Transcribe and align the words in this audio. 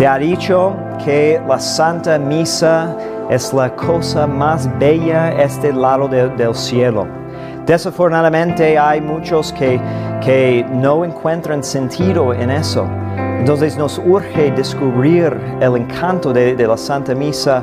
Se 0.00 0.06
ha 0.06 0.16
dicho 0.16 0.74
que 1.04 1.38
la 1.46 1.58
Santa 1.60 2.18
Misa 2.18 2.96
es 3.28 3.52
la 3.52 3.68
cosa 3.76 4.26
más 4.26 4.66
bella 4.78 5.30
este 5.32 5.74
lado 5.74 6.08
de- 6.08 6.30
del 6.30 6.54
cielo. 6.54 7.06
Desafortunadamente 7.66 8.78
hay 8.78 9.02
muchos 9.02 9.52
que, 9.52 9.78
que 10.24 10.64
no 10.72 11.04
encuentran 11.04 11.62
sentido 11.62 12.32
en 12.32 12.50
eso. 12.50 12.86
Entonces 13.40 13.76
nos 13.76 13.98
urge 13.98 14.50
descubrir 14.52 15.38
el 15.60 15.76
encanto 15.76 16.32
de, 16.32 16.56
de 16.56 16.66
la 16.66 16.78
Santa 16.78 17.14
Misa 17.14 17.62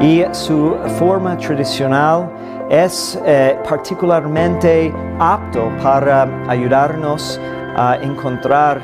y 0.00 0.24
su 0.32 0.76
forma 0.98 1.36
tradicional 1.36 2.30
es 2.70 3.20
eh, 3.26 3.58
particularmente 3.68 4.90
apto 5.18 5.68
para 5.82 6.26
ayudarnos 6.48 7.38
a 7.76 7.96
encontrar 8.00 8.80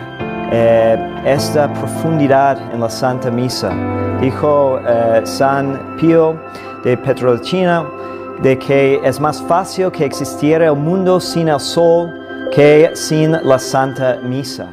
eh, 0.53 1.23
esta 1.25 1.73
profundidad 1.73 2.59
en 2.73 2.81
la 2.81 2.91
Santa 2.91 3.31
Misa. 3.31 3.71
Dijo 4.21 4.81
eh, 4.87 5.23
San 5.25 5.97
Pío 5.97 6.39
de 6.85 6.97
Petrolcina 6.97 7.87
de 8.43 8.59
que 8.59 9.01
es 9.05 9.21
más 9.21 9.41
fácil 9.43 9.91
que 9.93 10.05
existiera 10.05 10.67
el 10.67 10.77
mundo 10.77 11.21
sin 11.21 11.49
el 11.49 11.61
sol 11.61 12.11
que 12.53 12.91
sin 12.95 13.33
la 13.33 13.59
Santa 13.59 14.19
Misa. 14.23 14.69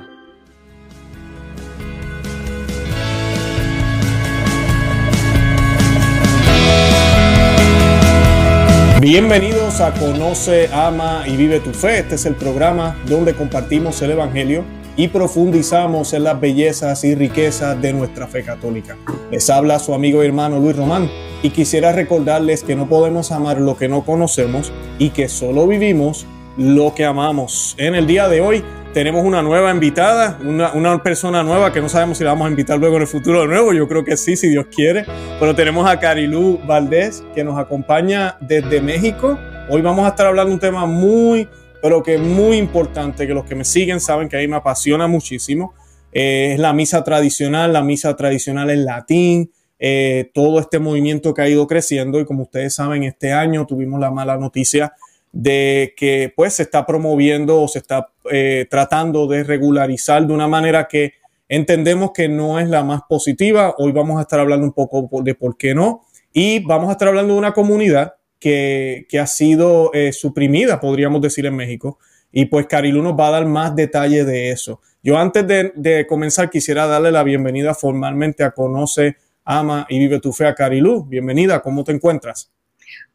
Bienvenidos 8.99 9.79
a 9.79 9.93
Conoce, 9.93 10.69
Ama 10.73 11.21
y 11.27 11.37
Vive 11.37 11.59
tu 11.59 11.69
Fe. 11.71 11.99
Este 11.99 12.15
es 12.15 12.25
el 12.25 12.33
programa 12.33 12.95
donde 13.05 13.35
compartimos 13.35 14.01
el 14.01 14.11
Evangelio 14.11 14.76
y 14.97 15.07
profundizamos 15.09 16.11
en 16.13 16.23
las 16.23 16.41
bellezas 16.41 17.03
y 17.03 17.13
riquezas 17.13 17.79
de 17.79 17.93
nuestra 17.93 18.27
fe 18.27 18.43
católica. 18.43 18.97
Les 19.31 19.49
habla 19.49 19.77
su 19.77 19.93
amigo 19.93 20.23
y 20.23 20.25
hermano 20.25 20.59
Luis 20.59 20.75
Román 20.75 21.09
y 21.43 21.51
quisiera 21.51 21.91
recordarles 21.91 22.63
que 22.63 22.75
no 22.75 22.89
podemos 22.89 23.31
amar 23.31 23.61
lo 23.61 23.77
que 23.77 23.87
no 23.87 24.03
conocemos 24.03 24.73
y 24.97 25.11
que 25.11 25.29
solo 25.29 25.67
vivimos 25.67 26.25
lo 26.57 26.95
que 26.95 27.05
amamos. 27.05 27.75
En 27.77 27.93
el 27.93 28.07
día 28.07 28.27
de 28.27 28.41
hoy 28.41 28.63
tenemos 28.93 29.23
una 29.23 29.43
nueva 29.43 29.69
invitada, 29.69 30.39
una, 30.43 31.03
persona 31.03 31.43
nueva 31.43 31.71
que 31.71 31.79
no 31.79 31.89
sabemos 31.89 32.17
si 32.17 32.23
la 32.23 32.31
vamos 32.31 32.47
a 32.47 32.49
invitar 32.49 32.79
luego 32.79 32.95
en 32.95 33.03
el 33.03 33.07
futuro 33.07 33.41
de 33.41 33.47
nuevo, 33.47 33.73
yo 33.73 33.87
creo 33.87 34.03
que 34.03 34.17
sí, 34.17 34.35
si 34.35 34.49
Dios 34.49 34.65
quiere, 34.75 35.05
pero 35.39 35.53
tenemos 35.53 35.87
a 35.87 35.99
Carilú 35.99 36.59
Valdés 36.65 37.23
que 37.35 37.43
nos 37.43 37.59
acompaña 37.59 38.37
desde 38.39 38.81
México. 38.81 39.37
Hoy 39.69 39.81
vamos 39.81 40.05
a 40.07 40.09
estar 40.09 40.25
hablando 40.25 40.49
de 40.49 40.53
un 40.55 40.59
tema 40.59 40.87
muy, 40.87 41.47
pero 41.87 42.03
que 42.03 42.17
muy 42.17 42.57
importante, 42.57 43.25
que 43.25 43.33
los 43.33 43.45
que 43.45 43.55
me 43.55 43.63
siguen 43.63 44.01
saben 44.01 44.27
que 44.27 44.35
a 44.35 44.41
mí 44.41 44.47
me 44.49 44.57
apasiona 44.57 45.07
muchísimo. 45.07 45.73
Eh, 46.11 46.49
es 46.51 46.59
la 46.59 46.73
misa 46.73 47.01
tradicional, 47.01 47.71
la 47.71 47.81
misa 47.81 48.13
tradicional 48.17 48.69
en 48.71 48.83
latín, 48.83 49.53
eh, 49.79 50.29
todo 50.33 50.59
este 50.59 50.79
movimiento 50.79 51.33
que 51.33 51.43
ha 51.43 51.47
ido 51.47 51.65
creciendo 51.65 52.19
y 52.19 52.25
como 52.25 52.43
ustedes 52.43 52.75
saben, 52.75 53.03
este 53.03 53.31
año 53.31 53.65
tuvimos 53.65 54.01
la 54.01 54.11
mala 54.11 54.35
noticia 54.35 54.95
de 55.31 55.93
que 55.95 56.33
pues 56.35 56.55
se 56.55 56.63
está 56.63 56.85
promoviendo 56.85 57.61
o 57.61 57.69
se 57.69 57.79
está 57.79 58.09
eh, 58.29 58.67
tratando 58.69 59.25
de 59.25 59.45
regularizar 59.45 60.27
de 60.27 60.33
una 60.33 60.49
manera 60.49 60.89
que 60.89 61.13
entendemos 61.47 62.11
que 62.11 62.27
no 62.27 62.59
es 62.59 62.67
la 62.67 62.83
más 62.83 63.03
positiva. 63.07 63.75
Hoy 63.77 63.93
vamos 63.93 64.19
a 64.19 64.23
estar 64.23 64.41
hablando 64.41 64.65
un 64.65 64.73
poco 64.73 65.07
de 65.23 65.35
por 65.35 65.55
qué 65.55 65.73
no 65.73 66.01
y 66.33 66.59
vamos 66.59 66.89
a 66.89 66.91
estar 66.91 67.07
hablando 67.07 67.31
de 67.31 67.39
una 67.39 67.53
comunidad 67.53 68.16
que, 68.39 69.07
ha 69.19 69.27
sido 69.27 69.91
eh, 69.93 70.13
suprimida, 70.13 70.79
podríamos 70.79 71.21
decir, 71.21 71.45
en 71.45 71.55
México. 71.55 71.99
Y 72.31 72.45
pues 72.45 72.67
Carilu 72.67 73.01
nos 73.01 73.13
va 73.13 73.29
a 73.29 73.31
dar 73.31 73.45
más 73.45 73.75
detalle 73.75 74.23
de 74.25 74.51
eso. 74.51 74.81
Yo 75.01 75.17
antes 75.17 75.45
de, 75.47 76.05
comenzar 76.07 76.49
quisiera 76.49 76.85
darle 76.85 77.11
la 77.11 77.23
bienvenida 77.23 77.73
formalmente 77.73 78.43
a 78.43 78.51
Conoce, 78.51 79.17
Ama 79.45 79.85
y 79.89 79.99
Vive 79.99 80.19
tu 80.19 80.33
Fe 80.33 80.45
a 80.45 80.53
Carilu. 80.53 81.05
Bienvenida, 81.05 81.61
¿cómo 81.61 81.83
te 81.83 81.93
encuentras? 81.93 82.51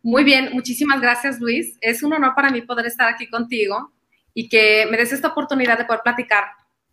Muy 0.02 0.24
bien, 0.24 0.50
muchísimas 0.52 1.00
gracias 1.00 1.38
Luis. 1.38 1.76
Es 1.80 2.02
un 2.02 2.12
honor 2.12 2.32
para 2.34 2.50
mí 2.50 2.62
poder 2.62 2.86
estar 2.86 3.12
aquí 3.12 3.28
contigo 3.28 3.92
y 4.34 4.48
que 4.48 4.86
me 4.90 4.96
des 4.96 5.12
esta 5.12 5.28
oportunidad 5.28 5.78
de 5.78 5.84
poder 5.84 6.00
platicar 6.02 6.44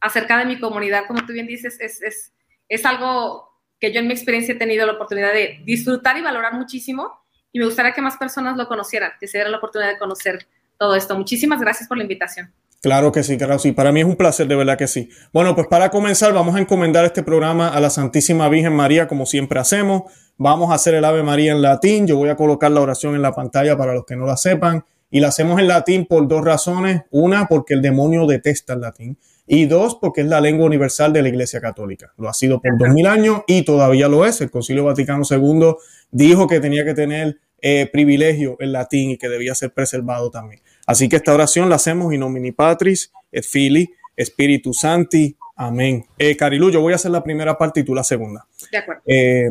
acerca 0.02 0.38
de 0.38 0.46
mi 0.46 0.60
comunidad. 0.60 1.06
Como 1.08 1.26
tú 1.26 1.34
bien 1.34 1.48
dices, 1.48 1.78
es, 1.80 2.02
es, 2.02 2.34
es 2.68 2.86
algo 2.86 3.50
que 3.80 3.94
yo 3.94 4.02
en 4.02 4.08
mi 4.08 4.14
experiencia 4.14 4.54
he 4.54 4.58
tenido 4.58 4.86
la 4.86 4.94
oportunidad 4.94 5.34
de 5.34 5.62
disfrutar 5.64 6.18
y 6.18 6.22
valorar 6.22 6.54
muchísimo 6.54 7.20
y 7.52 7.60
me 7.60 7.66
gustaría 7.66 7.94
que 7.94 8.02
más 8.02 8.18
personas 8.18 8.58
lo 8.58 8.68
conocieran, 8.68 9.12
que 9.20 9.28
se 9.28 9.38
diera 9.38 9.50
la 9.50 9.58
oportunidad 9.58 9.90
de 9.90 9.98
conocer 9.98 10.48
todo 10.78 10.96
esto. 10.96 11.16
Muchísimas 11.18 11.60
gracias 11.60 11.88
por 11.88 11.98
la 11.98 12.04
invitación. 12.04 12.54
Claro 12.82 13.12
que 13.12 13.24
sí, 13.24 13.38
claro 13.38 13.60
sí. 13.60 13.74
Para 13.74 13.92
mí 13.92 14.00
es 14.00 14.06
un 14.06 14.16
placer, 14.16 14.48
de 14.48 14.56
verdad 14.56 14.78
que 14.78 14.88
sí. 14.88 15.10
Bueno, 15.34 15.54
pues 15.54 15.68
para 15.68 15.90
comenzar 15.90 16.34
vamos 16.34 16.56
a 16.56 16.60
encomendar 16.60 17.04
este 17.04 17.24
programa 17.24 17.68
a 17.68 17.80
la 17.82 17.90
Santísima 17.90 18.48
Virgen 18.48 18.74
María, 18.74 19.08
como 19.08 19.26
siempre 19.26 19.60
hacemos. 19.60 20.04
Vamos 20.38 20.72
a 20.72 20.76
hacer 20.76 20.96
el 20.96 21.04
Ave 21.04 21.22
María 21.22 21.52
en 21.52 21.62
latín. 21.62 22.08
Yo 22.08 22.16
voy 22.16 22.30
a 22.30 22.38
colocar 22.38 22.72
la 22.72 22.80
oración 22.80 23.16
en 23.16 23.22
la 23.22 23.34
pantalla 23.34 23.76
para 23.78 23.94
los 23.94 24.06
que 24.06 24.16
no 24.16 24.26
la 24.26 24.38
sepan. 24.38 24.86
Y 25.12 25.20
la 25.20 25.28
hacemos 25.28 25.60
en 25.60 25.68
latín 25.68 26.06
por 26.06 26.26
dos 26.30 26.46
razones. 26.46 27.02
Una, 27.12 27.48
porque 27.48 27.74
el 27.74 27.82
demonio 27.82 28.26
detesta 28.26 28.74
el 28.74 28.82
latín. 28.82 29.18
Y 29.52 29.66
dos, 29.66 29.96
porque 29.96 30.22
es 30.22 30.28
la 30.28 30.40
lengua 30.40 30.68
universal 30.68 31.12
de 31.12 31.24
la 31.24 31.30
Iglesia 31.30 31.60
Católica. 31.60 32.14
Lo 32.18 32.30
ha 32.30 32.34
sido 32.36 32.62
por 32.62 32.78
dos 32.78 32.90
mil 32.90 33.08
años 33.08 33.42
y 33.48 33.64
todavía 33.64 34.08
lo 34.08 34.24
es. 34.24 34.40
El 34.42 34.52
Concilio 34.52 34.84
Vaticano 34.84 35.24
II 35.28 35.74
dijo 36.12 36.48
que 36.48 36.60
tenía 36.60 36.86
que 36.86 36.94
tener 36.94 37.40
eh, 37.60 37.90
privilegio 37.92 38.58
el 38.60 38.74
latín 38.74 39.10
y 39.10 39.18
que 39.18 39.28
debía 39.28 39.56
ser 39.56 39.74
preservado 39.74 40.30
también. 40.30 40.62
Así 40.86 41.10
que 41.10 41.16
esta 41.16 41.34
oración 41.34 41.68
la 41.68 41.78
hacemos 41.78 42.14
in 42.14 42.20
nomini 42.20 42.52
Patris, 42.52 43.12
et 43.32 43.44
Filii, 43.44 43.90
Spiritus 44.24 44.82
Santi. 44.82 45.36
Amén. 45.56 46.06
Eh, 46.20 46.38
Carilu, 46.38 46.70
yo 46.70 46.82
voy 46.82 46.94
a 46.94 46.98
hacer 46.98 47.10
la 47.10 47.24
primera 47.24 47.58
parte 47.58 47.80
y 47.80 47.84
tú 47.84 47.96
la 47.96 48.04
segunda. 48.04 48.46
De 48.72 48.78
acuerdo. 48.78 49.02
Eh, 49.08 49.50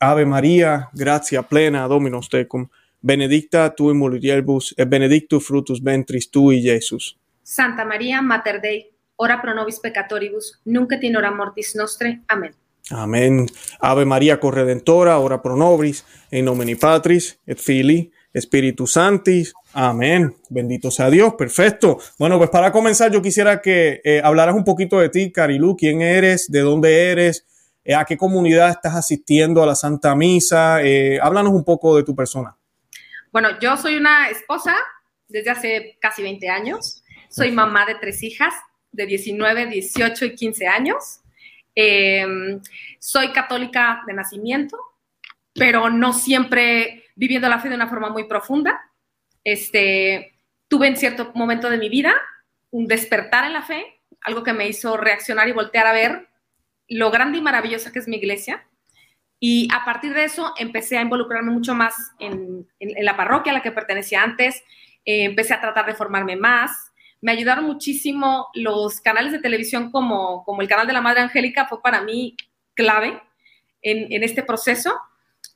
Ave 0.00 0.24
María, 0.24 0.88
gracia 0.94 1.42
plena, 1.42 1.86
Dominus 1.86 2.30
tecum, 2.30 2.68
benedicta 3.02 3.74
tu 3.74 3.90
in 3.90 3.98
mulieribus, 3.98 4.74
et 4.78 4.88
benedictus 4.88 5.44
fructus 5.44 5.82
ventris 5.82 6.30
tui, 6.30 6.62
Jesús. 6.62 7.18
Santa 7.42 7.84
María, 7.84 8.22
Mater 8.22 8.62
Dei, 8.62 8.95
ora 9.16 9.40
pro 9.40 9.54
nobis 9.54 9.80
peccatoribus, 9.80 10.60
nunc 10.64 10.92
et 10.92 11.04
in 11.04 11.16
hora 11.16 11.30
mortis 11.30 11.74
nostre. 11.74 12.20
Amén. 12.28 12.54
Amén. 12.90 13.46
Ave 13.80 14.04
María 14.04 14.38
corredentora, 14.38 15.18
ora 15.18 15.42
pro 15.42 15.56
nobis, 15.56 16.04
in 16.30 16.44
nomine 16.44 16.76
Patris, 16.76 17.38
et 17.46 17.58
Filii, 17.58 18.12
Espíritu 18.32 18.86
Santi. 18.86 19.44
Amén. 19.72 20.36
Bendito 20.48 20.90
sea 20.90 21.10
Dios. 21.10 21.34
Perfecto. 21.34 21.98
Bueno, 22.18 22.38
pues 22.38 22.50
para 22.50 22.70
comenzar, 22.70 23.10
yo 23.10 23.20
quisiera 23.20 23.60
que 23.60 24.00
eh, 24.04 24.20
hablaras 24.22 24.54
un 24.54 24.64
poquito 24.64 25.00
de 25.00 25.08
ti, 25.08 25.32
Carilú. 25.32 25.76
¿Quién 25.76 26.00
eres? 26.00 26.50
¿De 26.50 26.60
dónde 26.60 27.10
eres? 27.10 27.46
Eh, 27.84 27.94
¿A 27.94 28.04
qué 28.04 28.16
comunidad 28.16 28.70
estás 28.70 28.94
asistiendo 28.94 29.62
a 29.62 29.66
la 29.66 29.74
Santa 29.74 30.14
Misa? 30.14 30.82
Eh, 30.82 31.18
háblanos 31.20 31.52
un 31.52 31.64
poco 31.64 31.96
de 31.96 32.04
tu 32.04 32.14
persona. 32.14 32.56
Bueno, 33.32 33.48
yo 33.60 33.76
soy 33.76 33.96
una 33.96 34.28
esposa 34.28 34.74
desde 35.28 35.50
hace 35.50 35.98
casi 36.00 36.22
20 36.22 36.48
años. 36.48 37.02
Soy 37.28 37.50
mamá 37.50 37.84
de 37.84 37.96
tres 37.96 38.22
hijas 38.22 38.54
de 38.96 39.06
19, 39.06 39.66
18 39.66 40.24
y 40.24 40.34
15 40.34 40.66
años. 40.66 41.20
Eh, 41.74 42.26
soy 42.98 43.32
católica 43.32 44.02
de 44.06 44.14
nacimiento, 44.14 44.78
pero 45.54 45.90
no 45.90 46.12
siempre 46.12 47.04
viviendo 47.14 47.48
la 47.48 47.60
fe 47.60 47.68
de 47.68 47.74
una 47.74 47.88
forma 47.88 48.08
muy 48.08 48.24
profunda. 48.24 48.80
Este, 49.44 50.34
tuve 50.68 50.88
en 50.88 50.96
cierto 50.96 51.32
momento 51.34 51.70
de 51.70 51.78
mi 51.78 51.88
vida 51.88 52.14
un 52.70 52.86
despertar 52.86 53.44
en 53.44 53.52
la 53.52 53.62
fe, 53.62 54.00
algo 54.22 54.42
que 54.42 54.52
me 54.52 54.68
hizo 54.68 54.96
reaccionar 54.96 55.48
y 55.48 55.52
voltear 55.52 55.86
a 55.86 55.92
ver 55.92 56.28
lo 56.88 57.10
grande 57.10 57.38
y 57.38 57.42
maravillosa 57.42 57.92
que 57.92 57.98
es 57.98 58.08
mi 58.08 58.16
iglesia. 58.16 58.66
Y 59.38 59.68
a 59.74 59.84
partir 59.84 60.14
de 60.14 60.24
eso 60.24 60.54
empecé 60.56 60.96
a 60.96 61.02
involucrarme 61.02 61.52
mucho 61.52 61.74
más 61.74 61.94
en 62.18 62.66
la 62.80 63.16
parroquia 63.16 63.52
a 63.52 63.56
la 63.56 63.62
que 63.62 63.70
pertenecía 63.70 64.22
antes, 64.22 64.64
eh, 65.06 65.24
empecé 65.24 65.54
a 65.54 65.60
tratar 65.60 65.86
de 65.86 65.94
formarme 65.94 66.36
más. 66.36 66.92
Me 67.26 67.32
ayudaron 67.32 67.64
muchísimo 67.64 68.46
los 68.54 69.00
canales 69.00 69.32
de 69.32 69.40
televisión 69.40 69.90
como, 69.90 70.44
como 70.44 70.62
el 70.62 70.68
canal 70.68 70.86
de 70.86 70.92
la 70.92 71.00
Madre 71.00 71.22
Angélica, 71.22 71.66
fue 71.66 71.82
para 71.82 72.00
mí 72.00 72.36
clave 72.74 73.20
en, 73.82 74.12
en 74.12 74.22
este 74.22 74.44
proceso. 74.44 74.94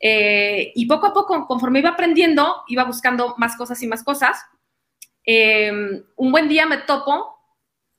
Eh, 0.01 0.73
y 0.75 0.87
poco 0.87 1.07
a 1.07 1.13
poco, 1.13 1.47
conforme 1.47 1.79
iba 1.79 1.91
aprendiendo, 1.91 2.65
iba 2.67 2.83
buscando 2.83 3.37
más 3.39 3.55
cosas 3.57 3.81
y 3.85 3.87
más 3.87 4.03
cosas. 4.03 4.45
Eh, 5.25 5.71
un 6.17 6.33
buen 6.33 6.49
día 6.49 6.67
me 6.67 6.79
topo 6.79 7.39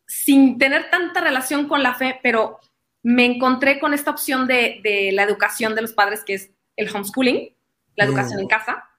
sin 0.05 0.57
tener 0.57 0.89
tanta 0.89 1.21
relación 1.21 1.69
con 1.69 1.81
la 1.81 1.93
fe, 1.93 2.19
pero 2.21 2.59
me 3.03 3.23
encontré 3.23 3.79
con 3.79 3.93
esta 3.93 4.11
opción 4.11 4.47
de, 4.47 4.81
de 4.83 5.13
la 5.13 5.23
educación 5.23 5.75
de 5.75 5.83
los 5.83 5.93
padres, 5.93 6.25
que 6.25 6.33
es 6.33 6.51
el 6.75 6.93
homeschooling, 6.93 7.55
la 7.95 8.03
educación 8.03 8.39
mm. 8.39 8.41
en 8.41 8.47
casa. 8.49 8.89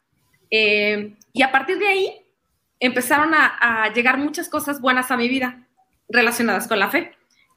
Eh, 0.50 1.14
y 1.34 1.42
a 1.42 1.52
partir 1.52 1.78
de 1.78 1.88
ahí 1.88 2.21
empezaron 2.82 3.32
a, 3.34 3.90
llegar 3.94 4.18
muchas 4.18 4.48
cosas 4.48 4.80
buenas 4.80 5.10
a 5.10 5.16
mi 5.16 5.28
vida 5.28 5.66
relacionadas 6.08 6.68
con 6.68 6.78
la 6.78 6.90
fe. 6.90 7.16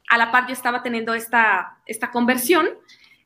A 0.10 0.18
la 0.18 0.32
par 0.32 0.48
yo 0.48 0.54
estaba 0.54 0.84
teniendo 0.84 1.14
esta, 1.14 1.80
esta 1.86 2.12
conversión, 2.12 2.70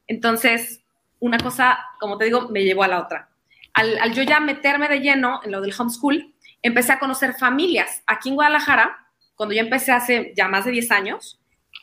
entonces 0.08 0.82
una 1.20 1.38
cosa, 1.38 1.78
como 2.00 2.18
te 2.18 2.26
digo, 2.26 2.50
me 2.50 2.64
llevó 2.64 2.84
a 2.84 2.88
la 2.88 3.02
otra. 3.02 3.30
Al, 3.74 3.98
al, 4.00 4.14
yo 4.14 4.24
ya 4.24 4.40
meterme 4.40 4.88
de 4.88 5.02
lleno 5.02 5.42
en 5.44 5.52
lo 5.52 5.62
del 5.62 5.74
homeschool, 5.78 6.34
empecé 6.62 6.94
a 6.94 7.00
conocer 7.00 7.34
familias. 7.34 8.02
Aquí 8.08 8.30
en 8.30 8.36
Guadalajara, 8.36 9.08
cuando 9.36 9.54
yo 9.54 9.62
empecé 9.62 9.92
hace 9.92 10.34
ya 10.36 10.48
más 10.48 10.66
de 10.66 10.72
10 10.72 10.92
años, 10.92 11.40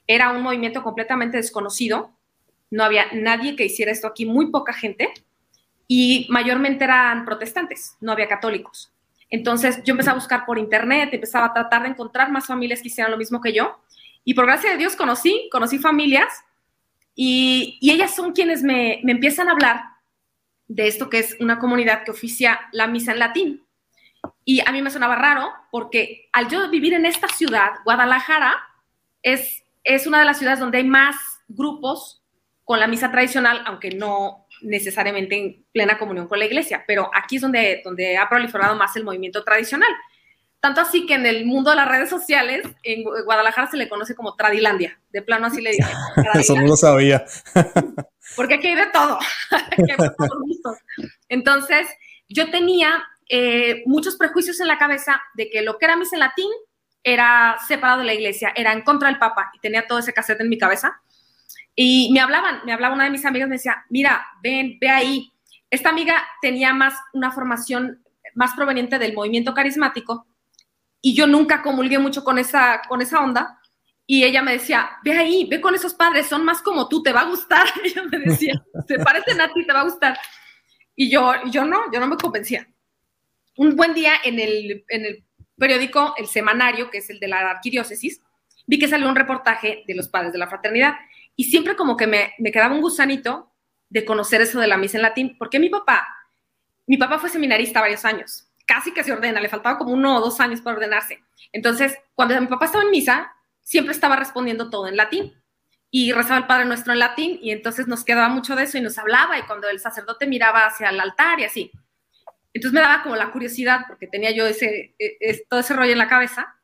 era 0.06 0.30
un 0.32 0.42
movimiento 0.42 0.82
completamente 0.82 1.36
desconocido 1.36 2.16
no 2.70 2.84
había 2.84 3.06
nadie 3.12 3.56
que 3.56 3.64
hiciera 3.64 3.92
esto 3.92 4.06
aquí, 4.06 4.26
muy 4.26 4.50
poca 4.50 4.72
gente, 4.72 5.12
y 5.88 6.26
mayormente 6.30 6.84
eran 6.84 7.24
protestantes, 7.24 7.96
no 8.00 8.12
había 8.12 8.28
católicos. 8.28 8.92
Entonces 9.30 9.82
yo 9.84 9.92
empecé 9.92 10.10
a 10.10 10.14
buscar 10.14 10.46
por 10.46 10.58
internet, 10.58 11.10
empezaba 11.12 11.46
a 11.46 11.54
tratar 11.54 11.82
de 11.82 11.88
encontrar 11.88 12.30
más 12.30 12.46
familias 12.46 12.80
que 12.80 12.88
hicieran 12.88 13.10
lo 13.10 13.18
mismo 13.18 13.40
que 13.40 13.52
yo, 13.52 13.80
y 14.24 14.34
por 14.34 14.46
gracia 14.46 14.70
de 14.70 14.76
Dios 14.76 14.96
conocí, 14.96 15.48
conocí 15.52 15.78
familias, 15.78 16.28
y, 17.14 17.78
ellas 17.80 18.14
son 18.14 18.32
quienes 18.32 18.62
me, 18.62 19.00
me 19.02 19.12
empiezan 19.12 19.48
a 19.48 19.52
hablar 19.52 19.82
de 20.68 20.86
esto 20.86 21.08
que 21.08 21.20
es 21.20 21.36
una 21.40 21.58
comunidad 21.58 22.04
que 22.04 22.10
oficia 22.10 22.60
la 22.72 22.86
misa 22.86 23.12
en 23.12 23.18
latín. 23.18 23.66
Y 24.44 24.60
a 24.66 24.72
mí 24.72 24.82
me 24.82 24.90
sonaba 24.90 25.16
raro 25.16 25.52
porque 25.70 26.28
al 26.32 26.48
yo 26.48 26.68
vivir 26.68 26.92
en 26.94 27.06
esta 27.06 27.28
ciudad, 27.28 27.70
Guadalajara, 27.84 28.54
es, 29.22 29.64
es 29.84 30.06
una 30.06 30.18
de 30.18 30.24
las 30.24 30.38
ciudades 30.38 30.60
donde 30.60 30.78
hay 30.78 30.84
más 30.84 31.16
grupos 31.48 32.22
con 32.64 32.80
la 32.80 32.88
misa 32.88 33.10
tradicional, 33.10 33.62
aunque 33.66 33.90
no 33.90 34.45
necesariamente 34.62 35.36
en 35.36 35.64
plena 35.72 35.98
comunión 35.98 36.28
con 36.28 36.38
la 36.38 36.46
iglesia, 36.46 36.84
pero 36.86 37.10
aquí 37.14 37.36
es 37.36 37.42
donde, 37.42 37.80
donde 37.84 38.16
ha 38.16 38.28
proliferado 38.28 38.76
más 38.76 38.96
el 38.96 39.04
movimiento 39.04 39.44
tradicional. 39.44 39.90
Tanto 40.60 40.80
así 40.80 41.06
que 41.06 41.14
en 41.14 41.26
el 41.26 41.46
mundo 41.46 41.70
de 41.70 41.76
las 41.76 41.88
redes 41.88 42.10
sociales, 42.10 42.66
en 42.82 43.04
Guadalajara 43.04 43.70
se 43.70 43.76
le 43.76 43.88
conoce 43.88 44.14
como 44.14 44.34
Tradilandia. 44.34 44.98
De 45.10 45.22
plano 45.22 45.46
así 45.46 45.60
le 45.60 45.70
dicen. 45.70 45.86
Eso 46.34 46.56
no 46.56 46.66
lo 46.66 46.76
sabía. 46.76 47.24
Porque 48.34 48.54
aquí 48.54 48.68
hay 48.68 48.74
de 48.74 48.86
todo. 48.86 49.18
Entonces, 51.28 51.86
yo 52.28 52.50
tenía 52.50 53.04
eh, 53.28 53.82
muchos 53.86 54.16
prejuicios 54.16 54.58
en 54.60 54.68
la 54.68 54.78
cabeza 54.78 55.20
de 55.34 55.50
que 55.50 55.62
lo 55.62 55.78
que 55.78 55.84
era 55.84 55.96
misa 55.96 56.16
en 56.16 56.20
latín 56.20 56.50
era 57.02 57.56
separado 57.68 58.00
de 58.00 58.06
la 58.06 58.14
iglesia, 58.14 58.52
era 58.56 58.72
en 58.72 58.82
contra 58.82 59.08
del 59.08 59.18
Papa 59.18 59.52
y 59.54 59.60
tenía 59.60 59.86
todo 59.86 60.00
ese 60.00 60.12
cassette 60.12 60.40
en 60.40 60.48
mi 60.48 60.58
cabeza. 60.58 61.00
Y 61.76 62.10
me 62.12 62.20
hablaban, 62.20 62.62
me 62.64 62.72
hablaba 62.72 62.94
una 62.94 63.04
de 63.04 63.10
mis 63.10 63.24
amigas, 63.24 63.48
me 63.48 63.56
decía, 63.56 63.84
mira, 63.90 64.26
ven, 64.42 64.78
ve 64.80 64.88
ahí. 64.88 65.32
Esta 65.70 65.90
amiga 65.90 66.26
tenía 66.40 66.72
más 66.72 66.94
una 67.12 67.30
formación 67.30 68.02
más 68.34 68.54
proveniente 68.54 68.98
del 68.98 69.14
movimiento 69.14 69.54
carismático 69.54 70.26
y 71.00 71.14
yo 71.14 71.26
nunca 71.26 71.62
comulgué 71.62 71.98
mucho 71.98 72.24
con 72.24 72.38
esa, 72.38 72.82
con 72.88 73.02
esa 73.02 73.20
onda. 73.20 73.60
Y 74.06 74.24
ella 74.24 74.40
me 74.40 74.52
decía, 74.52 74.90
ve 75.04 75.12
ahí, 75.12 75.46
ve 75.50 75.60
con 75.60 75.74
esos 75.74 75.92
padres, 75.94 76.26
son 76.26 76.44
más 76.44 76.62
como 76.62 76.88
tú, 76.88 77.02
te 77.02 77.12
va 77.12 77.20
a 77.20 77.28
gustar. 77.28 77.66
ella 77.84 78.02
me 78.10 78.18
decía, 78.18 78.54
se 78.88 78.98
parecen 78.98 79.40
a 79.40 79.52
ti, 79.52 79.66
te 79.66 79.72
va 79.72 79.80
a 79.80 79.84
gustar. 79.84 80.18
Y 80.94 81.10
yo, 81.10 81.32
yo 81.50 81.64
no, 81.64 81.92
yo 81.92 82.00
no 82.00 82.06
me 82.06 82.16
convencía 82.16 82.66
un 83.56 83.74
buen 83.74 83.94
día 83.94 84.12
en 84.22 84.38
el, 84.38 84.84
periódico 85.58 86.14
El 86.18 86.26
Semanario, 86.26 86.90
que 86.90 86.98
es 86.98 87.10
el 87.10 87.18
de 87.18 87.28
la 87.28 87.50
arquidiócesis, 87.50 88.20
vi 88.66 88.78
que 88.78 88.88
salió 88.88 89.08
un 89.08 89.16
reportaje 89.16 89.84
de 89.86 89.94
los 89.94 90.08
padres 90.08 90.32
de 90.32 90.38
la 90.38 90.48
fraternidad 90.48 90.94
y 91.36 91.44
siempre 91.44 91.76
como 91.76 91.96
que 91.96 92.06
me, 92.06 92.34
quedaba 92.50 92.74
un 92.74 92.80
gusanito 92.80 93.52
de 93.88 94.04
conocer 94.04 94.40
eso 94.40 94.58
de 94.58 94.66
la 94.66 94.78
misa 94.78 94.98
en 94.98 95.02
latín, 95.02 95.36
porque 95.38 95.60
mi 95.60 95.68
papá, 95.68 96.06
mi 96.86 96.96
papá 96.96 97.18
fue 97.18 97.28
seminarista 97.28 97.80
varios 97.80 98.04
años, 98.04 98.48
casi 98.66 98.92
que 98.92 99.04
se 99.04 99.12
ordena, 99.12 99.40
le 99.40 99.48
faltaba 99.48 99.78
como 99.78 99.92
uno 99.92 100.16
o 100.16 100.20
dos 100.20 100.40
años 100.40 100.60
para 100.60 100.76
ordenarse. 100.76 101.22
Entonces, 101.52 101.96
cuando 102.14 102.40
mi 102.40 102.46
papá 102.46 102.66
estaba 102.66 102.84
en 102.84 102.90
misa, 102.90 103.32
siempre 103.62 103.92
estaba 103.92 104.16
respondiendo 104.16 104.70
todo 104.70 104.88
en 104.88 104.96
latín 104.96 105.34
y 105.90 106.12
rezaba 106.12 106.38
el 106.38 106.46
Padre 106.46 106.64
Nuestro 106.64 106.92
en 106.92 106.98
latín 106.98 107.38
y 107.42 107.50
entonces 107.50 107.86
nos 107.86 108.04
quedaba 108.04 108.28
mucho 108.28 108.56
de 108.56 108.64
eso 108.64 108.78
y 108.78 108.80
nos 108.80 108.98
hablaba 108.98 109.38
y 109.38 109.42
cuando 109.42 109.68
el 109.68 109.78
sacerdote 109.78 110.26
miraba 110.26 110.66
hacia 110.66 110.88
el 110.88 111.00
altar 111.00 111.40
y 111.40 111.44
así. 111.44 111.70
Entonces 112.52 112.72
me 112.72 112.80
daba 112.80 113.02
como 113.02 113.16
la 113.16 113.30
curiosidad, 113.30 113.82
porque 113.86 114.06
tenía 114.06 114.30
yo 114.30 114.46
ese, 114.46 114.94
e, 114.98 115.44
todo 115.48 115.60
ese 115.60 115.74
rollo 115.74 115.92
en 115.92 115.98
la 115.98 116.08
cabeza. 116.08 116.56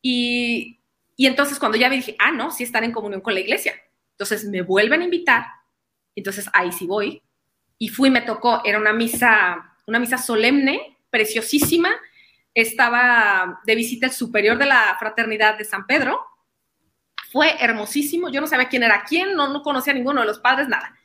Y, 0.00 0.80
y 1.16 1.26
entonces 1.26 1.58
cuando 1.58 1.76
ya 1.76 1.90
vi, 1.90 1.96
dije, 1.96 2.16
ah, 2.18 2.32
no, 2.32 2.50
sí 2.50 2.64
están 2.64 2.82
en 2.82 2.92
comunión 2.92 3.20
con 3.20 3.34
la 3.34 3.40
iglesia. 3.40 3.74
Entonces 4.14 4.44
me 4.44 4.62
vuelven 4.62 5.02
a 5.02 5.04
invitar. 5.04 5.46
Entonces 6.14 6.48
ahí 6.52 6.72
sí 6.72 6.86
voy. 6.86 7.22
Y 7.78 7.88
fui, 7.88 8.10
me 8.10 8.22
tocó, 8.22 8.62
era 8.64 8.78
una 8.78 8.92
misa, 8.92 9.76
una 9.86 9.98
misa 9.98 10.18
solemne, 10.18 10.98
preciosísima. 11.10 11.90
Estaba 12.54 13.60
de 13.64 13.74
visita 13.74 14.06
el 14.06 14.12
superior 14.12 14.56
de 14.56 14.66
la 14.66 14.96
fraternidad 14.98 15.58
de 15.58 15.64
San 15.64 15.86
Pedro. 15.86 16.24
Fue 17.32 17.56
hermosísimo. 17.60 18.28
Yo 18.30 18.40
no 18.40 18.46
sabía 18.46 18.68
quién 18.68 18.84
era 18.84 19.04
quién, 19.04 19.34
no, 19.34 19.52
no 19.52 19.62
conocía 19.62 19.92
a 19.92 19.96
ninguno 19.96 20.20
de 20.20 20.26
los 20.26 20.38
padres, 20.38 20.68
nada. 20.68 20.96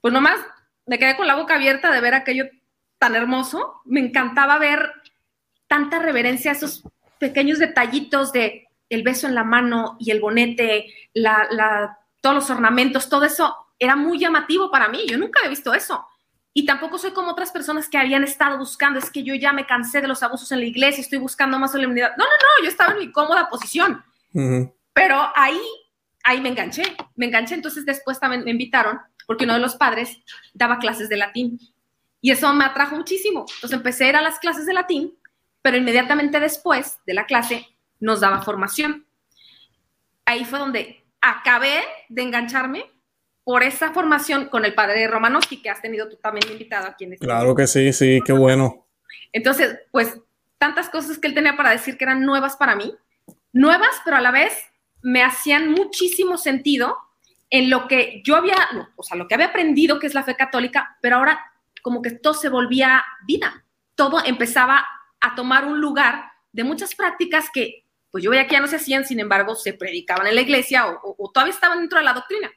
Pues 0.00 0.12
nomás 0.12 0.40
me 0.86 0.98
quedé 0.98 1.16
con 1.16 1.26
la 1.26 1.36
boca 1.36 1.54
abierta 1.54 1.92
de 1.92 2.00
ver 2.00 2.14
aquello 2.14 2.46
tan 2.98 3.14
hermoso. 3.14 3.80
Me 3.84 4.00
encantaba 4.00 4.58
ver 4.58 4.90
tanta 5.68 6.00
reverencia 6.00 6.50
a 6.50 6.54
esos 6.54 6.82
pequeños 7.18 7.58
detallitos 7.58 8.32
de 8.32 8.66
el 8.88 9.02
beso 9.02 9.26
en 9.26 9.34
la 9.34 9.44
mano 9.44 9.96
y 10.00 10.10
el 10.10 10.20
bonete, 10.20 10.86
la, 11.12 11.98
todos 12.20 12.34
los 12.34 12.50
ornamentos, 12.50 13.08
todo 13.08 13.24
eso 13.24 13.54
era 13.78 13.96
muy 13.96 14.18
llamativo 14.18 14.70
para 14.70 14.88
mí. 14.88 15.06
Yo 15.06 15.18
nunca 15.18 15.40
había 15.40 15.50
visto 15.50 15.72
eso. 15.72 16.06
Y 16.52 16.66
tampoco 16.66 16.98
soy 16.98 17.12
como 17.12 17.30
otras 17.30 17.52
personas 17.52 17.88
que 17.88 17.98
habían 17.98 18.24
estado 18.24 18.58
buscando, 18.58 18.98
es 18.98 19.10
que 19.10 19.22
yo 19.22 19.34
ya 19.34 19.52
me 19.52 19.66
cansé 19.66 20.00
de 20.00 20.08
los 20.08 20.22
abusos 20.22 20.50
en 20.50 20.60
la 20.60 20.66
iglesia, 20.66 21.02
estoy 21.02 21.18
buscando 21.18 21.58
más 21.58 21.72
solemnidad. 21.72 22.16
No, 22.16 22.24
no, 22.24 22.30
no, 22.30 22.64
yo 22.64 22.68
estaba 22.68 22.92
en 22.92 22.98
mi 22.98 23.12
cómoda 23.12 23.48
posición. 23.48 24.02
Pero 24.92 25.30
ahí, 25.36 25.60
ahí 26.24 26.40
me 26.40 26.48
enganché, 26.48 26.96
me 27.14 27.26
enganché. 27.26 27.54
Entonces 27.54 27.86
después 27.86 28.18
también 28.18 28.42
me 28.44 28.50
invitaron, 28.50 28.98
porque 29.26 29.44
uno 29.44 29.54
de 29.54 29.60
los 29.60 29.76
padres 29.76 30.18
daba 30.52 30.78
clases 30.78 31.08
de 31.08 31.16
latín. 31.16 31.60
Y 32.20 32.32
eso 32.32 32.52
me 32.52 32.64
atrajo 32.64 32.96
muchísimo. 32.96 33.46
Entonces 33.54 33.76
empecé 33.76 34.06
a 34.06 34.08
ir 34.08 34.16
a 34.16 34.22
las 34.22 34.40
clases 34.40 34.66
de 34.66 34.74
latín, 34.74 35.16
pero 35.62 35.76
inmediatamente 35.76 36.40
después 36.40 36.98
de 37.06 37.14
la 37.14 37.26
clase 37.26 37.68
nos 38.00 38.20
daba 38.20 38.42
formación. 38.42 39.06
Ahí 40.24 40.44
fue 40.44 40.58
donde 40.58 41.04
acabé 41.20 41.82
de 42.08 42.22
engancharme 42.22 42.84
por 43.44 43.62
esa 43.62 43.92
formación 43.92 44.46
con 44.48 44.64
el 44.64 44.74
padre 44.74 45.08
Romanowski, 45.08 45.62
que 45.62 45.70
has 45.70 45.80
tenido 45.80 46.08
tú 46.08 46.16
también 46.16 46.50
invitado 46.52 46.86
aquí 46.86 47.04
en 47.04 47.14
este 47.14 47.24
Claro 47.24 47.54
que 47.54 47.66
sí, 47.66 47.92
sí, 47.92 48.20
qué 48.24 48.32
bueno. 48.32 48.86
Entonces, 49.32 49.78
pues 49.90 50.20
tantas 50.58 50.90
cosas 50.90 51.18
que 51.18 51.28
él 51.28 51.34
tenía 51.34 51.56
para 51.56 51.70
decir 51.70 51.96
que 51.96 52.04
eran 52.04 52.24
nuevas 52.26 52.56
para 52.56 52.76
mí, 52.76 52.94
nuevas, 53.52 54.00
pero 54.04 54.16
a 54.16 54.20
la 54.20 54.30
vez 54.30 54.52
me 55.00 55.22
hacían 55.22 55.70
muchísimo 55.70 56.36
sentido 56.36 56.98
en 57.50 57.70
lo 57.70 57.88
que 57.88 58.20
yo 58.24 58.36
había, 58.36 58.56
o 58.96 59.02
sea, 59.02 59.16
lo 59.16 59.26
que 59.26 59.34
había 59.34 59.46
aprendido, 59.46 59.98
que 59.98 60.06
es 60.06 60.14
la 60.14 60.24
fe 60.24 60.36
católica, 60.36 60.98
pero 61.00 61.16
ahora 61.16 61.40
como 61.82 62.02
que 62.02 62.10
todo 62.10 62.34
se 62.34 62.48
volvía 62.48 63.04
vida, 63.26 63.64
todo 63.94 64.22
empezaba 64.24 64.86
a 65.20 65.34
tomar 65.34 65.64
un 65.64 65.80
lugar 65.80 66.32
de 66.52 66.64
muchas 66.64 66.94
prácticas 66.94 67.46
que 67.52 67.86
pues 68.10 68.24
yo 68.24 68.30
veía 68.30 68.46
que 68.46 68.54
ya 68.54 68.60
no 68.60 68.66
se 68.66 68.76
hacían, 68.76 69.04
sin 69.04 69.20
embargo, 69.20 69.54
se 69.54 69.74
predicaban 69.74 70.26
en 70.26 70.34
la 70.34 70.40
iglesia 70.40 70.86
o, 70.86 71.30
todavía 71.32 71.54
estaban 71.54 71.80
dentro 71.80 71.98
de 71.98 72.04
la 72.04 72.14
doctrina. 72.14 72.50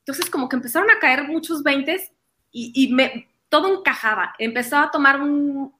Entonces 0.00 0.28
como 0.28 0.48
que 0.48 0.56
empezaron 0.56 0.90
a 0.90 0.98
caer 0.98 1.24
muchos 1.24 1.62
veintes 1.62 2.12
y, 2.50 2.92
me, 2.92 3.28
todo 3.48 3.78
encajaba, 3.78 4.34
empezaba 4.38 4.84
a 4.84 4.90
tomar 4.90 5.20
un, 5.20 5.74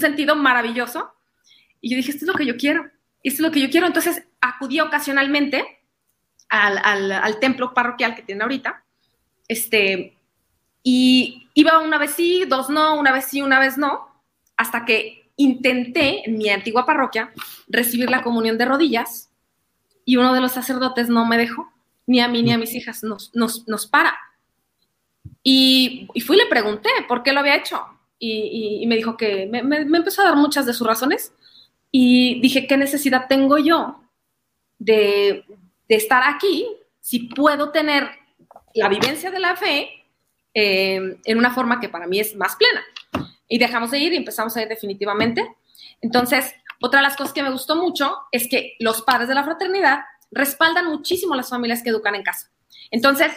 sentido 0.00 0.34
maravilloso 0.34 1.12
y 1.80 1.90
yo 1.90 1.96
dije, 1.96 2.12
esto 2.12 2.24
es 2.24 2.28
lo 2.28 2.34
que 2.34 2.46
yo 2.46 2.56
quiero, 2.56 2.84
esto 3.22 3.36
es 3.36 3.40
lo 3.40 3.50
que 3.50 3.60
yo 3.60 3.70
quiero. 3.70 3.86
Entonces 3.86 4.22
acudía 4.40 4.84
ocasionalmente 4.84 5.64
al, 6.48 6.78
al 7.12 7.40
templo 7.40 7.74
parroquial 7.74 8.14
que 8.14 8.22
tiene 8.22 8.42
ahorita, 8.42 8.84
este, 9.48 10.16
y 10.82 11.48
iba 11.54 11.78
una 11.78 11.98
vez 11.98 12.12
sí, 12.12 12.44
dos 12.48 12.70
no, 12.70 12.98
una 12.98 13.12
vez 13.12 13.26
sí, 13.26 13.42
una 13.42 13.60
vez 13.60 13.78
no, 13.78 14.08
hasta 14.56 14.84
que 14.84 15.21
intenté 15.42 16.28
en 16.28 16.38
mi 16.38 16.48
antigua 16.48 16.86
parroquia 16.86 17.32
recibir 17.68 18.10
la 18.10 18.22
comunión 18.22 18.58
de 18.58 18.64
rodillas 18.64 19.30
y 20.04 20.16
uno 20.16 20.32
de 20.34 20.40
los 20.40 20.52
sacerdotes 20.52 21.08
no 21.08 21.24
me 21.26 21.38
dejó, 21.38 21.70
ni 22.06 22.20
a 22.20 22.28
mí 22.28 22.42
ni 22.42 22.52
a 22.52 22.58
mis 22.58 22.74
hijas, 22.74 23.02
nos, 23.02 23.32
nos, 23.34 23.86
para. 23.86 24.16
Y, 25.42 26.08
fui 26.26 26.36
y 26.36 26.40
le 26.40 26.46
pregunté 26.46 26.90
por 27.08 27.22
qué 27.22 27.32
lo 27.32 27.40
había 27.40 27.56
hecho. 27.56 27.80
Y, 28.18 28.84
me 28.86 28.96
dijo 28.96 29.16
que 29.16 29.46
me, 29.46 29.58
empezó 29.58 30.22
a 30.22 30.26
dar 30.26 30.36
muchas 30.36 30.66
de 30.66 30.72
sus 30.72 30.86
razones. 30.86 31.32
Y 31.90 32.40
dije, 32.40 32.66
¿qué 32.66 32.76
necesidad 32.76 33.26
tengo 33.28 33.58
yo 33.58 34.02
de, 34.78 35.44
de 35.88 35.94
estar 35.94 36.22
aquí 36.24 36.66
si 37.00 37.20
puedo 37.20 37.70
tener 37.70 38.08
la 38.74 38.88
vivencia 38.88 39.30
de 39.30 39.40
la 39.40 39.56
fe 39.56 40.02
eh, 40.54 41.18
en 41.24 41.38
una 41.38 41.52
forma 41.52 41.80
que 41.80 41.88
para 41.88 42.06
mí 42.06 42.20
es 42.20 42.36
más 42.36 42.56
plena. 42.56 42.82
Y 43.52 43.58
dejamos 43.58 43.90
de 43.90 43.98
ir 43.98 44.14
y 44.14 44.16
empezamos 44.16 44.56
a 44.56 44.62
ir 44.62 44.68
definitivamente. 44.68 45.46
Entonces, 46.00 46.54
otra 46.80 47.00
de 47.00 47.02
las 47.02 47.18
cosas 47.18 47.34
que 47.34 47.42
me 47.42 47.50
gustó 47.50 47.76
mucho 47.76 48.16
es 48.32 48.48
que 48.48 48.76
los 48.78 49.02
padres 49.02 49.28
de 49.28 49.34
la 49.34 49.44
fraternidad 49.44 49.98
respaldan 50.30 50.86
muchísimo 50.86 51.34
a 51.34 51.36
las 51.36 51.50
familias 51.50 51.82
que 51.82 51.90
educan 51.90 52.14
en 52.14 52.22
casa. 52.22 52.50
Entonces, 52.90 53.30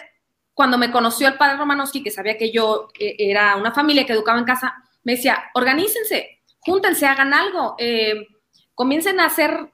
cuando 0.53 0.77
me 0.77 0.89
conoció 0.89 1.27
el 1.27 1.34
padre 1.34 1.57
Romanowski, 1.57 2.01
que 2.01 2.12
sabía 2.12 2.38
que 2.38 2.50
yo 2.50 2.88
eh, 2.98 3.17
era 3.19 3.57
una 3.57 3.74
familia 3.74 4.05
que 4.05 4.13
educaba 4.13 4.39
en 4.39 4.45
casa, 4.45 4.74
me 5.03 5.17
decía, 5.17 5.38
organícense, 5.53 6.41
júntense, 6.60 7.05
hagan 7.07 7.34
algo, 7.34 7.75
eh, 7.77 8.25
comiencen 8.74 9.19
a 9.19 9.25
hacer 9.25 9.69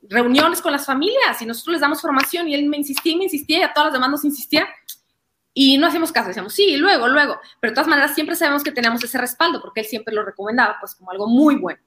reuniones 0.00 0.62
con 0.62 0.72
las 0.72 0.86
familias 0.86 1.42
y 1.42 1.44
nosotros 1.44 1.72
les 1.72 1.82
damos 1.82 2.00
formación 2.00 2.48
y 2.48 2.54
él 2.54 2.64
me 2.64 2.78
insistía, 2.78 3.14
me 3.18 3.24
insistía 3.24 3.58
y 3.58 3.62
a 3.62 3.74
todas 3.74 3.88
las 3.88 3.92
demás 3.92 4.08
nos 4.08 4.24
insistía 4.24 4.66
y 5.54 5.76
no 5.76 5.86
hacíamos 5.86 6.12
caso, 6.12 6.28
decíamos, 6.28 6.54
sí, 6.54 6.76
luego, 6.76 7.08
luego. 7.08 7.38
Pero 7.60 7.72
de 7.72 7.74
todas 7.74 7.88
maneras 7.88 8.14
siempre 8.14 8.36
sabemos 8.36 8.62
que 8.62 8.72
tenemos 8.72 9.02
ese 9.04 9.18
respaldo 9.18 9.60
porque 9.60 9.80
él 9.80 9.86
siempre 9.86 10.14
lo 10.14 10.24
recomendaba 10.24 10.76
pues 10.80 10.94
como 10.94 11.10
algo 11.10 11.26
muy 11.26 11.56
bueno. 11.56 11.80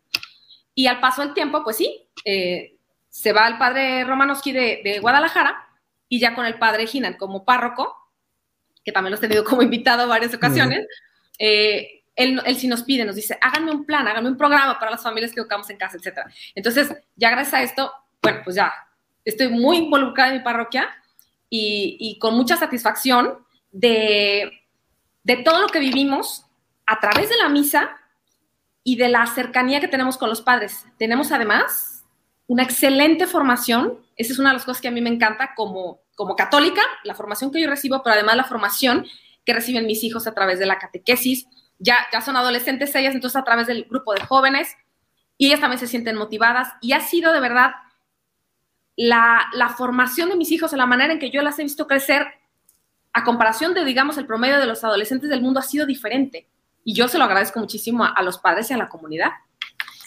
Y 0.76 0.88
al 0.88 1.00
paso 1.00 1.22
del 1.22 1.34
tiempo, 1.34 1.64
pues 1.64 1.78
sí, 1.78 2.08
eh, 2.26 2.78
se 3.10 3.34
va 3.34 3.48
el 3.48 3.58
padre 3.58 4.04
Romanowski 4.04 4.52
de, 4.52 4.82
de, 4.84 5.00
Guadalajara 5.00 5.68
y 6.10 6.20
ya 6.20 6.36
con 6.36 6.46
el 6.46 6.60
padre 6.60 6.86
Ginan 6.86 7.16
como 7.16 7.46
párroco, 7.46 7.96
que 8.84 8.92
también 8.92 9.12
lo 9.12 9.18
he 9.18 9.22
tenido 9.22 9.44
como 9.44 9.62
invitado 9.62 10.08
varias 10.08 10.34
ocasiones, 10.34 10.86
eh, 11.40 12.04
él, 12.16 12.42
él 12.46 12.56
sí 12.56 12.68
nos 12.68 12.84
pide, 12.84 13.04
nos 13.04 13.16
dice, 13.16 13.38
háganme 13.42 13.72
un 13.72 13.86
plan, 13.86 14.08
háganme 14.08 14.30
un 14.30 14.38
programa 14.38 14.78
para 14.80 14.92
las 14.92 15.04
familias 15.04 15.34
que 15.34 15.40
educamos 15.40 15.70
en 15.70 15.78
casa, 15.78 15.98
etc. 15.98 16.20
Entonces, 16.54 16.94
ya 17.16 17.32
gracias 17.32 17.54
a 17.54 17.64
esto, 17.64 17.92
bueno, 18.22 18.42
pues 18.44 18.56
ya 18.56 18.74
estoy 19.24 19.50
muy 19.50 19.78
involucrada 19.78 20.32
en 20.32 20.38
mi 20.38 20.44
parroquia 20.44 20.90
y, 21.50 21.98
y 22.00 22.20
con 22.20 22.36
mucha 22.36 22.58
satisfacción 22.58 23.45
de, 23.76 24.62
de 25.24 25.38
todo 25.38 25.60
lo 25.60 25.68
que 25.68 25.80
vivimos 25.80 26.46
a 26.86 27.00
través 27.02 27.30
de 27.30 27.36
la 27.36 27.50
misa 27.50 27.98
y 28.86 28.96
de 28.96 29.10
la 29.10 29.26
cercanía 29.28 29.82
que 29.82 29.90
tenemos 29.90 30.18
con 30.18 30.30
los 30.30 30.42
padres. 30.42 30.86
Tenemos 30.98 31.34
además 31.34 32.06
una 32.48 32.64
excelente 32.64 33.28
formación, 33.28 34.00
esa 34.16 34.32
es 34.32 34.40
una 34.40 34.50
de 34.50 34.56
las 34.56 34.66
cosas 34.66 34.82
que 34.82 34.88
a 34.88 34.92
mí 34.92 35.02
me 35.02 35.10
encanta 35.10 35.54
como, 35.56 36.00
como 36.16 36.36
católica, 36.38 36.82
la 37.04 37.16
formación 37.16 37.52
que 37.52 37.60
yo 37.60 37.70
recibo, 37.70 38.02
pero 38.02 38.14
además 38.14 38.38
la 38.38 38.44
formación 38.46 39.06
que 39.44 39.54
reciben 39.54 39.88
mis 39.88 40.04
hijos 40.04 40.26
a 40.26 40.34
través 40.34 40.58
de 40.58 40.68
la 40.68 40.80
catequesis. 40.80 41.48
Ya, 41.78 41.98
ya 42.14 42.22
son 42.22 42.38
adolescentes 42.38 42.96
ellas, 42.96 43.14
entonces 43.14 43.36
a 43.36 43.44
través 43.44 43.68
del 43.68 43.86
grupo 43.86 44.14
de 44.14 44.22
jóvenes, 44.22 44.74
y 45.38 45.48
ellas 45.48 45.60
también 45.60 45.80
se 45.80 45.88
sienten 45.88 46.16
motivadas, 46.16 46.70
y 46.80 46.94
ha 46.94 47.02
sido 47.02 47.34
de 47.34 47.42
verdad 47.42 47.72
la, 48.96 49.48
la 49.54 49.68
formación 49.70 50.30
de 50.30 50.38
mis 50.38 50.52
hijos, 50.52 50.72
la 50.72 50.86
manera 50.86 51.12
en 51.12 51.20
que 51.20 51.30
yo 51.30 51.42
las 51.42 51.60
he 51.60 51.64
visto 51.64 51.88
crecer, 51.88 52.28
a 53.16 53.24
comparación 53.24 53.74
de, 53.74 53.86
digamos, 53.86 54.18
el 54.18 54.26
promedio 54.28 54.60
de 54.60 54.68
los 54.68 54.84
adolescentes 54.84 55.30
del 55.30 55.42
mundo, 55.42 55.60
ha 55.60 55.64
sido 55.64 55.86
diferente. 55.86 56.50
Y 56.84 56.94
yo 56.94 57.08
se 57.08 57.18
lo 57.18 57.24
agradezco 57.24 57.60
muchísimo 57.60 58.04
a, 58.04 58.10
a 58.10 58.22
los 58.22 58.38
padres 58.38 58.70
y 58.70 58.74
a 58.74 58.78
la 58.78 58.90
comunidad. 58.90 59.32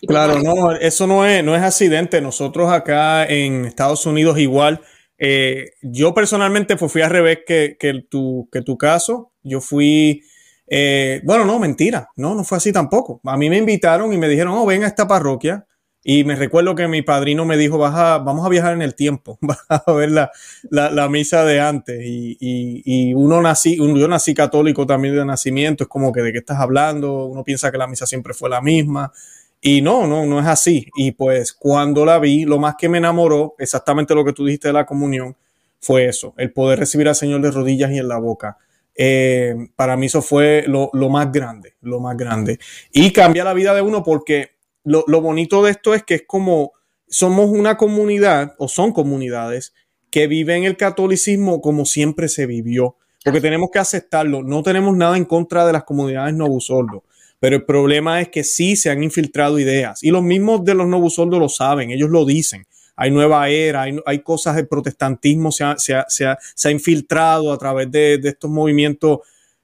Y 0.00 0.06
pues, 0.06 0.14
Claro, 0.14 0.40
no, 0.42 0.72
eso 0.72 1.06
no 1.06 1.24
es, 1.26 1.42
no 1.42 1.56
es 1.56 1.62
accidente. 1.62 2.20
Nosotros 2.20 2.70
acá 2.70 3.26
en 3.26 3.64
Estados 3.64 4.06
Unidos 4.06 4.38
igual. 4.38 4.80
eh, 5.18 5.72
yo 5.82 6.14
personalmente 6.14 6.76
pues, 6.76 6.92
fui 6.92 7.02
al 7.02 7.10
revés 7.10 7.40
que, 7.46 7.76
que, 7.80 8.02
tu, 8.08 8.48
que 8.52 8.62
tu 8.62 8.76
caso. 8.78 9.32
Yo 9.42 9.60
fui, 9.60 10.22
eh, 10.66 11.20
bueno, 11.24 11.44
no, 11.46 11.58
mentira, 11.58 12.10
no, 12.16 12.34
no 12.34 12.44
fue 12.44 12.58
así 12.58 12.72
tampoco. 12.72 13.20
A 13.24 13.36
mí 13.38 13.48
me 13.50 13.56
invitaron 13.56 14.12
y 14.12 14.18
me 14.18 14.28
dijeron, 14.28 14.52
oh, 14.54 14.66
ven 14.66 14.84
a 14.84 14.88
esta 14.88 15.08
parroquia. 15.08 15.66
Y 16.10 16.24
me 16.24 16.36
recuerdo 16.36 16.74
que 16.74 16.88
mi 16.88 17.02
padrino 17.02 17.44
me 17.44 17.58
dijo, 17.58 17.76
Vas 17.76 17.94
a, 17.94 18.16
vamos 18.16 18.46
a 18.46 18.48
viajar 18.48 18.72
en 18.72 18.80
el 18.80 18.94
tiempo, 18.94 19.36
vas 19.42 19.58
a 19.68 19.92
ver 19.92 20.10
la, 20.10 20.30
la, 20.70 21.06
misa 21.10 21.44
de 21.44 21.60
antes. 21.60 22.00
Y, 22.02 22.38
y, 22.40 23.12
uno 23.12 23.42
nací, 23.42 23.76
yo 23.76 24.08
nací 24.08 24.32
católico 24.32 24.86
también 24.86 25.14
de 25.14 25.26
nacimiento, 25.26 25.84
es 25.84 25.88
como 25.88 26.10
que 26.10 26.22
de 26.22 26.32
qué 26.32 26.38
estás 26.38 26.60
hablando, 26.60 27.26
uno 27.26 27.44
piensa 27.44 27.70
que 27.70 27.76
la 27.76 27.86
misa 27.86 28.06
siempre 28.06 28.32
fue 28.32 28.48
la 28.48 28.62
misma. 28.62 29.12
Y 29.60 29.82
no, 29.82 30.06
no, 30.06 30.24
no 30.24 30.40
es 30.40 30.46
así. 30.46 30.88
Y 30.96 31.12
pues 31.12 31.52
cuando 31.52 32.06
la 32.06 32.18
vi, 32.18 32.46
lo 32.46 32.58
más 32.58 32.76
que 32.78 32.88
me 32.88 32.96
enamoró, 32.96 33.54
exactamente 33.58 34.14
lo 34.14 34.24
que 34.24 34.32
tú 34.32 34.46
dijiste 34.46 34.68
de 34.68 34.72
la 34.72 34.86
comunión, 34.86 35.36
fue 35.78 36.06
eso, 36.06 36.32
el 36.38 36.54
poder 36.54 36.78
recibir 36.78 37.06
al 37.08 37.16
Señor 37.16 37.42
de 37.42 37.50
rodillas 37.50 37.90
y 37.90 37.98
en 37.98 38.08
la 38.08 38.16
boca. 38.16 38.56
Eh, 38.94 39.54
para 39.76 39.98
mí 39.98 40.06
eso 40.06 40.22
fue 40.22 40.64
lo, 40.68 40.88
lo 40.94 41.10
más 41.10 41.30
grande, 41.30 41.74
lo 41.82 42.00
más 42.00 42.16
grande. 42.16 42.58
Y 42.92 43.12
cambia 43.12 43.44
la 43.44 43.52
vida 43.52 43.74
de 43.74 43.82
uno 43.82 44.02
porque 44.02 44.56
lo, 44.84 45.04
lo 45.06 45.20
bonito 45.20 45.62
de 45.62 45.70
esto 45.72 45.94
es 45.94 46.02
que 46.02 46.14
es 46.14 46.22
como 46.26 46.72
somos 47.08 47.48
una 47.50 47.76
comunidad 47.76 48.54
o 48.58 48.68
son 48.68 48.92
comunidades 48.92 49.72
que 50.10 50.26
viven 50.26 50.64
el 50.64 50.76
catolicismo 50.76 51.60
como 51.60 51.84
siempre 51.84 52.28
se 52.28 52.46
vivió. 52.46 52.96
Porque 53.24 53.40
tenemos 53.40 53.70
que 53.72 53.78
aceptarlo. 53.78 54.42
No 54.42 54.62
tenemos 54.62 54.96
nada 54.96 55.16
en 55.16 55.24
contra 55.24 55.66
de 55.66 55.72
las 55.72 55.84
comunidades 55.84 56.34
novusordos. 56.34 57.02
Pero 57.40 57.56
el 57.56 57.64
problema 57.64 58.20
es 58.20 58.28
que 58.28 58.42
sí 58.44 58.74
se 58.76 58.90
han 58.90 59.02
infiltrado 59.02 59.58
ideas. 59.58 60.02
Y 60.02 60.10
los 60.10 60.22
mismos 60.22 60.64
de 60.64 60.74
los 60.74 60.86
novusordos 60.86 61.38
lo 61.38 61.48
saben, 61.48 61.90
ellos 61.90 62.10
lo 62.10 62.24
dicen. 62.24 62.66
Hay 62.96 63.10
nueva 63.10 63.48
era, 63.48 63.82
hay, 63.82 63.98
hay 64.06 64.20
cosas 64.20 64.56
del 64.56 64.66
protestantismo, 64.66 65.52
se 65.52 65.64
ha, 65.64 65.78
se 65.78 65.94
ha- 65.94 66.06
se 66.08 66.26
ha- 66.26 66.38
se 66.54 66.68
ha 66.68 66.70
infiltrado 66.72 67.52
a 67.52 67.58
través 67.58 67.90
de, 67.90 68.18
de 68.18 68.28
estos 68.30 68.50
movimientos 68.50 69.20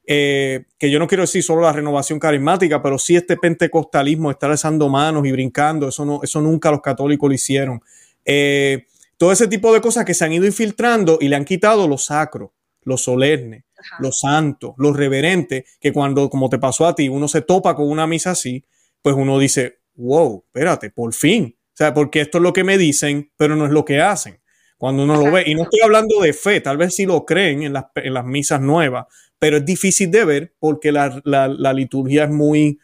eh, 0.06 0.64
que 0.78 0.90
yo 0.90 0.99
no 0.99 1.06
quiero 1.06 1.23
decir 1.23 1.42
solo 1.42 1.62
la 1.62 1.73
renovación 1.73 2.18
carismática, 2.18 2.82
pero 2.82 2.99
sí 2.99 3.16
este 3.16 3.37
pentecostalismo, 3.37 4.30
estar 4.30 4.50
alzando 4.50 4.88
manos 4.88 5.26
y 5.26 5.32
brincando, 5.32 5.88
eso, 5.88 6.04
no, 6.04 6.20
eso 6.23 6.40
nunca 6.40 6.70
los 6.70 6.80
católicos 6.80 7.28
lo 7.28 7.34
hicieron. 7.34 7.82
Eh, 8.25 8.87
todo 9.16 9.32
ese 9.32 9.49
tipo 9.49 9.73
de 9.73 9.80
cosas 9.80 10.04
que 10.04 10.14
se 10.14 10.25
han 10.25 10.32
ido 10.32 10.44
infiltrando 10.44 11.18
y 11.20 11.28
le 11.28 11.37
han 11.37 11.44
quitado 11.44 11.88
lo 11.88 11.99
sacro, 11.99 12.52
lo 12.82 12.96
solemne, 12.96 13.64
Ajá. 13.78 13.96
lo 14.00 14.12
santo, 14.12 14.75
lo 14.76 14.92
reverente, 14.92 15.64
que 15.80 15.92
cuando, 15.92 16.28
como 16.28 16.50
te 16.50 16.58
pasó 16.58 16.87
a 16.87 16.94
ti, 16.94 17.08
uno 17.08 17.28
se 17.28 17.40
topa 17.40 17.75
con 17.75 17.88
una 17.88 18.06
misa 18.06 18.32
así, 18.32 18.64
pues 19.00 19.16
uno 19.16 19.38
dice, 19.38 19.78
wow, 19.94 20.44
espérate, 20.46 20.90
por 20.90 21.14
fin. 21.14 21.56
O 21.58 21.76
sea, 21.76 21.92
porque 21.94 22.20
esto 22.20 22.38
es 22.38 22.42
lo 22.42 22.52
que 22.52 22.64
me 22.64 22.78
dicen, 22.78 23.32
pero 23.37 23.56
no 23.56 23.66
es 23.66 23.73
lo 23.73 23.84
que 23.84 24.00
hacen. 24.00 24.40
Cuando 24.76 25.04
uno 25.04 25.16
lo 25.16 25.32
ve, 25.32 25.44
y 25.46 25.54
no 25.54 25.62
estoy 25.62 25.80
hablando 25.82 26.20
de 26.20 26.32
fe, 26.32 26.61
tal 26.61 26.76
vez 26.76 26.94
sí 26.94 27.06
lo 27.06 27.25
creen 27.25 27.62
en 27.62 27.73
las, 27.73 27.87
en 27.96 28.12
las 28.14 28.25
misas 28.25 28.61
nuevas, 28.61 29.06
pero 29.44 29.58
es 29.58 29.66
difícil 29.66 30.10
de 30.10 30.24
ver 30.24 30.54
porque 30.58 30.90
la, 30.90 31.20
la- 31.24 31.48
la 31.48 31.74
liturgia 31.74 32.24
es 32.24 32.30
muy, 32.30 32.78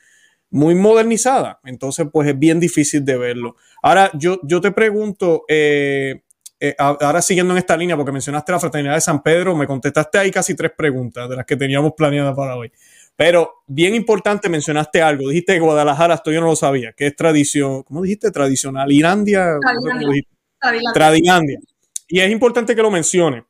muy 0.51 0.75
modernizada. 0.75 1.59
Entonces, 1.65 2.07
pues 2.13 2.29
es 2.29 2.39
bien 2.39 2.61
difícil 2.61 3.03
de 3.03 3.17
verlo. 3.17 3.57
Ahora, 3.83 4.11
yo, 4.13 4.39
yo 4.43 4.61
te 4.61 4.73
pregunto, 4.73 5.45
eh, 5.49 6.21
eh, 6.61 6.75
ahora 6.79 7.23
siguiendo 7.23 7.55
en 7.55 7.59
esta 7.59 7.79
línea, 7.79 7.97
porque 7.97 8.13
mencionaste 8.13 8.53
la 8.53 8.61
fraternidad 8.61 8.95
de 8.95 9.01
San 9.01 9.23
Pedro, 9.23 9.57
me 9.57 9.67
contestaste 9.67 10.19
ahí 10.19 10.31
casi 10.31 10.55
tres 10.55 10.73
preguntas 10.77 11.31
de 11.31 11.37
las 11.37 11.47
que 11.47 11.57
teníamos 11.57 11.95
planeadas 11.97 12.37
para 12.37 12.57
hoy. 12.57 12.71
Pero 13.17 13.63
bien 13.67 13.95
importante, 13.95 14.51
mencionaste 14.51 15.01
algo. 15.01 15.31
Dijiste 15.31 15.55
que 15.55 15.61
Guadalajara, 15.61 16.17
esto 16.17 16.31
yo 16.31 16.43
no 16.43 16.49
lo 16.49 16.57
sabía, 16.57 16.93
que 16.93 17.07
es 17.07 17.17
tradición, 17.17 17.85
¿cómo 17.85 18.03
dijiste? 18.03 18.31
Tradicional. 18.31 18.93
Irandia. 18.93 19.47
no 19.55 19.61
sé 19.63 19.89
cómo 19.89 20.13
Tradilandia. 20.61 20.93
Tradilandia. 20.93 21.59
Y 22.07 22.21
es 22.21 22.31
importante 22.31 22.77
que 22.77 22.83
lo 22.83 22.91
mencione, 22.91 23.45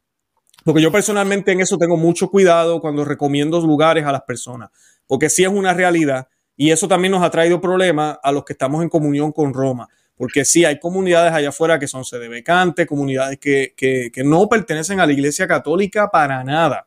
porque 0.65 0.83
yo 0.83 0.93
personalmente 0.93 1.53
en 1.53 1.61
eso 1.61 1.79
tengo 1.79 1.97
mucho 1.97 2.29
cuidado 2.31 2.81
cuando 2.81 3.05
recomiendo 3.05 3.61
lugares 3.61 4.05
a 4.05 4.13
las 4.13 4.23
personas, 4.23 4.71
porque 5.07 5.31
sí 5.31 5.43
es 5.43 5.49
una 5.49 5.75
realidad 5.75 6.29
y 6.57 6.71
eso 6.71 6.89
también 6.89 7.13
nos 7.13 7.23
ha 7.23 7.31
traído 7.31 7.61
problemas 7.61 8.19
a 8.23 8.33
los 8.33 8.45
que 8.45 8.53
estamos 8.53 8.83
en 8.83 8.89
comunión 8.89 9.33
con 9.33 9.55
Roma, 9.55 9.89
porque 10.17 10.45
sí 10.45 10.65
hay 10.65 10.79
comunidades 10.79 11.33
allá 11.33 11.49
afuera 11.49 11.79
que 11.79 11.89
son 11.89 12.05
sedebecantes, 12.05 12.87
comunidades 12.87 13.39
que, 13.39 13.73
que, 13.77 14.11
que 14.13 14.23
no 14.25 14.49
pertenecen 14.49 15.01
a 15.01 15.07
la 15.07 15.13
Iglesia 15.13 15.47
Católica 15.49 16.11
para 16.11 16.45
nada 16.45 16.87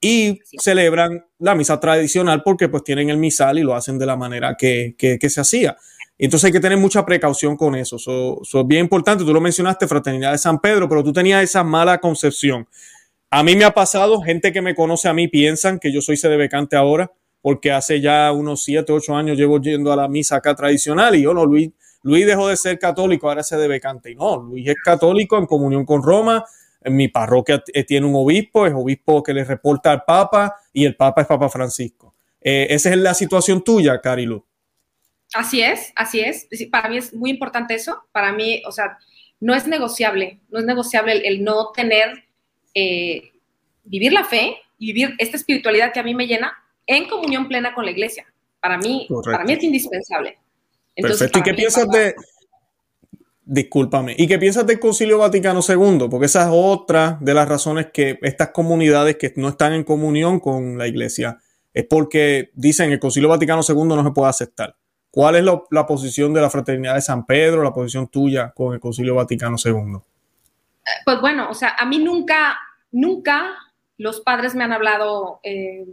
y 0.00 0.40
Sí. 0.44 0.56
celebran 0.60 1.24
la 1.38 1.54
misa 1.54 1.78
tradicional 1.78 2.42
porque 2.44 2.68
pues 2.68 2.82
tienen 2.82 3.08
el 3.10 3.18
misal 3.18 3.58
y 3.58 3.62
lo 3.62 3.74
hacen 3.76 3.98
de 3.98 4.06
la 4.06 4.16
manera 4.16 4.56
que, 4.58 4.96
que, 4.98 5.16
que 5.18 5.30
se 5.30 5.40
hacía. 5.40 5.76
Entonces 6.18 6.46
hay 6.46 6.52
que 6.52 6.60
tener 6.60 6.78
mucha 6.78 7.04
precaución 7.06 7.56
con. 7.56 7.74
Eso 7.76 7.96
eso 7.96 8.40
es 8.42 8.66
bien 8.66 8.82
importante. 8.82 9.24
Tú 9.24 9.32
lo 9.32 9.40
mencionaste, 9.40 9.86
Fraternidad 9.88 10.32
de 10.32 10.38
San 10.38 10.58
Pedro, 10.60 10.88
pero 10.88 11.02
tú 11.04 11.12
tenías 11.12 11.42
esa 11.42 11.62
mala 11.64 11.98
concepción. 11.98 12.66
A 13.34 13.42
mí 13.42 13.56
me 13.56 13.64
ha 13.64 13.70
pasado, 13.70 14.20
gente 14.20 14.52
que 14.52 14.60
me 14.60 14.74
conoce 14.74 15.08
a 15.08 15.14
mí 15.14 15.26
piensan 15.26 15.78
que 15.78 15.90
yo 15.90 16.02
soy 16.02 16.18
sedebecante 16.18 16.76
ahora, 16.76 17.10
porque 17.40 17.72
hace 17.72 17.98
ya 17.98 18.30
unos 18.30 18.62
7, 18.62 18.92
8 18.92 19.16
años 19.16 19.38
llevo 19.38 19.58
yendo 19.58 19.90
a 19.90 19.96
la 19.96 20.06
misa 20.06 20.36
acá 20.36 20.54
tradicional 20.54 21.14
y 21.14 21.22
yo 21.22 21.32
no, 21.32 21.46
Luis, 21.46 21.70
Luis 22.02 22.26
dejó 22.26 22.48
de 22.48 22.58
ser 22.58 22.78
católico, 22.78 23.30
ahora 23.30 23.40
es 23.40 23.48
sedebecante. 23.48 24.10
Y 24.10 24.16
no, 24.16 24.36
Luis 24.36 24.68
es 24.68 24.76
católico 24.84 25.38
en 25.38 25.46
comunión 25.46 25.86
con 25.86 26.02
Roma. 26.02 26.44
En 26.82 26.94
mi 26.94 27.08
parroquia 27.08 27.64
eh, 27.72 27.84
tiene 27.84 28.06
un 28.06 28.16
obispo, 28.16 28.66
es 28.66 28.74
obispo 28.74 29.22
que 29.22 29.32
le 29.32 29.44
reporta 29.44 29.92
al 29.92 30.04
Papa 30.04 30.54
y 30.70 30.84
el 30.84 30.94
Papa 30.94 31.22
es 31.22 31.26
Papa 31.26 31.48
Francisco. 31.48 32.14
Eh, 32.38 32.66
esa 32.68 32.90
es 32.90 32.98
la 32.98 33.14
situación 33.14 33.64
tuya, 33.64 33.98
Carilu. 34.02 34.44
Así 35.32 35.62
es, 35.62 35.90
así 35.96 36.20
es. 36.20 36.48
Para 36.70 36.90
mí 36.90 36.98
es 36.98 37.14
muy 37.14 37.30
importante 37.30 37.72
eso. 37.76 38.04
Para 38.12 38.30
mí, 38.34 38.62
o 38.66 38.72
sea, 38.72 38.98
no 39.40 39.54
es 39.54 39.66
negociable, 39.66 40.40
no 40.50 40.58
es 40.58 40.66
negociable 40.66 41.26
el 41.26 41.42
no 41.42 41.72
tener, 41.74 42.24
eh, 42.74 43.32
vivir 43.84 44.12
la 44.12 44.24
fe 44.24 44.56
y 44.78 44.92
vivir 44.92 45.14
esta 45.18 45.36
espiritualidad 45.36 45.92
que 45.92 46.00
a 46.00 46.02
mí 46.02 46.14
me 46.14 46.26
llena 46.26 46.52
en 46.86 47.08
comunión 47.08 47.48
plena 47.48 47.74
con 47.74 47.84
la 47.84 47.90
iglesia. 47.90 48.26
Para 48.60 48.78
mí, 48.78 49.06
Correcto. 49.08 49.32
para 49.32 49.44
mí 49.44 49.52
es 49.52 49.62
indispensable. 49.62 50.38
Entonces, 50.94 51.30
Perfecto. 51.30 51.38
¿Y 51.38 51.42
qué 51.42 51.54
piensas 51.54 51.88
de... 51.88 52.14
Discúlpame. 53.44 54.14
¿Y 54.16 54.28
qué 54.28 54.38
piensas 54.38 54.66
del 54.66 54.78
Concilio 54.78 55.18
Vaticano 55.18 55.60
II? 55.68 56.06
Porque 56.08 56.26
esa 56.26 56.42
es 56.42 56.48
otra 56.52 57.18
de 57.20 57.34
las 57.34 57.48
razones 57.48 57.88
que 57.92 58.18
estas 58.22 58.50
comunidades 58.50 59.16
que 59.16 59.32
no 59.36 59.48
están 59.48 59.72
en 59.72 59.82
comunión 59.82 60.38
con 60.38 60.78
la 60.78 60.86
iglesia 60.86 61.38
es 61.74 61.84
porque 61.88 62.50
dicen 62.54 62.92
el 62.92 63.00
Concilio 63.00 63.28
Vaticano 63.28 63.62
II 63.68 63.84
no 63.84 64.04
se 64.04 64.10
puede 64.12 64.30
aceptar. 64.30 64.76
¿Cuál 65.10 65.36
es 65.36 65.44
la 65.70 65.86
posición 65.86 66.32
de 66.32 66.40
la 66.40 66.50
Fraternidad 66.50 66.94
de 66.94 67.02
San 67.02 67.26
Pedro, 67.26 67.62
la 67.62 67.74
posición 67.74 68.08
tuya 68.08 68.52
con 68.54 68.74
el 68.74 68.80
Concilio 68.80 69.16
Vaticano 69.16 69.56
II? 69.62 70.00
Pues 71.04 71.20
bueno, 71.20 71.48
o 71.50 71.54
sea, 71.54 71.76
a 71.78 71.86
mí 71.86 71.98
nunca, 71.98 72.58
nunca 72.90 73.56
los 73.98 74.20
padres 74.20 74.54
me 74.54 74.64
han 74.64 74.72
hablado 74.72 75.40
eh, 75.42 75.86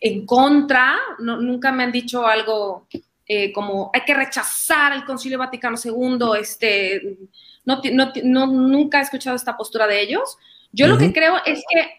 en 0.00 0.26
contra, 0.26 0.98
no- 1.18 1.38
nunca 1.38 1.72
me 1.72 1.84
han 1.84 1.92
dicho 1.92 2.26
algo 2.26 2.86
eh, 3.26 3.52
como 3.52 3.90
hay 3.94 4.00
que 4.02 4.12
rechazar 4.14 4.92
el 4.92 5.04
Concilio 5.04 5.38
Vaticano 5.38 5.76
II, 5.82 6.38
este, 6.40 7.16
no, 7.64 7.80
no 7.92 8.12
no- 8.24 8.46
nunca 8.48 8.98
he 8.98 9.02
escuchado 9.02 9.36
esta 9.36 9.56
postura 9.56 9.86
de 9.86 10.00
ellos. 10.00 10.36
Yo 10.72 10.86
lo 10.88 10.98
que 10.98 11.12
creo 11.12 11.36
es 11.46 11.62
que 11.72 11.90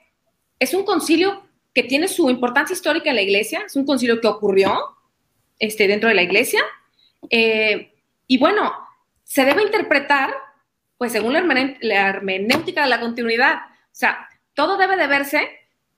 es 0.59 0.73
un 0.73 0.83
concilio 0.83 1.43
que 1.73 1.83
tiene 1.83 2.07
su 2.09 2.29
importancia 2.29 2.73
histórica 2.73 3.09
en 3.09 3.15
la 3.15 3.21
iglesia, 3.21 3.63
es 3.65 3.75
un 3.77 3.85
concilio 3.85 4.19
que 4.19 4.27
ocurrió 4.27 4.77
este, 5.57 5.87
dentro 5.87 6.09
de 6.09 6.15
la 6.15 6.21
iglesia, 6.23 6.61
eh, 7.29 7.93
y 8.27 8.37
bueno, 8.37 8.73
se 9.23 9.45
debe 9.45 9.63
interpretar 9.63 10.33
pues 11.01 11.13
según 11.13 11.33
la, 11.33 12.09
hermenéutica 12.09 12.83
de 12.83 12.89
la 12.89 12.99
continuidad. 12.99 13.55
O 13.55 13.89
sea, 13.91 14.19
todo 14.53 14.77
debe 14.77 14.97
de 14.97 15.07
verse 15.07 15.49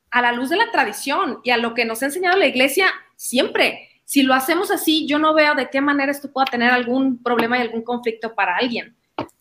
a 0.10 0.22
la 0.22 0.32
luz 0.32 0.50
de 0.50 0.56
la 0.56 0.72
tradición 0.72 1.42
y 1.44 1.50
a 1.50 1.58
lo 1.58 1.74
que 1.74 1.84
nos 1.84 2.02
ha 2.02 2.06
enseñado 2.06 2.38
la 2.38 2.46
iglesia 2.46 2.86
siempre. 3.18 3.90
Si 4.06 4.24
lo 4.24 4.34
hacemos 4.34 4.72
así, 4.72 5.06
yo 5.06 5.20
no 5.20 5.34
veo 5.34 5.56
de 5.56 5.70
qué 5.70 5.82
manera 5.82 6.10
esto 6.10 6.32
pueda 6.32 6.46
tener 6.46 6.72
algún 6.72 7.22
problema 7.22 7.58
y 7.58 7.62
algún 7.64 7.82
conflicto 7.82 8.34
para 8.34 8.56
alguien. 8.56 8.96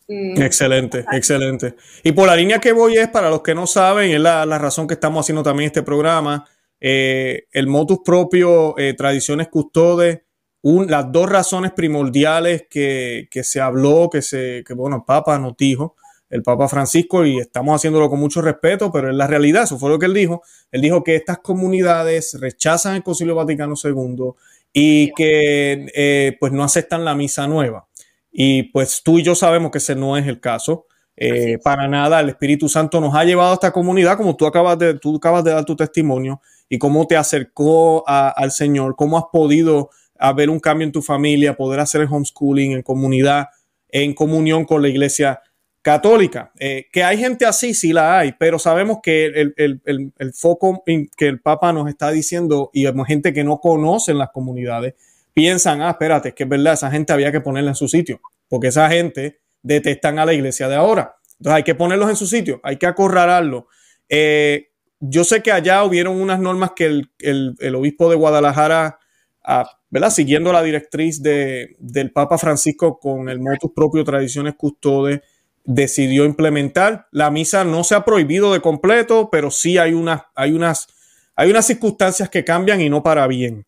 Mm. 0.09 0.43
Excelente, 0.43 1.05
excelente. 1.13 1.77
Y 2.03 2.11
por 2.11 2.27
la 2.27 2.35
línea 2.35 2.59
que 2.59 2.73
voy 2.73 2.97
es, 2.97 3.07
para 3.07 3.31
los 3.31 3.43
que 3.43 3.55
no 3.55 3.69
saben, 3.69 4.11
es 4.11 4.21
la, 4.21 4.45
razón 4.59 4.89
que 4.89 4.95
estamos 4.95 5.25
haciendo 5.25 5.45
también 5.45 5.69
este 5.69 5.85
programa, 5.85 6.45
eh, 6.81 7.45
el 7.53 7.69
motus 7.69 8.01
propio, 8.05 8.77
eh, 8.79 8.95
tradiciones 8.95 9.47
custodes, 9.47 10.23
las 10.63 11.11
dos 11.11 11.29
razones 11.29 11.73
primordiales 11.73 12.67
que, 12.71 13.29
se 13.43 13.61
habló, 13.61 14.09
que, 14.11 14.23
se, 14.23 14.63
que 14.67 14.75
bueno, 14.75 14.97
el 14.97 15.03
Papa 15.03 15.39
nos 15.39 15.57
dijo, 15.57 15.97
el 16.31 16.43
Papa 16.43 16.67
Francisco, 16.67 17.27
y 17.27 17.39
estamos 17.39 17.77
haciéndolo 17.77 18.09
con 18.09 18.19
mucho 18.19 18.41
respeto, 18.41 18.91
pero 18.91 19.11
es 19.11 19.17
la 19.17 19.27
realidad, 19.27 19.65
eso 19.65 19.79
fue 19.79 19.91
lo 19.91 19.99
que 19.99 20.07
él 20.07 20.15
dijo. 20.15 20.43
Él 20.71 20.81
dijo 20.81 21.05
que 21.05 21.15
estas 21.15 21.39
comunidades 21.39 22.39
rechazan 22.41 22.97
el 22.97 23.03
Concilio 23.03 23.35
Vaticano 23.35 23.75
II 23.83 24.31
y 24.73 25.13
que 25.13 25.87
eh, 25.95 26.37
pues 26.41 26.53
no 26.53 26.65
aceptan 26.65 27.05
la 27.05 27.15
misa 27.15 27.47
nueva. 27.47 27.87
Y 28.31 28.63
pues 28.65 29.03
tú 29.05 29.19
y 29.19 29.23
yo 29.23 29.35
sabemos 29.35 29.71
que 29.71 29.79
ese 29.79 29.95
no 29.95 30.17
es 30.17 30.27
el 30.27 30.41
caso. 30.41 30.87
Eh, 31.17 31.59
para 31.63 31.87
nada, 31.87 32.21
el 32.21 32.31
Espíritu 32.31 32.69
Santo 32.69 32.99
nos 32.99 33.15
ha 33.15 33.25
llevado 33.25 33.51
a 33.51 33.55
esta 33.55 33.71
comunidad, 33.71 34.17
como 34.17 34.35
tú 34.35 34.47
acabas 34.47 34.79
de, 34.79 34.95
tú 34.95 35.17
acabas 35.17 35.45
de 35.45 35.51
dar 35.51 35.67
tu 35.67 35.77
testimonio, 35.77 36.41
y 36.67 36.79
cómo 36.79 37.07
te 37.07 37.19
acercó 37.19 38.09
al 38.09 38.51
Señor, 38.51 38.97
cómo 38.97 39.19
has 39.19 39.25
podido 39.31 39.91
haber 40.23 40.51
un 40.51 40.61
cambio 40.61 40.87
en 40.87 40.93
tu 40.93 41.03
familia, 41.03 41.57
poder 41.57 41.81
hacer 41.81 42.01
el 42.01 42.07
homeschooling 42.09 42.73
en 42.73 42.83
comunidad, 42.83 43.47
en 43.89 44.15
comunión 44.15 44.65
con 44.65 44.81
la 44.81 44.89
iglesia 44.89 45.41
católica. 45.83 46.53
Eh, 46.61 46.87
que 46.93 47.03
hay 47.03 47.19
gente 47.19 47.45
así, 47.45 47.75
sí 47.75 47.93
la 47.93 48.21
hay, 48.21 48.33
pero 48.39 48.61
sabemos 48.61 48.99
que 49.03 49.27
el, 49.27 50.33
foco 50.33 50.85
que 50.85 51.27
el 51.27 51.41
Papa 51.41 51.73
nos 51.73 51.89
está 51.89 52.13
diciendo 52.13 52.71
y 52.73 52.87
hay 52.87 52.95
gente 53.05 53.33
que 53.33 53.43
no 53.43 53.59
conoce 53.59 54.15
las 54.15 54.31
comunidades, 54.31 54.95
piensan, 55.35 55.83
ah, 55.83 55.91
espérate, 55.91 56.29
es 56.29 56.35
que 56.37 56.45
es 56.45 56.49
verdad, 56.49 56.75
esa 56.75 56.91
gente 56.93 57.13
había 57.13 57.33
que 57.33 57.41
ponerla 57.41 57.71
en 57.71 57.75
su 57.75 57.89
sitio, 57.89 58.21
porque 58.49 58.69
esa 58.69 58.89
gente 58.89 59.41
detestan 59.61 60.21
a 60.21 60.25
la 60.25 60.35
iglesia 60.35 60.69
de 60.69 60.77
ahora. 60.77 61.17
Entonces 61.33 61.57
hay 61.57 61.65
que 61.65 61.75
ponerlos 61.75 62.09
en 62.09 62.17
su 62.17 62.29
sitio, 62.29 62.61
hay 62.63 62.77
que 62.77 62.87
acorralarlo. 62.87 63.67
Eh, 64.09 64.69
yo 65.01 65.25
sé 65.25 65.43
que 65.43 65.51
allá 65.51 65.83
hubieron 65.83 66.21
unas 66.21 66.39
normas 66.39 66.73
que 66.77 67.03
el, 67.19 67.75
obispo 67.75 68.09
de 68.09 68.15
Guadalajara, 68.15 69.01
ah, 69.43 69.69
¿verdad? 69.93 70.11
Siguiendo 70.11 70.53
la 70.55 70.63
directriz 70.63 71.23
de, 71.23 71.77
del 71.79 72.13
Papa 72.13 72.39
Francisco 72.39 72.99
con 72.99 73.29
el 73.29 73.39
motus 73.41 73.73
propio 73.77 74.03
Tradiciones 74.05 74.55
Custodes, 74.57 75.21
decidió 75.65 76.25
implementar. 76.25 77.09
La 77.13 77.31
misa 77.31 77.63
no 77.65 77.85
se 77.85 77.95
ha 77.95 78.03
prohibido 78.03 78.55
de 78.55 78.63
completo, 78.63 79.29
pero 79.31 79.51
sí 79.51 79.77
hay 79.77 79.93
unas, 79.93 80.23
hay 80.35 80.53
unas, 80.53 80.89
hay 81.37 81.51
unas 81.51 81.67
circunstancias 81.67 82.31
que 82.31 82.43
cambian 82.43 82.81
y 82.81 82.89
no 82.89 83.03
para 83.03 83.27
bien. 83.27 83.67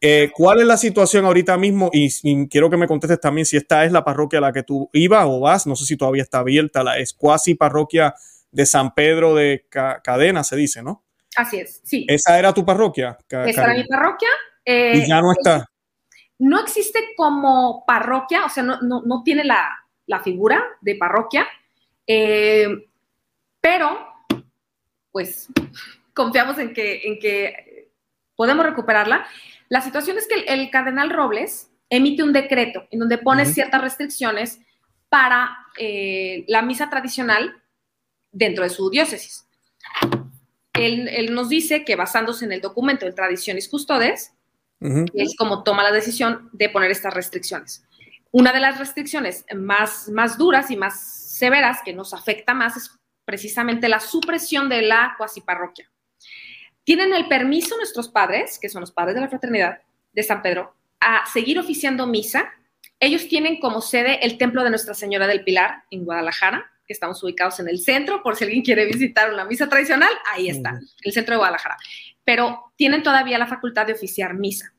Eh, 0.00 0.32
¿Cuál 0.34 0.62
es 0.62 0.66
la 0.66 0.76
situación 0.76 1.26
ahorita 1.26 1.56
mismo? 1.56 1.90
Y, 1.92 2.10
quiero 2.48 2.68
que 2.68 2.76
me 2.76 2.88
contestes 2.88 3.20
también 3.20 3.46
si 3.46 3.56
esta 3.56 3.84
es 3.84 3.92
la 3.92 4.02
parroquia 4.02 4.40
a 4.40 4.42
la 4.42 4.52
que 4.52 4.64
tú 4.64 4.90
ibas 4.92 5.26
o 5.28 5.38
vas. 5.38 5.64
No 5.68 5.76
sé 5.76 5.84
si 5.84 5.96
todavía 5.96 6.24
está 6.24 6.40
abierta. 6.40 6.82
La 6.82 6.98
es 6.98 7.12
cuasi 7.12 7.54
parroquia 7.54 8.12
de 8.50 8.66
San 8.66 8.94
Pedro 8.96 9.36
de 9.36 9.64
Cadena, 9.70 10.42
se 10.42 10.56
dice, 10.56 10.82
¿no? 10.82 11.04
Así 11.36 11.58
es, 11.58 11.80
sí. 11.84 12.04
¿Esa 12.08 12.36
era 12.36 12.52
tu 12.52 12.64
parroquia? 12.64 13.16
Esa 13.28 13.62
era 13.62 13.74
mi 13.74 13.86
parroquia. 13.86 14.28
Y 14.64 14.70
eh, 14.72 15.04
ya 15.06 15.20
no 15.20 15.32
está. 15.32 15.66
No 16.38 16.60
existe 16.60 16.98
como 17.16 17.84
parroquia, 17.86 18.44
o 18.44 18.48
sea, 18.48 18.62
no, 18.62 18.78
no 18.80 19.22
tiene 19.22 19.44
la, 19.44 19.82
la 20.06 20.20
figura 20.20 20.62
de 20.80 20.96
parroquia, 20.96 21.46
eh, 22.06 22.68
pero 23.60 24.06
pues 25.10 25.48
confiamos 26.14 26.58
en 26.58 26.72
que, 26.72 27.02
en 27.04 27.18
que 27.18 27.92
podemos 28.36 28.64
recuperarla. 28.64 29.26
La 29.68 29.80
situación 29.80 30.18
es 30.18 30.26
que 30.26 30.40
el, 30.40 30.70
cardenal 30.70 31.10
Robles 31.10 31.70
emite 31.88 32.22
un 32.22 32.32
decreto 32.32 32.86
en 32.90 32.98
donde 32.98 33.18
pone 33.18 33.46
ciertas 33.46 33.80
restricciones 33.80 34.60
para 35.08 35.56
eh, 35.78 36.44
la 36.48 36.62
misa 36.62 36.90
tradicional 36.90 37.62
dentro 38.30 38.64
de 38.64 38.70
su 38.70 38.90
diócesis. 38.90 39.46
Él, 40.74 41.08
él, 41.08 41.34
nos 41.34 41.50
dice 41.50 41.84
que 41.84 41.96
basándose 41.96 42.46
en 42.46 42.52
el 42.52 42.62
documento 42.62 43.04
de 43.04 43.12
Tradiciones 43.12 43.68
Custodes, 43.68 44.34
es 45.14 45.36
como 45.36 45.62
toma 45.62 45.82
la 45.82 45.92
decisión 45.92 46.48
de 46.52 46.68
poner 46.68 46.90
estas 46.90 47.14
restricciones. 47.14 47.84
Una 48.30 48.52
de 48.52 48.60
las 48.60 48.78
restricciones 48.78 49.44
más, 49.54 50.08
más 50.08 50.38
duras 50.38 50.70
y 50.70 50.76
más 50.76 51.00
severas 51.00 51.80
que 51.84 51.92
nos 51.92 52.14
afecta 52.14 52.54
más 52.54 52.76
es 52.76 52.90
precisamente 53.24 53.88
la 53.88 54.00
supresión 54.00 54.68
de 54.68 54.82
la 54.82 55.14
cuasi 55.18 55.40
parroquia. 55.40 55.90
Tienen 56.84 57.12
el 57.14 57.28
permiso 57.28 57.76
nuestros 57.76 58.08
padres, 58.08 58.58
que 58.60 58.68
son 58.68 58.80
los 58.80 58.90
padres 58.90 59.14
de 59.14 59.20
la 59.20 59.28
fraternidad 59.28 59.80
de 60.12 60.22
San 60.22 60.42
Pedro, 60.42 60.74
a 61.00 61.24
seguir 61.32 61.58
oficiando 61.58 62.06
misa. 62.06 62.52
Ellos 62.98 63.28
tienen 63.28 63.60
como 63.60 63.80
sede 63.80 64.24
el 64.24 64.38
templo 64.38 64.64
de 64.64 64.70
Nuestra 64.70 64.94
Señora 64.94 65.26
del 65.26 65.44
Pilar 65.44 65.84
en 65.90 66.04
Guadalajara, 66.04 66.70
que 66.86 66.92
estamos 66.92 67.22
ubicados 67.22 67.60
en 67.60 67.68
el 67.68 67.80
centro, 67.80 68.22
por 68.22 68.36
si 68.36 68.44
alguien 68.44 68.62
quiere 68.62 68.86
visitar 68.86 69.32
una 69.32 69.44
misa 69.44 69.68
tradicional, 69.68 70.12
ahí 70.32 70.48
está, 70.48 70.80
el 71.02 71.12
centro 71.12 71.34
de 71.34 71.38
Guadalajara. 71.38 71.76
Pero 72.24 72.72
tienen 72.76 73.02
todavía 73.02 73.38
la 73.38 73.46
facultad 73.46 73.86
de 73.86 73.94
oficiar 73.94 74.34
misa 74.34 74.72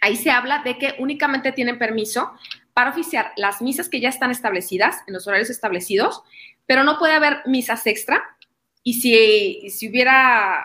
ahí 0.00 0.16
se 0.16 0.30
habla 0.30 0.62
de 0.64 0.78
que 0.78 0.94
únicamente 0.98 1.52
tienen 1.52 1.78
permiso 1.78 2.32
para 2.74 2.90
oficiar 2.90 3.32
las 3.36 3.60
misas 3.60 3.88
que 3.88 4.00
ya 4.00 4.08
están 4.08 4.30
establecidas, 4.30 5.02
en 5.06 5.14
los 5.14 5.26
horarios 5.26 5.50
establecidos, 5.50 6.22
pero 6.66 6.84
no 6.84 6.98
puede 6.98 7.14
haber 7.14 7.42
misas 7.46 7.86
extra. 7.86 8.22
Y 8.82 9.00
si, 9.00 9.70
si 9.70 9.88
hubiera 9.88 10.64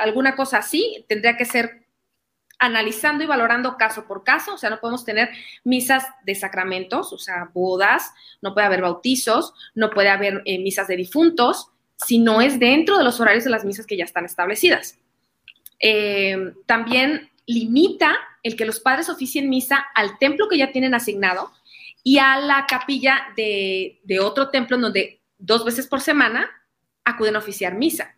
alguna 0.00 0.36
cosa 0.36 0.58
así, 0.58 1.04
tendría 1.08 1.36
que 1.36 1.44
ser 1.44 1.86
analizando 2.58 3.24
y 3.24 3.26
valorando 3.26 3.76
caso 3.76 4.06
por 4.06 4.22
caso, 4.22 4.54
o 4.54 4.58
sea, 4.58 4.68
no 4.68 4.80
podemos 4.80 5.04
tener 5.04 5.30
misas 5.64 6.04
de 6.24 6.34
sacramentos, 6.34 7.12
o 7.12 7.18
sea, 7.18 7.50
bodas, 7.54 8.12
no 8.42 8.52
puede 8.52 8.66
haber 8.66 8.82
bautizos, 8.82 9.54
no 9.74 9.90
puede 9.90 10.10
haber 10.10 10.42
eh, 10.44 10.58
misas 10.58 10.86
de 10.86 10.96
difuntos, 10.96 11.70
si 11.96 12.18
no 12.18 12.40
es 12.40 12.58
dentro 12.58 12.98
de 12.98 13.04
los 13.04 13.18
horarios 13.20 13.44
de 13.44 13.50
las 13.50 13.64
misas 13.64 13.86
que 13.86 13.96
ya 13.96 14.04
están 14.04 14.26
establecidas. 14.26 14.98
Eh, 15.80 16.52
también 16.66 17.30
limita 17.46 18.16
el 18.42 18.56
que 18.56 18.64
los 18.64 18.80
padres 18.80 19.08
oficien 19.08 19.48
misa 19.48 19.86
al 19.94 20.18
templo 20.18 20.48
que 20.48 20.58
ya 20.58 20.72
tienen 20.72 20.94
asignado 20.94 21.50
y 22.02 22.18
a 22.18 22.38
la 22.38 22.66
capilla 22.66 23.26
de, 23.36 24.00
otro 24.20 24.50
templo 24.50 24.76
en 24.76 24.82
donde 24.82 25.20
dos 25.38 25.64
veces 25.64 25.86
por 25.86 26.00
semana 26.00 26.48
acuden 27.04 27.36
a 27.36 27.40
oficiar 27.40 27.74
misa 27.74 28.14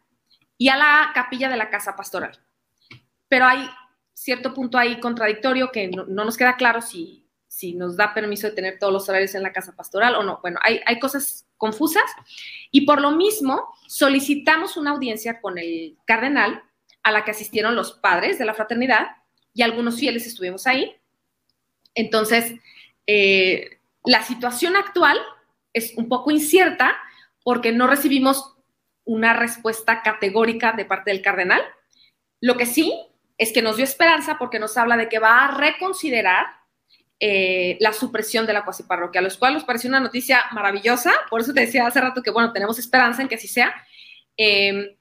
y 0.58 0.68
a 0.68 0.76
la 0.76 1.10
capilla 1.14 1.48
de 1.48 1.56
la 1.56 1.70
casa 1.70 1.96
pastoral. 1.96 2.38
Pero 3.28 3.46
hay 3.46 3.68
cierto 4.12 4.54
punto 4.54 4.78
ahí 4.78 5.00
contradictorio 5.00 5.72
que 5.72 5.88
no, 5.88 6.04
nos 6.04 6.36
queda 6.36 6.56
claro 6.56 6.80
si, 6.82 7.26
nos 7.74 7.96
da 7.96 8.12
permiso 8.12 8.48
de 8.48 8.54
tener 8.54 8.78
todos 8.78 8.92
los 8.92 9.08
horarios 9.08 9.34
en 9.34 9.42
la 9.42 9.52
casa 9.52 9.74
pastoral 9.74 10.16
o 10.16 10.22
no. 10.22 10.40
Bueno, 10.42 10.58
hay 10.62 10.98
cosas 10.98 11.46
confusas 11.56 12.10
y 12.72 12.86
por 12.86 13.00
lo 13.00 13.12
mismo 13.12 13.68
solicitamos 13.86 14.76
una 14.76 14.90
audiencia 14.90 15.40
con 15.40 15.58
el 15.58 15.96
cardenal 16.04 16.62
a 17.02 17.10
la 17.12 17.24
que 17.24 17.32
asistieron 17.32 17.74
los 17.74 17.92
padres 17.92 18.38
de 18.38 18.44
la 18.44 18.54
fraternidad 18.54 19.16
y 19.54 19.62
algunos 19.62 19.98
fieles 19.98 20.26
estuvimos 20.26 20.66
ahí. 20.66 20.96
Entonces, 21.94 22.54
eh, 23.06 23.78
la 24.04 24.22
situación 24.22 24.76
actual 24.76 25.18
es 25.72 25.94
un 25.96 26.08
poco 26.08 26.30
incierta 26.30 26.96
porque 27.44 27.72
no 27.72 27.86
recibimos 27.86 28.54
una 29.04 29.34
respuesta 29.34 30.02
categórica 30.02 30.72
de 30.72 30.84
parte 30.84 31.10
del 31.10 31.22
cardenal. 31.22 31.60
Lo 32.40 32.56
que 32.56 32.66
sí 32.66 32.94
es 33.38 33.52
que 33.52 33.62
nos 33.62 33.76
dio 33.76 33.84
esperanza 33.84 34.38
porque 34.38 34.58
nos 34.58 34.76
habla 34.76 34.96
de 34.96 35.08
que 35.08 35.18
va 35.18 35.44
a 35.44 35.56
reconsiderar 35.56 36.46
eh, 37.18 37.76
la 37.80 37.92
supresión 37.92 38.46
de 38.46 38.52
la 38.52 38.64
cuasi 38.64 38.84
parroquia, 38.84 39.20
a 39.20 39.24
los 39.24 39.36
cuales 39.36 39.56
nos 39.58 39.64
pareció 39.64 39.88
una 39.88 40.00
noticia 40.00 40.44
maravillosa. 40.52 41.12
Por 41.30 41.40
eso 41.40 41.52
te 41.52 41.60
decía 41.60 41.86
hace 41.86 42.00
rato 42.00 42.22
que, 42.22 42.30
bueno, 42.30 42.52
tenemos 42.52 42.78
esperanza 42.78 43.22
en 43.22 43.28
que 43.28 43.36
así 43.36 43.48
sea. 43.48 43.74
Eh, 44.36 44.96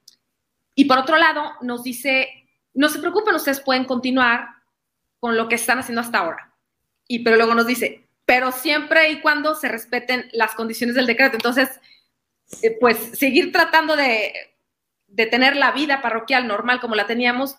y 0.74 0.84
por 0.86 0.98
otro 0.98 1.16
lado, 1.16 1.52
nos 1.60 1.82
dice 1.82 2.42
no 2.74 2.88
se 2.88 2.98
preocupen, 2.98 3.34
ustedes 3.34 3.60
pueden 3.60 3.84
continuar 3.84 4.48
con 5.20 5.36
lo 5.36 5.48
que 5.48 5.54
están 5.56 5.78
haciendo 5.78 6.00
hasta 6.00 6.18
ahora. 6.18 6.54
Y 7.06 7.20
pero 7.20 7.36
luego 7.36 7.54
nos 7.54 7.66
dice, 7.66 8.08
pero 8.24 8.52
siempre 8.52 9.10
y 9.10 9.20
cuando 9.20 9.54
se 9.54 9.68
respeten 9.68 10.28
las 10.32 10.54
condiciones 10.54 10.96
del 10.96 11.06
decreto. 11.06 11.36
Entonces, 11.36 11.68
eh, 12.62 12.76
pues 12.80 12.96
seguir 13.14 13.52
tratando 13.52 13.96
de, 13.96 14.32
de, 15.08 15.26
tener 15.26 15.56
la 15.56 15.72
vida 15.72 16.00
parroquial 16.00 16.46
normal 16.46 16.80
como 16.80 16.94
la 16.94 17.06
teníamos, 17.06 17.56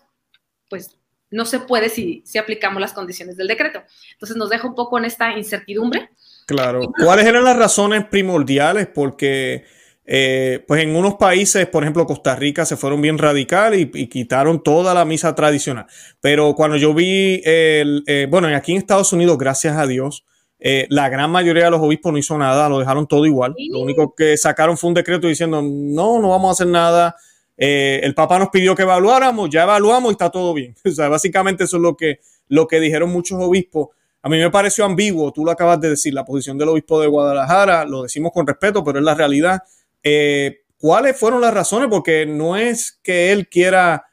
pues 0.68 0.96
no 1.30 1.44
se 1.44 1.60
puede 1.60 1.88
si, 1.88 2.22
si 2.24 2.38
aplicamos 2.38 2.80
las 2.80 2.92
condiciones 2.92 3.36
del 3.36 3.48
decreto. 3.48 3.82
Entonces 4.12 4.36
nos 4.36 4.50
deja 4.50 4.66
un 4.66 4.74
poco 4.74 4.98
en 4.98 5.04
esta 5.04 5.36
incertidumbre. 5.36 6.10
Claro. 6.46 6.92
¿Cuáles 7.02 7.26
eran 7.26 7.44
las 7.44 7.56
razones 7.56 8.04
primordiales? 8.06 8.86
Porque 8.86 9.64
eh, 10.06 10.64
pues 10.68 10.82
en 10.82 10.94
unos 10.96 11.14
países, 11.14 11.66
por 11.66 11.82
ejemplo 11.82 12.06
Costa 12.06 12.36
Rica, 12.36 12.64
se 12.66 12.76
fueron 12.76 13.00
bien 13.00 13.18
radical 13.18 13.74
y, 13.74 13.86
quitaron 14.08 14.62
toda 14.62 14.94
la 14.94 15.04
misa 15.04 15.34
tradicional. 15.34 15.86
Pero 16.20 16.54
cuando 16.54 16.76
yo 16.76 16.94
vi, 16.94 17.40
el, 17.44 18.04
eh, 18.06 18.26
bueno, 18.30 18.48
aquí 18.48 18.72
en 18.72 18.78
Estados 18.78 19.12
Unidos, 19.12 19.38
gracias 19.38 19.76
a 19.76 19.86
Dios, 19.86 20.24
eh, 20.66 20.86
la 20.88 21.10
gran 21.10 21.30
mayoría 21.30 21.64
de 21.64 21.70
los 21.70 21.82
obispos 21.82 22.10
no 22.10 22.18
hizo 22.18 22.38
nada, 22.38 22.70
lo 22.70 22.78
dejaron 22.78 23.06
todo 23.06 23.26
igual. 23.26 23.54
Lo 23.70 23.80
único 23.80 24.14
que 24.14 24.36
sacaron 24.38 24.78
fue 24.78 24.88
un 24.88 24.94
decreto 24.94 25.26
diciendo, 25.26 25.60
no, 25.62 26.20
no 26.20 26.30
vamos 26.30 26.48
a 26.48 26.52
hacer 26.52 26.68
nada. 26.68 27.16
eh, 27.56 28.00
el 28.02 28.14
Papa 28.14 28.38
nos 28.38 28.48
pidió 28.48 28.74
que 28.74 28.82
evaluáramos, 28.82 29.50
ya 29.50 29.64
evaluamos 29.64 30.10
y 30.10 30.12
está 30.12 30.30
todo 30.30 30.54
bien. 30.54 30.74
O 30.86 30.90
sea, 30.90 31.08
básicamente 31.08 31.64
eso 31.64 31.76
es 31.76 31.82
lo 31.82 31.96
que, 31.96 32.20
lo 32.48 32.66
que 32.66 32.80
dijeron 32.80 33.10
muchos 33.10 33.38
obispos. 33.40 33.88
A 34.22 34.30
mí 34.30 34.38
me 34.38 34.50
pareció 34.50 34.86
ambiguo, 34.86 35.32
tú 35.32 35.44
lo 35.44 35.50
acabas 35.50 35.78
de 35.82 35.90
decir, 35.90 36.14
la 36.14 36.24
posición 36.24 36.56
del 36.56 36.70
obispo 36.70 36.98
de 36.98 37.08
Guadalajara, 37.08 37.84
lo 37.84 38.04
decimos 38.04 38.32
con 38.32 38.46
respeto, 38.46 38.82
pero 38.82 38.98
es 38.98 39.04
la 39.04 39.14
realidad. 39.14 39.62
Eh, 40.04 40.60
¿Cuáles 40.76 41.18
fueron 41.18 41.40
las 41.40 41.54
razones? 41.54 41.88
Porque 41.90 42.26
no 42.26 42.56
es 42.56 43.00
que 43.02 43.32
él 43.32 43.48
quiera 43.48 44.06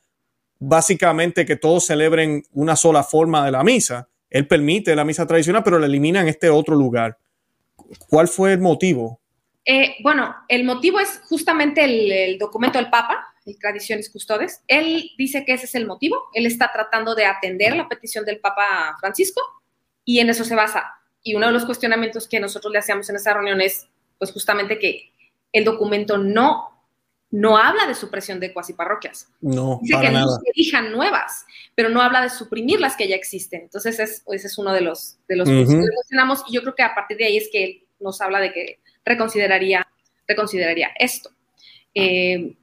básicamente 0.58 1.46
que 1.46 1.58
todos 1.58 1.86
celebren 1.86 2.44
una 2.54 2.76
sola 2.76 3.04
forma 3.04 3.44
de 3.46 3.52
la 3.52 3.64
misa. 3.64 4.08
Él 4.30 4.48
permite 4.48 4.96
la 4.96 5.04
misa 5.04 5.28
tradicional, 5.28 5.64
pero 5.64 5.78
la 5.78 5.88
elimina 5.88 6.22
en 6.22 6.30
este 6.30 6.50
otro 6.50 6.76
lugar. 6.76 7.18
¿Cuál 8.08 8.30
fue 8.30 8.54
el 8.54 8.60
motivo? 8.60 9.20
Eh, 9.66 9.96
bueno, 10.02 10.34
el 10.48 10.64
motivo 10.64 11.00
es 11.00 11.22
justamente 11.26 11.84
el, 11.84 12.38
documento 12.38 12.78
del 12.78 12.90
Papa, 12.90 13.34
el 13.46 13.60
Tradiciones 13.60 14.10
Custodes. 14.10 14.62
Él 14.68 15.12
dice 15.18 15.44
que 15.46 15.54
ese 15.54 15.66
es 15.66 15.76
el 15.76 15.86
motivo. 15.86 16.16
Él 16.34 16.46
está 16.46 16.72
tratando 16.72 17.16
de 17.16 17.26
atender 17.26 17.76
la 17.76 17.90
petición 17.90 18.24
del 18.24 18.40
Papa 18.40 18.96
Francisco 19.00 19.42
y 20.06 20.20
en 20.20 20.30
eso 20.30 20.46
se 20.46 20.56
basa. 20.56 20.86
Y 21.22 21.36
uno 21.36 21.48
de 21.48 21.54
los 21.54 21.66
cuestionamientos 21.66 22.28
que 22.28 22.40
nosotros 22.40 22.72
le 22.72 22.80
hacíamos 22.80 23.10
en 23.10 23.18
esa 23.18 23.34
reunión 23.34 23.62
es, 23.62 23.88
pues 24.18 24.32
justamente 24.32 24.80
que 24.80 25.12
el 25.52 25.64
documento 25.66 26.18
no 26.18 26.72
no 27.32 27.58
habla 27.58 27.88
de 27.88 27.96
supresión 27.96 28.42
de 28.42 28.52
cuasi 28.52 28.74
parroquias. 28.74 29.32
No, 29.40 29.80
Dice 29.82 29.94
para 29.94 30.10
que 30.10 30.16
no 30.16 30.28
se 30.28 30.52
elijan 30.54 30.92
nuevas, 30.92 31.46
pero 31.74 31.88
no 31.88 32.02
habla 32.02 32.22
de 32.22 32.30
suprimir 32.30 32.82
las 32.82 32.98
que 32.98 33.08
ya 33.08 33.16
existen. 33.16 33.62
Entonces, 33.62 33.98
ese 34.00 34.48
es 34.48 34.58
uno 34.58 34.74
de 34.74 34.82
los, 34.82 35.18
de 35.30 35.38
los 35.38 35.48
que 35.48 35.66
cuestionamos 35.66 36.44
y 36.50 36.54
yo 36.54 36.62
creo 36.62 36.76
que 36.76 36.84
a 36.84 36.94
partir 36.94 37.18
de 37.18 37.26
ahí 37.26 37.38
es 37.38 37.50
que 37.50 37.64
él 37.64 37.84
nos 38.02 38.20
habla 38.20 38.42
de 38.42 38.52
que 38.52 38.80
reconsideraría, 39.06 39.88
reconsideraría 40.28 40.90
esto. 41.00 41.32
Eh, 41.96 42.54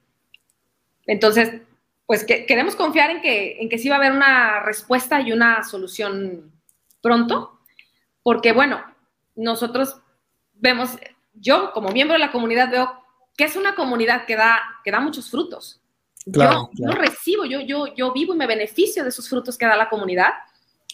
entonces, 1.06 1.62
pues 2.06 2.24
que, 2.24 2.44
queremos 2.44 2.76
confiar 2.76 3.10
en 3.10 3.22
que, 3.22 3.62
en 3.62 3.70
que 3.70 3.78
sí 3.78 3.88
va 3.88 3.96
a 3.96 3.98
haber 3.98 4.12
una 4.12 4.60
respuesta 4.60 5.22
y 5.22 5.32
una 5.32 5.64
solución 5.64 6.52
pronto, 7.00 7.58
porque 8.22 8.52
bueno, 8.52 8.82
nosotros 9.34 9.96
vemos, 10.52 10.90
yo 11.40 11.72
como 11.72 11.90
miembro 11.90 12.14
de 12.14 12.20
la 12.20 12.32
comunidad 12.32 12.70
veo 12.70 12.90
que 13.36 13.44
es 13.44 13.56
una 13.56 13.74
comunidad 13.74 14.26
que 14.26 14.36
da, 14.36 14.60
que 14.84 14.90
da 14.90 15.00
muchos 15.00 15.30
frutos. 15.30 15.80
yo, 16.26 16.70
yo, 16.72 16.90
recibo, 16.90 17.44
yo, 17.44 17.60
yo, 17.60 17.94
yo 17.94 18.12
vivo 18.12 18.34
y 18.34 18.36
me 18.36 18.46
beneficio 18.46 19.02
de 19.02 19.10
esos 19.10 19.28
frutos 19.28 19.56
que 19.56 19.66
da 19.66 19.76
la 19.76 19.88
comunidad. 19.88 20.30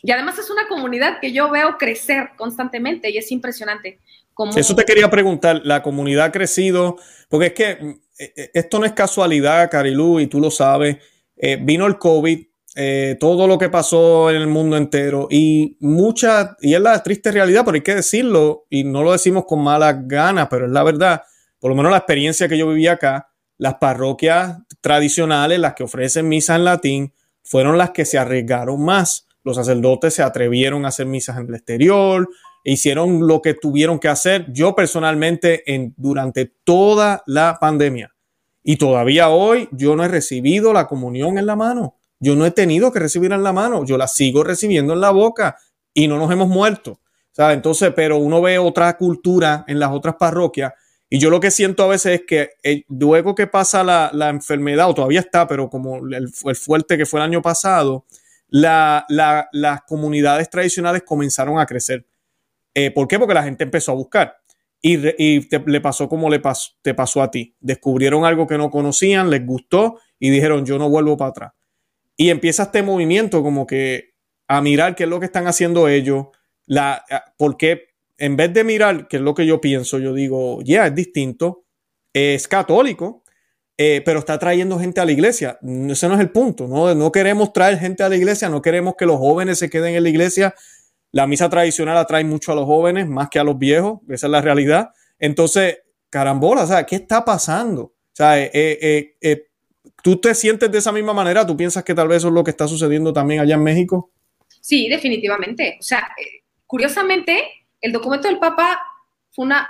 Y 0.02 0.12
además 0.12 0.38
es 0.38 0.50
una 0.50 0.68
comunidad 0.68 1.18
que 1.20 1.32
yo 1.32 1.50
veo 1.50 1.78
crecer 1.78 2.32
constantemente 2.36 3.10
y 3.10 3.16
es 3.16 3.32
impresionante. 3.32 3.98
Eso 4.56 4.74
te 4.74 4.84
quería 4.84 5.08
preguntar, 5.08 5.62
la 5.64 5.82
comunidad 5.82 6.26
ha 6.26 6.32
crecido, 6.32 6.96
porque 7.28 7.46
es 7.46 7.52
que 7.52 7.70
eh, 8.18 8.32
eh, 8.36 8.50
esto 8.52 8.78
no 8.78 8.84
es 8.84 8.92
casualidad, 8.92 9.70
Carilu, 9.70 10.20
y 10.20 10.26
tú 10.26 10.40
lo 10.40 10.50
sabes, 10.50 10.98
eh, 11.36 11.56
vino 11.60 11.86
el 11.86 11.98
COVID, 11.98 12.44
todo 13.20 13.46
lo 13.46 13.56
que 13.56 13.68
pasó 13.68 14.30
en 14.30 14.36
el 14.36 14.48
mundo 14.48 14.76
entero 14.76 15.28
y 15.30 15.76
mucha, 15.80 16.56
y 16.60 16.74
es 16.74 16.80
la 16.80 17.02
triste 17.02 17.30
realidad, 17.30 17.62
pero 17.64 17.76
hay 17.76 17.82
que 17.82 17.94
decirlo, 17.94 18.66
y 18.68 18.84
no 18.84 19.02
lo 19.02 19.12
decimos 19.12 19.44
con 19.46 19.62
malas 19.62 19.96
ganas, 20.08 20.48
pero 20.50 20.66
es 20.66 20.72
la 20.72 20.82
verdad, 20.82 21.22
por 21.60 21.70
lo 21.70 21.76
menos 21.76 21.92
la 21.92 21.98
experiencia 21.98 22.48
que 22.48 22.58
yo 22.58 22.68
viví 22.68 22.88
acá, 22.88 23.28
las 23.58 23.74
parroquias 23.74 24.58
tradicionales, 24.80 25.58
las 25.58 25.74
que 25.74 25.84
ofrecen 25.84 26.28
misa 26.28 26.56
en 26.56 26.64
latín, 26.64 27.12
fueron 27.42 27.78
las 27.78 27.90
que 27.90 28.04
se 28.04 28.18
arriesgaron 28.18 28.84
más. 28.84 29.26
Los 29.44 29.56
sacerdotes 29.56 30.14
se 30.14 30.22
atrevieron 30.22 30.84
a 30.84 30.88
hacer 30.88 31.06
misas 31.06 31.38
en 31.38 31.48
el 31.48 31.54
exterior, 31.54 32.28
hicieron 32.64 33.26
lo 33.26 33.42
que 33.42 33.54
tuvieron 33.54 33.98
que 33.98 34.08
hacer. 34.08 34.46
Yo 34.52 34.74
personalmente, 34.74 35.62
en, 35.72 35.94
durante 35.96 36.52
toda 36.64 37.22
la 37.26 37.58
pandemia 37.60 38.14
y 38.62 38.76
todavía 38.76 39.28
hoy, 39.28 39.68
yo 39.72 39.94
no 39.94 40.04
he 40.04 40.08
recibido 40.08 40.72
la 40.72 40.86
comunión 40.86 41.38
en 41.38 41.46
la 41.46 41.56
mano. 41.56 41.98
Yo 42.24 42.36
no 42.36 42.46
he 42.46 42.50
tenido 42.50 42.90
que 42.90 43.00
recibir 43.00 43.32
en 43.32 43.42
la 43.42 43.52
mano. 43.52 43.84
Yo 43.84 43.98
la 43.98 44.08
sigo 44.08 44.42
recibiendo 44.42 44.94
en 44.94 45.00
la 45.00 45.10
boca 45.10 45.56
y 45.92 46.08
no 46.08 46.18
nos 46.18 46.32
hemos 46.32 46.48
muerto. 46.48 47.00
¿sabe? 47.34 47.54
Entonces, 47.54 47.92
pero 47.94 48.16
uno 48.16 48.40
ve 48.40 48.58
otra 48.58 48.96
cultura 48.96 49.64
en 49.66 49.78
las 49.78 49.90
otras 49.90 50.14
parroquias. 50.14 50.72
Y 51.10 51.18
yo 51.18 51.30
lo 51.30 51.40
que 51.40 51.50
siento 51.50 51.82
a 51.82 51.88
veces 51.88 52.20
es 52.20 52.26
que 52.26 52.50
eh, 52.62 52.84
luego 52.88 53.34
que 53.34 53.46
pasa 53.46 53.84
la, 53.84 54.28
enfermedad, 54.30 54.88
o 54.88 54.94
todavía 54.94 55.20
está, 55.20 55.46
pero 55.46 55.68
como 55.68 55.98
el, 55.98 56.28
fuerte 56.32 56.96
que 56.96 57.06
fue 57.06 57.20
el 57.20 57.24
año 57.24 57.42
pasado, 57.42 58.06
las 58.48 59.82
comunidades 59.86 60.48
tradicionales 60.48 61.02
comenzaron 61.02 61.58
a 61.58 61.66
crecer. 61.66 62.06
Eh, 62.72 62.90
¿Por 62.90 63.06
qué? 63.06 63.18
Porque 63.18 63.34
la 63.34 63.42
gente 63.42 63.64
empezó 63.64 63.92
a 63.92 63.96
buscar. 63.96 64.36
Y, 64.80 64.96
le 64.96 65.80
pasó 65.80 66.08
como 66.08 66.28
le 66.28 66.42
te 66.82 66.94
pasó 66.94 67.22
a 67.22 67.30
ti. 67.30 67.56
Descubrieron 67.60 68.24
algo 68.24 68.46
que 68.46 68.58
no 68.58 68.70
conocían, 68.70 69.30
les 69.30 69.44
gustó 69.44 69.98
y 70.18 70.30
dijeron, 70.30 70.64
yo 70.66 70.78
no 70.78 70.88
vuelvo 70.88 71.16
para 71.16 71.30
atrás. 71.30 71.52
Y 72.16 72.30
empieza 72.30 72.64
este 72.64 72.82
movimiento 72.82 73.42
como 73.42 73.66
que 73.66 74.14
a 74.48 74.60
mirar 74.60 74.94
qué 74.94 75.04
es 75.04 75.10
lo 75.10 75.20
que 75.20 75.26
están 75.26 75.46
haciendo 75.46 75.88
ellos, 75.88 76.26
la, 76.66 77.04
porque 77.36 77.88
en 78.18 78.36
vez 78.36 78.52
de 78.52 78.64
mirar 78.64 79.08
qué 79.08 79.16
es 79.16 79.22
lo 79.22 79.34
que 79.34 79.46
yo 79.46 79.60
pienso, 79.60 79.98
yo 79.98 80.12
digo, 80.12 80.60
ya, 80.62 80.86
es 80.86 80.94
distinto, 80.94 81.64
es 82.12 82.46
católico, 82.46 83.24
eh, 83.76 84.02
pero 84.04 84.20
está 84.20 84.38
trayendo 84.38 84.78
gente 84.78 85.00
a 85.00 85.04
la 85.04 85.12
iglesia. 85.12 85.58
Ese 85.62 86.08
no 86.08 86.14
es 86.14 86.20
el 86.20 86.30
punto, 86.30 86.68
¿no? 86.68 86.94
no 86.94 87.10
queremos 87.10 87.52
traer 87.52 87.78
gente 87.78 88.02
a 88.02 88.08
la 88.08 88.16
iglesia, 88.16 88.48
no 88.48 88.62
queremos 88.62 88.94
que 88.96 89.06
los 89.06 89.18
jóvenes 89.18 89.58
se 89.58 89.68
queden 89.68 89.94
en 89.94 90.02
la 90.02 90.08
iglesia 90.08 90.54
la 91.14 91.28
misa 91.28 91.48
tradicional 91.48 91.96
atrae 91.96 92.24
mucho 92.24 92.50
a 92.50 92.56
los 92.56 92.64
jóvenes 92.64 93.06
más 93.06 93.28
que 93.28 93.38
a 93.38 93.44
los 93.44 93.56
viejos, 93.56 94.00
esa 94.08 94.26
es 94.26 94.30
la 94.32 94.40
realidad. 94.40 94.90
Entonces, 95.20 95.78
carambola, 96.10 96.64
o 96.64 96.66
sea, 96.66 96.84
¿qué 96.84 96.96
está 96.96 97.24
pasando? 97.24 97.82
O 97.82 97.94
sea, 98.12 98.36
eh, 98.42 98.50
eh, 98.52 99.46
¿tú 100.04 100.20
te 100.20 100.34
sientes 100.34 100.70
de 100.70 100.78
esa 100.78 100.92
misma 100.92 101.14
manera? 101.14 101.46
¿Tú 101.46 101.56
piensas 101.56 101.82
que 101.82 101.94
tal 101.94 102.08
vez 102.08 102.18
eso 102.18 102.28
es 102.28 102.34
lo 102.34 102.44
que 102.44 102.50
está 102.50 102.68
sucediendo 102.68 103.14
también 103.14 103.40
allá 103.40 103.54
en 103.54 103.62
México? 103.62 104.12
Sí, 104.60 104.86
definitivamente. 104.86 105.78
O 105.80 105.82
sea, 105.82 106.06
curiosamente, 106.66 107.42
el 107.80 107.90
documento 107.90 108.28
del 108.28 108.38
Papa 108.38 108.82
fue 109.32 109.46
una 109.46 109.66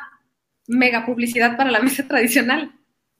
mega 0.66 1.06
publicidad 1.06 1.56
para 1.56 1.70
la 1.70 1.78
misa 1.82 2.08
tradicional. 2.08 2.72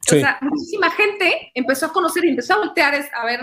O 0.06 0.10
sea, 0.10 0.38
muchísima 0.42 0.90
gente 0.90 1.52
empezó 1.54 1.86
a 1.86 1.92
conocer 1.92 2.24
y 2.24 2.30
empezó 2.30 2.54
a 2.54 2.58
voltear 2.58 2.94
a 2.94 3.24
ver 3.24 3.40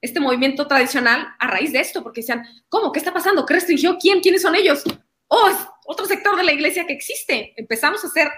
este 0.00 0.20
movimiento 0.20 0.68
tradicional 0.68 1.26
a 1.38 1.46
raíz 1.48 1.72
de 1.72 1.80
esto, 1.80 2.02
porque 2.02 2.20
decían, 2.20 2.44
¿cómo? 2.68 2.92
¿Qué 2.92 2.98
está 2.98 3.12
pasando? 3.12 3.44
¿Qué 3.46 3.54
restringió? 3.54 3.96
¿Quién? 3.98 4.20
¿Quiénes 4.20 4.42
son 4.42 4.54
ellos? 4.54 4.84
Oh, 5.28 5.48
es 5.48 5.56
otro 5.86 6.04
sector 6.04 6.36
de 6.36 6.44
la 6.44 6.52
iglesia 6.52 6.86
que 6.86 6.92
existe. 6.92 7.54
Empezamos 7.56 8.04
a 8.04 8.08
ser 8.08 8.28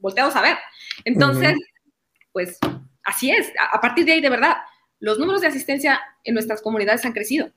volteados 0.00 0.34
a 0.34 0.42
ver. 0.42 0.58
Entonces, 1.04 1.54
pues 2.32 2.58
así 3.04 3.30
es. 3.30 3.52
A, 3.72 3.80
partir 3.80 4.04
de 4.04 4.12
ahí, 4.12 4.20
de 4.20 4.30
verdad, 4.30 4.56
los 5.00 5.18
números 5.18 5.40
de 5.40 5.48
asistencia 5.48 6.00
en 6.24 6.34
nuestras 6.34 6.62
comunidades 6.62 7.04
han 7.04 7.12
crecido. 7.12 7.50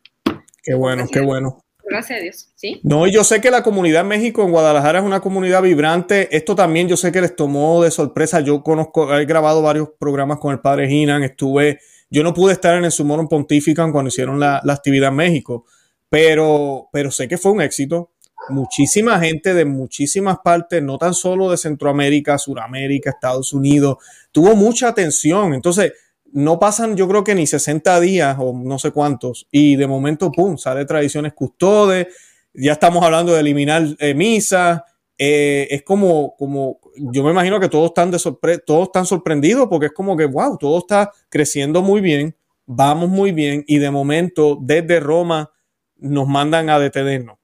Qué 0.63 0.73
bueno, 0.73 1.07
qué 1.11 1.21
bueno. 1.21 1.59
Gracias 1.87 2.19
a 2.19 2.21
Dios, 2.23 2.49
¿sí? 2.55 2.81
No, 2.83 3.05
y 3.05 3.11
yo 3.11 3.23
sé 3.23 3.39
que 3.41 3.51
la 3.51 3.61
comunidad 3.61 4.01
en 4.01 4.07
México, 4.07 4.43
en 4.43 4.51
Guadalajara, 4.51 4.99
es 4.99 5.05
una 5.05 5.19
comunidad 5.19 5.61
vibrante. 5.61 6.35
Esto 6.35 6.55
también 6.55 6.87
yo 6.87 6.97
sé 6.97 7.11
que 7.11 7.21
les 7.21 7.35
tomó 7.35 7.83
de 7.83 7.91
sorpresa. 7.91 8.39
Yo 8.39 8.63
conozco, 8.63 9.15
he 9.15 9.25
grabado 9.25 9.61
varios 9.61 9.89
programas 9.99 10.39
con 10.39 10.51
el 10.51 10.59
padre 10.61 10.87
Ginan, 10.87 11.21
estuve, 11.21 11.79
yo 12.09 12.23
no 12.23 12.33
pude 12.33 12.53
estar 12.53 12.75
en 12.75 12.85
el 12.85 12.91
Sumorum 12.91 13.27
Pontificam 13.27 13.91
cuando 13.91 14.07
hicieron 14.07 14.39
la, 14.39 14.61
actividad 14.67 15.09
en 15.09 15.15
México, 15.15 15.65
pero, 16.09 16.89
pero 16.91 17.11
sé 17.11 17.27
que 17.27 17.37
fue 17.37 17.51
un 17.51 17.61
éxito. 17.61 18.14
Muchísima 18.49 19.19
gente 19.19 19.53
de 19.53 19.65
muchísimas 19.65 20.37
partes, 20.43 20.81
no 20.83 20.97
tan 20.97 21.13
solo 21.13 21.49
de 21.49 21.57
Centroamérica, 21.57 22.37
Suramérica, 22.37 23.09
Estados 23.09 23.53
Unidos, 23.53 23.97
tuvo 24.31 24.55
mucha 24.55 24.89
atención. 24.89 25.53
Entonces, 25.53 25.93
no 26.35 26.59
pasan 26.59 26.97
yo 26.97 27.07
creo 27.07 27.23
que 27.23 27.33
ni 27.33 27.47
60 27.47 27.99
días 28.01 28.35
o 28.39 28.53
no 28.53 28.77
sé 28.77 28.91
cuántos 28.91 29.47
y 29.51 29.77
de 29.77 29.87
momento, 29.87 30.31
¡pum!, 30.31 30.57
sale 30.57 30.83
tradiciones 30.85 31.33
custodes, 31.33 32.07
ya 32.53 32.73
estamos 32.73 33.03
hablando 33.03 33.33
de 33.33 33.39
eliminar 33.39 33.83
eh, 33.99 34.13
misa, 34.13 34.83
eh, 35.17 35.67
es 35.71 35.83
como, 35.83 36.35
como, 36.35 36.79
yo 36.97 37.23
me 37.23 37.31
imagino 37.31 37.59
que 37.59 37.69
todos 37.69 37.87
están, 37.87 38.11
de 38.11 38.19
todos 38.65 38.87
están 38.87 39.05
sorprendidos 39.05 39.67
porque 39.69 39.87
es 39.87 39.93
como 39.93 40.17
que, 40.17 40.25
wow, 40.25 40.57
todo 40.57 40.79
está 40.79 41.09
creciendo 41.29 41.81
muy 41.81 42.01
bien, 42.01 42.35
vamos 42.65 43.09
muy 43.09 43.31
bien 43.31 43.63
y 43.65 43.77
de 43.77 43.91
momento 43.91 44.57
desde 44.61 44.99
Roma 44.99 45.51
nos 45.97 46.27
mandan 46.27 46.69
a 46.69 46.79
detenernos. 46.79 47.37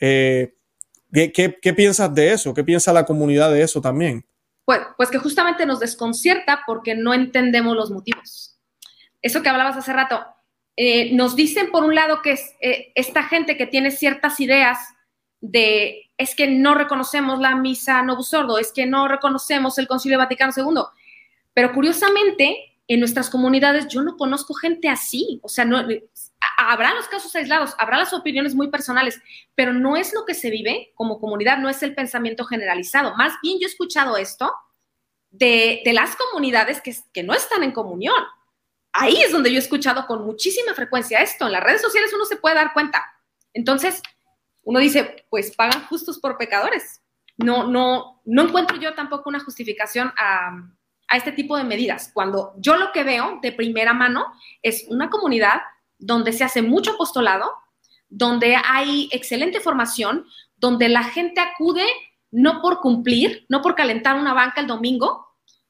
Eh, 0.00 0.54
¿qué, 1.12 1.58
qué 1.60 1.74
piensas 1.74 2.14
de 2.14 2.32
eso? 2.32 2.54
¿Qué 2.54 2.64
piensa 2.64 2.92
la 2.92 3.04
comunidad 3.04 3.52
de 3.52 3.62
eso 3.62 3.80
también? 3.80 4.24
Pues, 4.64 4.80
pues, 4.98 5.10
que 5.10 5.16
justamente 5.16 5.64
nos 5.64 5.80
desconcierta 5.80 6.60
porque 6.66 6.94
no 6.94 7.14
entendemos 7.14 7.74
los 7.74 7.90
motivos. 7.90 8.58
Eso 9.22 9.42
que 9.42 9.48
hablabas 9.48 9.78
hace 9.78 9.94
rato, 9.94 10.22
eh, 10.76 11.12
nos 11.14 11.34
dicen 11.34 11.70
por 11.70 11.84
un 11.84 11.94
lado 11.94 12.22
que 12.22 12.32
es 12.32 12.54
eh, 12.60 12.92
esta 12.94 13.22
gente 13.22 13.56
que 13.56 13.66
tiene 13.66 13.90
ciertas 13.90 14.38
ideas 14.40 14.78
de 15.40 16.10
es 16.18 16.34
que 16.34 16.48
no 16.48 16.74
reconocemos 16.74 17.40
la 17.40 17.56
misa 17.56 18.02
no 18.02 18.22
sordo, 18.22 18.58
es 18.58 18.70
que 18.70 18.86
no 18.86 19.08
reconocemos 19.08 19.78
el 19.78 19.88
Concilio 19.88 20.18
Vaticano 20.18 20.52
II, 20.54 20.82
pero 21.54 21.72
curiosamente 21.72 22.74
en 22.88 23.00
nuestras 23.00 23.30
comunidades 23.30 23.88
yo 23.88 24.02
no 24.02 24.16
conozco 24.16 24.54
gente 24.54 24.88
así, 24.88 25.40
o 25.42 25.48
sea, 25.48 25.64
no, 25.64 25.82
habrá 26.68 26.92
los 26.92 27.08
casos 27.08 27.34
aislados, 27.34 27.74
habrá 27.78 27.96
las 27.96 28.12
opiniones 28.12 28.54
muy 28.54 28.68
personales, 28.68 29.18
pero 29.54 29.72
no 29.72 29.96
es 29.96 30.12
lo 30.12 30.26
que 30.26 30.34
se 30.34 30.50
vive 30.50 30.92
como 30.94 31.18
comunidad, 31.18 31.56
no 31.56 31.70
es 31.70 31.82
el 31.82 31.94
pensamiento 31.94 32.44
generalizado. 32.44 33.16
Más 33.16 33.32
bien 33.42 33.58
yo 33.58 33.66
he 33.66 33.70
escuchado 33.70 34.18
esto 34.18 34.54
de, 35.30 35.80
las 35.94 36.14
comunidades 36.14 36.82
que, 36.82 37.22
no 37.22 37.32
están 37.32 37.62
en 37.62 37.72
comunión. 37.72 38.22
ahí 38.92 39.22
es 39.22 39.32
donde 39.32 39.50
yo 39.50 39.56
he 39.56 39.62
escuchado 39.62 40.06
con 40.06 40.26
muchísima 40.26 40.74
frecuencia 40.74 41.22
esto. 41.22 41.46
En 41.46 41.52
las 41.52 41.64
redes 41.64 41.80
sociales 41.80 42.12
uno 42.14 42.26
se 42.26 42.36
puede 42.36 42.56
dar 42.56 42.74
cuenta. 42.74 43.02
Entonces, 43.54 44.02
uno 44.62 44.78
dice, 44.78 45.24
pues 45.30 45.56
pagan 45.56 45.86
justos 45.86 46.18
por 46.18 46.36
pecadores. 46.36 47.00
No, 47.38 47.66
no, 47.66 48.20
no 48.26 48.42
encuentro 48.42 48.76
yo 48.76 48.94
tampoco 48.94 49.30
una 49.30 49.40
justificación 49.40 50.12
a 50.18 51.16
este 51.16 51.32
tipo 51.32 51.56
de 51.56 51.64
medidas. 51.64 52.10
Cuando 52.12 52.52
yo 52.58 52.76
lo 52.76 52.92
que 52.92 53.04
veo 53.04 53.38
de 53.40 53.52
primera 53.52 53.94
mano 53.94 54.26
es 54.62 54.84
una 54.88 55.08
comunidad 55.08 55.62
donde 55.98 56.32
se 56.32 56.44
hace 56.44 56.62
mucho 56.62 56.92
apostolado, 56.92 57.52
donde 58.08 58.56
hay 58.56 59.08
excelente 59.12 59.60
formación, 59.60 60.26
donde 60.56 60.88
la 60.88 61.04
gente 61.04 61.40
acude 61.40 61.86
no 62.30 62.60
por 62.60 62.80
cumplir, 62.80 63.46
no 63.48 63.62
por 63.62 63.74
calentar 63.74 64.16
una 64.16 64.34
banca 64.34 64.60
el 64.60 64.66
domingo, 64.66 65.26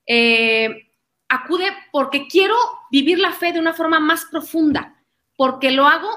eh, 0.06 0.88
acude 1.28 1.66
porque 1.92 2.26
quiero 2.26 2.56
vivir 2.90 3.18
la 3.18 3.32
fe 3.32 3.52
de 3.52 3.60
una 3.60 3.74
forma 3.74 4.00
más 4.00 4.24
profunda, 4.26 4.96
porque 5.36 5.70
lo 5.70 5.86
hago 5.86 6.08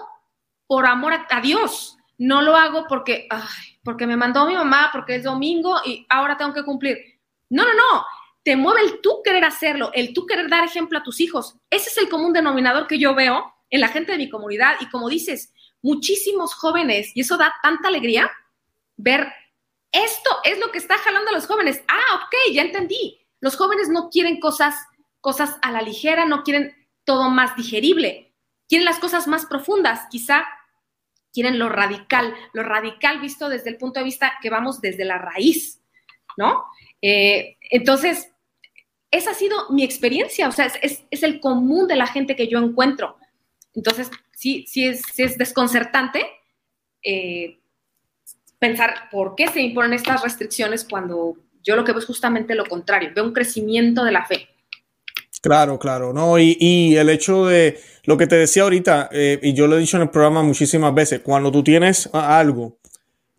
por 0.67 0.85
amor 0.85 1.13
a, 1.29 1.41
Dios, 1.41 1.97
no 2.17 2.41
lo 2.41 2.55
hago 2.55 2.85
porque, 2.87 3.27
porque 3.83 4.07
me 4.07 4.15
mandó 4.15 4.45
mi 4.45 4.55
mamá, 4.55 4.89
porque 4.91 5.15
es 5.15 5.23
domingo 5.23 5.75
y 5.85 6.05
ahora 6.09 6.37
tengo 6.37 6.53
que 6.53 6.63
cumplir. 6.63 6.97
No, 7.49 7.63
no, 7.63 7.73
no, 7.73 8.05
te 8.43 8.55
mueve 8.55 8.81
el 8.81 9.01
tú 9.01 9.21
querer 9.23 9.43
hacerlo, 9.43 9.91
el 9.93 10.13
tú 10.13 10.25
querer 10.25 10.49
dar 10.49 10.63
ejemplo 10.63 10.97
a 10.97 11.03
tus 11.03 11.19
hijos. 11.19 11.57
Ese 11.69 11.89
es 11.89 11.97
el 11.97 12.09
común 12.09 12.31
denominador 12.31 12.87
que 12.87 12.97
yo 12.97 13.13
veo 13.13 13.53
en 13.71 13.81
la 13.81 13.87
gente 13.87 14.11
de 14.11 14.19
mi 14.19 14.29
comunidad 14.29 14.75
y 14.79 14.89
como 14.89 15.09
dices, 15.09 15.53
muchísimos 15.81 16.53
jóvenes, 16.53 17.11
y 17.15 17.21
eso 17.21 17.37
da 17.37 17.55
tanta 17.63 17.87
alegría 17.87 18.29
ver, 18.97 19.27
esto 19.91 20.29
es 20.43 20.59
lo 20.59 20.71
que 20.71 20.77
está 20.77 20.97
jalando 20.99 21.31
a 21.31 21.33
los 21.33 21.47
jóvenes. 21.47 21.81
Ah, 21.87 22.15
ok, 22.17 22.53
ya 22.53 22.61
entendí. 22.61 23.19
Los 23.39 23.55
jóvenes 23.55 23.89
no 23.89 24.09
quieren 24.09 24.39
cosas, 24.39 24.75
cosas 25.19 25.57
a 25.63 25.71
la 25.71 25.81
ligera, 25.81 26.25
no 26.25 26.43
quieren 26.43 26.75
todo 27.03 27.29
más 27.29 27.55
digerible, 27.55 28.33
quieren 28.69 28.85
las 28.85 28.99
cosas 28.99 29.27
más 29.27 29.47
profundas, 29.47 30.01
quizá 30.11 30.45
quieren 31.33 31.57
lo 31.57 31.69
radical, 31.69 32.35
lo 32.53 32.63
radical 32.63 33.19
visto 33.19 33.49
desde 33.49 33.69
el 33.69 33.77
punto 33.77 33.99
de 33.99 34.05
vista 34.05 34.33
que 34.41 34.49
vamos 34.49 34.81
desde 34.81 35.05
la 35.05 35.17
raíz, 35.17 35.81
¿no? 36.37 36.65
Eh, 37.01 37.57
entonces, 37.71 38.31
esa 39.09 39.31
ha 39.31 39.33
sido 39.33 39.69
mi 39.69 39.83
experiencia, 39.83 40.47
o 40.47 40.51
sea, 40.51 40.67
es, 40.67 41.03
el 41.09 41.39
común 41.39 41.87
de 41.87 41.95
la 41.95 42.07
gente 42.07 42.35
que 42.35 42.47
yo 42.47 42.59
encuentro. 42.59 43.17
Entonces, 43.73 44.09
sí, 44.33 44.65
sí 44.67 44.85
es, 44.85 45.01
es 45.17 45.37
desconcertante 45.37 46.25
eh, 47.03 47.59
pensar 48.59 49.09
por 49.09 49.35
qué 49.35 49.47
se 49.47 49.61
imponen 49.61 49.93
estas 49.93 50.21
restricciones 50.21 50.85
cuando 50.87 51.35
yo 51.63 51.75
lo 51.75 51.83
que 51.83 51.91
veo 51.91 51.99
es 51.99 52.05
justamente 52.05 52.55
lo 52.55 52.65
contrario, 52.65 53.11
veo 53.15 53.23
un 53.23 53.33
crecimiento 53.33 54.03
de 54.03 54.11
la 54.11 54.25
fe. 54.25 54.47
Claro, 55.41 55.79
claro, 55.79 56.13
¿no? 56.13 56.37
Y, 56.37 56.95
el 56.95 57.09
hecho 57.09 57.47
de 57.47 57.79
lo 58.03 58.17
que 58.17 58.27
te 58.27 58.35
decía 58.35 58.61
ahorita, 58.61 59.09
eh, 59.11 59.39
y 59.41 59.53
yo 59.53 59.65
lo 59.65 59.75
he 59.75 59.79
dicho 59.79 59.97
en 59.97 60.03
el 60.03 60.09
programa 60.11 60.43
muchísimas 60.43 60.93
veces, 60.93 61.21
cuando 61.21 61.51
tú 61.51 61.63
tienes 61.63 62.07
algo 62.13 62.77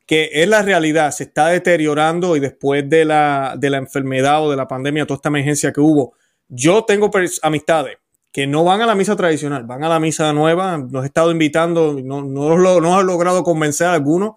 que 0.05 0.29
es 0.33 0.49
la 0.49 0.63
realidad, 0.63 1.13
se 1.13 1.25
está 1.25 1.47
deteriorando 1.49 2.37
y 2.37 2.41
después 2.41 2.89
de 2.91 3.05
la, 3.05 3.55
de 3.57 3.71
la 3.71 3.79
enfermedad 3.79 4.45
o 4.45 4.51
de 4.51 4.57
la 4.57 4.67
pandemia, 4.67 5.07
toda 5.07 5.17
esta 5.17 5.29
emergencia 5.29 5.73
que 5.73 5.81
hubo, 5.81 6.15
yo 6.49 6.83
tengo 6.85 7.09
amistades 7.43 7.99
que 8.33 8.47
no 8.47 8.65
van 8.65 8.81
a 8.81 8.87
la 8.87 8.95
misa 8.95 9.15
tradicional, 9.15 9.65
van 9.65 9.85
a 9.85 9.89
la 9.89 10.01
misa 10.01 10.33
nueva, 10.33 10.85
los 10.91 11.05
he 11.05 11.07
estado 11.07 11.31
invitando, 11.31 12.01
no, 12.03 12.23
no, 12.23 12.57
lo, 12.57 12.81
no 12.81 13.01
he 13.01 13.05
logrado 13.05 13.43
convencer 13.43 13.89
a 13.89 13.93
algunos, 13.93 14.35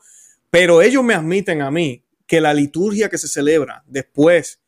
pero 0.49 0.81
ellos 0.81 1.03
me 1.03 1.13
admiten 1.13 1.62
a 1.62 1.71
mí 1.71 2.03
que 2.27 2.41
la 2.41 2.53
liturgia 2.53 3.10
que 3.10 3.17
se 3.17 3.27
celebra 3.27 3.84
después 3.88 4.60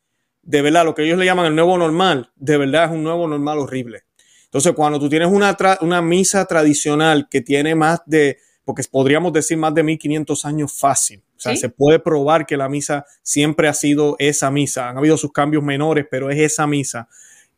de 0.42 0.62
verdad 0.62 0.84
lo 0.84 0.94
que 0.94 1.02
ellos 1.02 1.18
le 1.18 1.26
llaman 1.26 1.46
el 1.46 1.54
nuevo 1.54 1.76
normal, 1.76 2.30
de 2.36 2.56
verdad 2.56 2.86
es 2.86 2.90
un 2.92 3.02
nuevo 3.04 3.28
normal 3.28 3.58
horrible. 3.58 4.04
Entonces, 4.44 4.72
cuando 4.72 4.98
tú 4.98 5.10
tienes 5.10 5.28
una, 5.28 5.54
una 5.82 6.00
misa 6.00 6.46
tradicional 6.46 7.28
que 7.30 7.42
tiene 7.42 7.74
más 7.74 8.00
de 8.06 8.38
porque 8.68 8.82
podríamos 8.90 9.32
decir 9.32 9.56
más 9.56 9.72
de 9.72 9.82
1500 9.82 10.44
años 10.44 10.78
fácil. 10.78 11.22
O 11.38 11.40
sea, 11.40 11.56
se 11.56 11.70
puede 11.70 12.00
probar 12.00 12.44
que 12.44 12.54
la 12.54 12.68
misa 12.68 13.06
siempre 13.22 13.66
ha 13.66 13.72
sido 13.72 14.14
esa 14.18 14.50
misa. 14.50 14.90
Han 14.90 14.98
habido 14.98 15.16
sus 15.16 15.32
cambios 15.32 15.62
menores, 15.62 16.04
pero 16.10 16.28
es 16.28 16.38
esa 16.38 16.66
misa. 16.66 17.08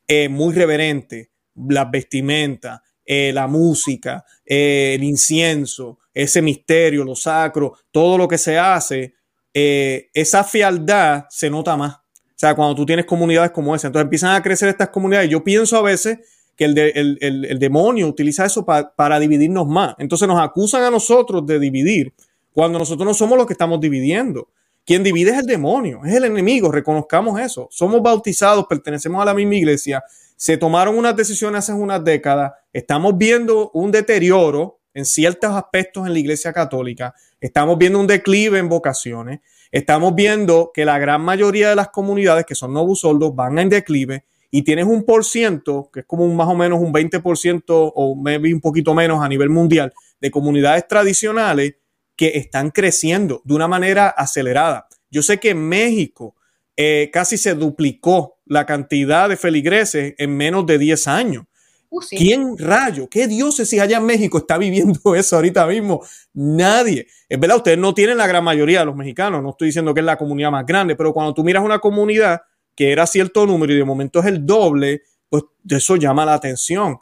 Eh, 0.07 0.29
muy 0.29 0.55
reverente, 0.55 1.31
las 1.69 1.91
vestimentas, 1.91 2.81
eh, 3.05 3.33
la 3.33 3.47
música, 3.47 4.25
eh, 4.45 4.93
el 4.95 5.05
incienso, 5.05 5.99
ese 6.15 6.43
misterio, 6.43 7.05
lo 7.05 7.15
sacro, 7.15 7.75
todo 7.91 8.19
lo 8.19 8.29
que 8.29 8.39
se 8.39 8.59
hace, 8.59 9.15
esa 9.53 10.45
fialdad 10.45 11.25
se 11.29 11.51
nota 11.51 11.77
más. 11.77 11.95
O 11.95 12.41
sea, 12.41 12.55
cuando 12.55 12.75
tú 12.75 12.87
tienes 12.87 13.05
comunidades 13.05 13.51
como 13.51 13.75
esa, 13.75 13.89
entonces 13.89 14.05
empiezan 14.05 14.35
a 14.35 14.43
crecer 14.43 14.69
estas 14.69 14.89
comunidades. 14.89 15.29
Yo 15.29 15.43
pienso 15.45 15.77
a 15.77 15.83
veces 15.83 16.19
que 16.57 16.65
el, 16.67 17.59
demonio 17.59 18.07
utiliza 18.07 18.45
eso 18.45 18.65
para 18.65 19.19
dividirnos 19.19 19.67
más. 19.67 19.95
Entonces 19.99 20.29
nos 20.29 20.41
acusan 20.41 20.83
a 20.83 20.91
nosotros 20.91 21.47
de 21.47 21.59
dividir 21.59 22.13
cuando 22.53 22.79
nosotros 22.79 23.07
no 23.07 23.15
somos 23.15 23.39
los 23.39 23.47
que 23.47 23.55
estamos 23.55 23.81
dividiendo. 23.81 24.49
Quien 24.85 25.03
divide 25.03 25.31
es 25.31 25.39
el 25.39 25.47
demonio, 25.47 26.01
es 26.05 26.15
el 26.15 26.25
enemigo, 26.25 26.71
reconozcamos 26.71 27.41
eso. 27.41 27.69
Somos 27.71 28.03
bautizados, 28.03 28.67
pertenecemos 28.67 29.23
a 29.23 29.25
la 29.27 29.35
misma 29.35 29.55
iglesia, 29.55 30.03
se 30.41 30.57
tomaron 30.57 30.97
unas 30.97 31.15
decisiones 31.15 31.59
hace 31.59 31.75
unas 31.75 32.03
décadas, 32.03 32.53
estamos 32.73 33.19
viendo 33.19 33.71
un 33.75 33.91
deterioro 33.91 34.81
en 34.95 35.05
ciertos 35.05 35.51
aspectos 35.51 36.07
en 36.07 36.15
la 36.15 36.19
iglesia 36.19 36.51
católica, 36.55 37.15
estamos 37.43 37.77
viendo 37.77 38.01
un 38.01 38.07
declive 38.07 38.59
en 38.59 38.71
vocaciones, 38.71 39.41
estamos 39.71 40.15
viendo 40.15 40.71
que 40.73 40.87
la 40.87 40.99
gran 40.99 41.21
mayoría 41.21 41.69
de 41.69 41.77
las 41.77 41.91
comunidades 41.91 42.47
que 42.47 42.55
son 42.55 42.73
novusoldos 42.73 43.35
van 43.35 43.59
en 43.59 43.69
declive 43.69 44.25
y 44.51 44.63
tienes 44.63 44.87
un 44.87 45.05
por 45.05 45.27
ciento, 45.27 45.91
que 45.93 46.01
es 46.01 46.07
como 46.07 46.25
un, 46.25 46.35
más 46.35 46.49
o 46.49 46.55
menos 46.55 46.81
un 46.81 46.91
20% 46.91 47.93
o 47.95 48.15
maybe 48.15 48.55
un 48.55 48.63
poquito 48.63 48.95
menos 48.95 49.23
a 49.23 49.29
nivel 49.29 49.51
mundial, 49.51 49.93
de 50.23 50.31
comunidades 50.31 50.89
tradicionales 50.89 51.75
que 52.17 52.39
están 52.39 52.71
creciendo 52.71 53.43
de 53.45 53.55
una 53.55 53.69
manera 53.69 54.09
acelerada. 54.09 54.89
Yo 55.11 55.21
sé 55.21 55.39
que 55.39 55.51
en 55.51 55.69
México 55.69 56.35
eh, 56.83 57.11
casi 57.13 57.37
se 57.37 57.55
duplicó 57.55 58.39
la 58.47 58.65
cantidad 58.65 59.29
de 59.29 59.37
feligreses 59.37 60.15
en 60.17 60.35
menos 60.35 60.65
de 60.65 60.79
10 60.79 61.09
años. 61.09 61.45
Uh, 61.91 62.01
¿Quién 62.09 62.57
rayo? 62.57 63.07
¿Qué 63.07 63.29
diócesis 63.29 63.79
allá 63.79 63.99
en 63.99 64.07
México 64.07 64.39
está 64.39 64.57
viviendo 64.57 64.99
eso 65.15 65.37
ahorita 65.37 65.67
mismo? 65.67 66.03
Nadie. 66.33 67.07
Es 67.29 67.39
verdad, 67.39 67.59
ustedes 67.59 67.77
no 67.77 67.93
tienen 67.93 68.17
la 68.17 68.27
gran 68.27 68.43
mayoría 68.43 68.81
de 68.81 68.87
los 68.87 68.97
mexicanos, 68.97 69.43
no 69.43 69.51
estoy 69.51 69.69
diciendo 69.69 69.93
que 69.93 70.01
es 70.01 70.07
la 70.07 70.17
comunidad 70.17 70.51
más 70.51 70.65
grande, 70.65 70.97
pero 70.97 71.13
cuando 71.13 71.35
tú 71.35 71.45
miras 71.45 71.63
una 71.63 71.81
comunidad 71.81 72.41
que 72.75 72.93
era 72.93 73.07
cierto 73.07 73.45
número 73.45 73.75
y 73.75 73.77
de 73.77 73.85
momento 73.85 74.21
es 74.21 74.25
el 74.25 74.47
doble, 74.47 75.03
pues 75.29 75.45
eso 75.69 75.97
llama 75.97 76.25
la 76.25 76.33
atención. 76.33 76.97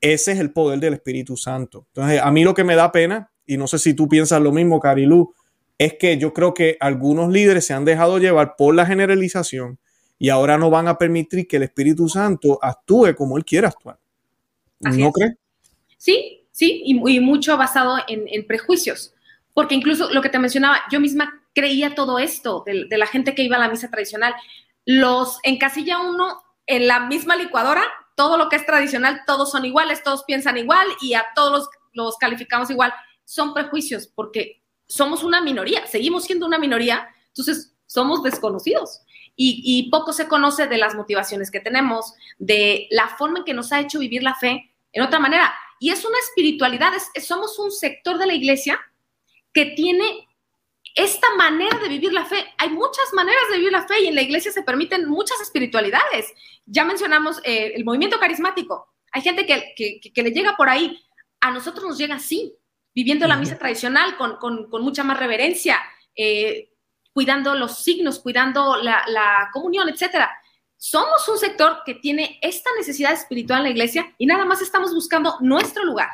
Ese 0.00 0.32
es 0.32 0.40
el 0.40 0.52
poder 0.52 0.80
del 0.80 0.94
Espíritu 0.94 1.36
Santo. 1.36 1.86
Entonces, 1.94 2.20
a 2.20 2.32
mí 2.32 2.42
lo 2.42 2.52
que 2.52 2.64
me 2.64 2.74
da 2.74 2.90
pena, 2.90 3.30
y 3.46 3.56
no 3.56 3.68
sé 3.68 3.78
si 3.78 3.94
tú 3.94 4.08
piensas 4.08 4.42
lo 4.42 4.50
mismo, 4.50 4.80
Carilú, 4.80 5.32
es 5.80 5.94
que 5.94 6.18
yo 6.18 6.34
creo 6.34 6.52
que 6.52 6.76
algunos 6.78 7.32
líderes 7.32 7.64
se 7.64 7.72
han 7.72 7.86
dejado 7.86 8.18
llevar 8.18 8.54
por 8.56 8.74
la 8.74 8.84
generalización 8.84 9.78
y 10.18 10.28
ahora 10.28 10.58
no 10.58 10.68
van 10.68 10.88
a 10.88 10.98
permitir 10.98 11.48
que 11.48 11.56
el 11.56 11.62
Espíritu 11.62 12.06
Santo 12.06 12.58
actúe 12.60 13.14
como 13.16 13.38
él 13.38 13.44
quiere 13.46 13.66
actuar. 13.66 13.98
¿No 14.80 15.10
crees? 15.10 15.36
Sí, 15.96 16.46
sí, 16.50 16.82
y, 16.84 17.20
mucho 17.20 17.56
basado 17.56 17.96
en, 18.06 18.46
prejuicios. 18.46 19.14
Porque 19.54 19.74
incluso 19.74 20.12
lo 20.12 20.20
que 20.20 20.28
te 20.28 20.38
mencionaba, 20.38 20.80
yo 20.92 21.00
misma 21.00 21.42
creía 21.54 21.94
todo 21.94 22.18
esto 22.18 22.62
de, 22.66 22.84
de 22.84 22.98
la 22.98 23.06
gente 23.06 23.34
que 23.34 23.42
iba 23.42 23.56
a 23.56 23.60
la 23.60 23.70
misa 23.70 23.90
tradicional 23.90 24.34
los 24.84 25.38
encasilla 25.44 25.98
uno 25.98 26.42
en 26.66 26.86
la 26.86 27.00
misma 27.00 27.36
licuadora, 27.36 27.82
todo 28.16 28.36
lo 28.36 28.48
que 28.48 28.56
es 28.56 28.66
tradicional, 28.66 29.22
todos 29.26 29.50
son 29.50 29.64
iguales, 29.64 30.02
todos 30.02 30.24
piensan 30.24 30.58
igual 30.58 30.86
y 31.00 31.14
a 31.14 31.24
todos 31.34 31.68
los, 31.92 32.16
calificamos 32.18 32.70
igual. 32.70 32.92
Son 33.24 33.54
prejuicios 33.54 34.08
porque 34.08 34.59
somos 34.90 35.22
una 35.22 35.40
minoría, 35.40 35.86
seguimos 35.86 36.24
siendo 36.24 36.46
una 36.46 36.58
minoría, 36.58 37.08
entonces 37.28 37.72
somos 37.86 38.22
desconocidos. 38.22 39.00
Y, 39.42 39.88
poco 39.90 40.12
se 40.12 40.28
conoce 40.28 40.66
de 40.66 40.76
las 40.76 40.94
motivaciones 40.94 41.50
que 41.50 41.60
tenemos, 41.60 42.12
de 42.38 42.88
la 42.90 43.08
forma 43.08 43.38
en 43.38 43.44
que 43.46 43.54
nos 43.54 43.72
ha 43.72 43.80
hecho 43.80 43.98
vivir 43.98 44.22
la 44.22 44.34
fe 44.34 44.70
en 44.92 45.02
otra 45.02 45.18
manera. 45.18 45.50
Y 45.78 45.88
es 45.88 46.04
una 46.04 46.18
espiritualidad, 46.18 46.92
somos 47.26 47.58
un 47.58 47.70
sector 47.70 48.18
de 48.18 48.26
la 48.26 48.34
iglesia 48.34 48.78
que 49.54 49.64
tiene 49.64 50.28
esta 50.94 51.34
manera 51.36 51.78
de 51.78 51.88
vivir 51.88 52.12
la 52.12 52.26
fe, 52.26 52.44
hay 52.58 52.68
muchas 52.68 53.14
maneras 53.14 53.42
de 53.50 53.58
vivir 53.58 53.72
la 53.72 53.86
fe 53.86 54.02
y 54.02 54.08
en 54.08 54.14
la 54.14 54.22
iglesia 54.22 54.52
se 54.52 54.62
permiten 54.62 55.08
muchas 55.08 55.40
espiritualidades. 55.40 56.34
Ya 56.66 56.84
mencionamos 56.84 57.40
eh, 57.44 57.72
el 57.74 57.84
movimiento 57.86 58.18
carismático. 58.18 58.92
Hay 59.12 59.22
gente 59.22 59.46
que, 59.46 60.22
le 60.22 60.30
llega 60.32 60.56
por 60.56 60.68
ahí. 60.68 61.00
A 61.40 61.50
nosotros 61.50 61.84
nos 61.84 61.96
llega 61.96 62.16
así, 62.16 62.54
viviendo 62.94 63.26
la 63.26 63.36
misa 63.36 63.58
tradicional 63.58 64.16
con, 64.16 64.68
mucha 64.82 65.04
más 65.04 65.18
reverencia, 65.18 65.78
eh, 66.14 66.72
cuidando 67.12 67.54
los 67.54 67.82
signos, 67.82 68.20
cuidando 68.20 68.76
la, 68.76 69.02
la 69.08 69.50
comunión, 69.52 69.88
etcétera. 69.88 70.30
Somos 70.76 71.28
un 71.28 71.38
sector 71.38 71.82
que 71.84 71.94
tiene 71.94 72.38
esta 72.42 72.70
necesidad 72.78 73.12
espiritual 73.12 73.60
en 73.60 73.64
la 73.64 73.70
iglesia 73.70 74.14
y 74.16 74.26
nada 74.26 74.44
más 74.44 74.62
estamos 74.62 74.94
buscando 74.94 75.36
nuestro 75.40 75.84
lugar 75.84 76.08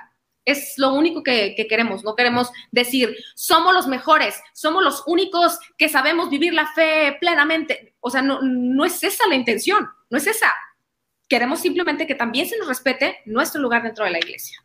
es 0.46 0.74
lo 0.78 0.94
único 0.94 1.22
que, 1.22 1.54
queremos. 1.68 2.04
No 2.04 2.14
queremos 2.14 2.50
decir, 2.70 3.14
somos 3.34 3.74
los 3.74 3.88
mejores, 3.88 4.40
somos 4.54 4.82
los 4.82 5.02
únicos 5.06 5.58
que 5.76 5.88
sabemos 5.88 6.30
vivir 6.30 6.54
la 6.54 6.68
fe 6.68 7.16
plenamente. 7.20 7.96
O 8.00 8.10
sea, 8.10 8.22
no, 8.22 8.40
no 8.40 8.84
es 8.84 9.02
esa 9.02 9.26
la 9.28 9.34
intención, 9.34 9.86
no 10.08 10.16
es 10.16 10.26
esa. 10.26 10.54
queremos 11.28 11.58
simplemente 11.58 12.06
que 12.06 12.14
también 12.14 12.46
se 12.46 12.56
nos 12.56 12.68
respete 12.68 13.18
nuestro 13.26 13.60
lugar 13.60 13.82
dentro 13.82 14.04
de 14.04 14.12
la 14.12 14.18
iglesia. 14.18 14.58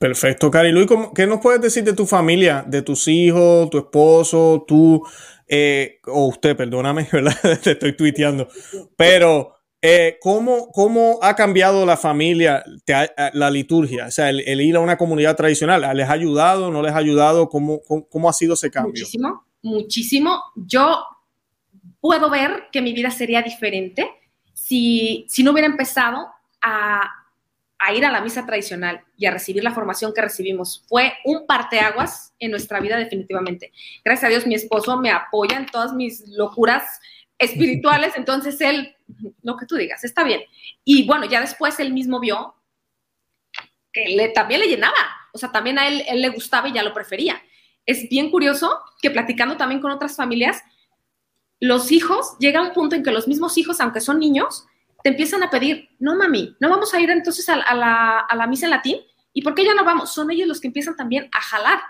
Perfecto, 0.00 0.50
Cari 0.50 0.72
Luis, 0.72 0.88
¿qué 1.14 1.26
nos 1.26 1.40
puedes 1.40 1.60
decir 1.60 1.84
de 1.84 1.92
tu 1.92 2.06
familia, 2.06 2.64
de 2.66 2.80
tus 2.80 3.06
hijos, 3.06 3.68
tu 3.68 3.76
esposo, 3.76 4.64
tú, 4.66 5.06
eh, 5.46 6.00
o 6.06 6.28
usted, 6.28 6.56
perdóname, 6.56 7.06
¿verdad? 7.12 7.36
Te 7.62 7.72
estoy 7.72 7.94
tuiteando, 7.94 8.48
pero 8.96 9.56
eh, 9.82 10.16
¿cómo, 10.22 10.72
¿cómo, 10.72 11.18
ha 11.20 11.36
cambiado 11.36 11.84
la 11.84 11.98
familia, 11.98 12.64
la 13.34 13.50
liturgia? 13.50 14.06
O 14.06 14.10
sea, 14.10 14.30
el, 14.30 14.60
ir 14.62 14.76
a 14.76 14.80
una 14.80 14.96
comunidad 14.96 15.36
tradicional, 15.36 15.94
¿les 15.94 16.08
ha 16.08 16.12
ayudado, 16.12 16.70
no 16.70 16.80
les 16.80 16.92
ha 16.92 16.96
ayudado? 16.96 17.50
¿Cómo, 17.50 17.82
cómo, 18.08 18.30
ha 18.30 18.32
sido 18.32 18.54
ese 18.54 18.70
cambio? 18.70 18.92
Muchísimo, 18.92 19.44
muchísimo. 19.60 20.42
Yo 20.56 20.98
puedo 22.00 22.30
ver 22.30 22.68
que 22.72 22.80
mi 22.80 22.94
vida 22.94 23.10
sería 23.10 23.42
diferente 23.42 24.08
si, 24.54 25.26
si 25.28 25.42
no 25.42 25.50
hubiera 25.50 25.68
empezado 25.68 26.26
a 26.62 27.19
a 27.80 27.94
ir 27.94 28.04
a 28.04 28.12
la 28.12 28.20
misa 28.20 28.44
tradicional 28.44 29.02
y 29.16 29.26
a 29.26 29.30
recibir 29.30 29.64
la 29.64 29.72
formación 29.72 30.12
que 30.12 30.20
recibimos 30.20 30.84
fue 30.86 31.14
un 31.24 31.46
parteaguas 31.46 32.34
en 32.38 32.50
nuestra 32.50 32.78
vida 32.78 32.98
definitivamente. 32.98 33.72
Gracias 34.04 34.24
a 34.24 34.28
Dios 34.28 34.46
mi 34.46 34.54
esposo 34.54 34.98
me 34.98 35.10
apoya 35.10 35.56
en 35.56 35.66
todas 35.66 35.94
mis 35.94 36.28
locuras 36.28 37.00
espirituales, 37.38 38.12
entonces 38.16 38.60
él, 38.60 38.94
lo 39.42 39.56
que 39.56 39.66
tú 39.66 39.76
digas, 39.76 40.04
está 40.04 40.24
bien. 40.24 40.42
Y 40.84 41.06
bueno, 41.06 41.24
ya 41.24 41.40
después 41.40 41.80
él 41.80 41.92
mismo 41.92 42.20
vio 42.20 42.54
que 43.92 44.10
le, 44.10 44.28
también 44.28 44.60
le 44.60 44.68
llenaba, 44.68 44.94
o 45.32 45.38
sea, 45.38 45.50
también 45.50 45.78
a 45.78 45.88
él, 45.88 46.04
él 46.06 46.20
le 46.20 46.28
gustaba 46.28 46.68
y 46.68 46.72
ya 46.72 46.82
lo 46.82 46.92
prefería. 46.92 47.42
Es 47.86 48.08
bien 48.10 48.30
curioso 48.30 48.78
que 49.00 49.10
platicando 49.10 49.56
también 49.56 49.80
con 49.80 49.90
otras 49.90 50.16
familias, 50.16 50.62
los 51.60 51.92
hijos, 51.92 52.36
llega 52.38 52.62
un 52.62 52.72
punto 52.72 52.94
en 52.94 53.02
que 53.02 53.10
los 53.10 53.26
mismos 53.26 53.56
hijos, 53.56 53.80
aunque 53.80 54.00
son 54.00 54.18
niños, 54.18 54.66
te 55.02 55.10
empiezan 55.10 55.42
a 55.42 55.50
pedir, 55.50 55.90
no 55.98 56.16
mami, 56.16 56.56
no 56.60 56.68
vamos 56.68 56.92
a 56.92 57.00
ir 57.00 57.10
entonces 57.10 57.48
a, 57.48 57.56
la, 57.74 58.46
misa 58.48 58.66
en 58.66 58.70
latín. 58.70 58.98
¿Y 59.32 59.42
por 59.42 59.54
qué 59.54 59.64
ya 59.64 59.74
no 59.74 59.84
vamos? 59.84 60.12
Son 60.12 60.30
ellos 60.30 60.48
los 60.48 60.60
que 60.60 60.66
empiezan 60.66 60.96
también 60.96 61.28
a 61.32 61.40
jalar. 61.40 61.80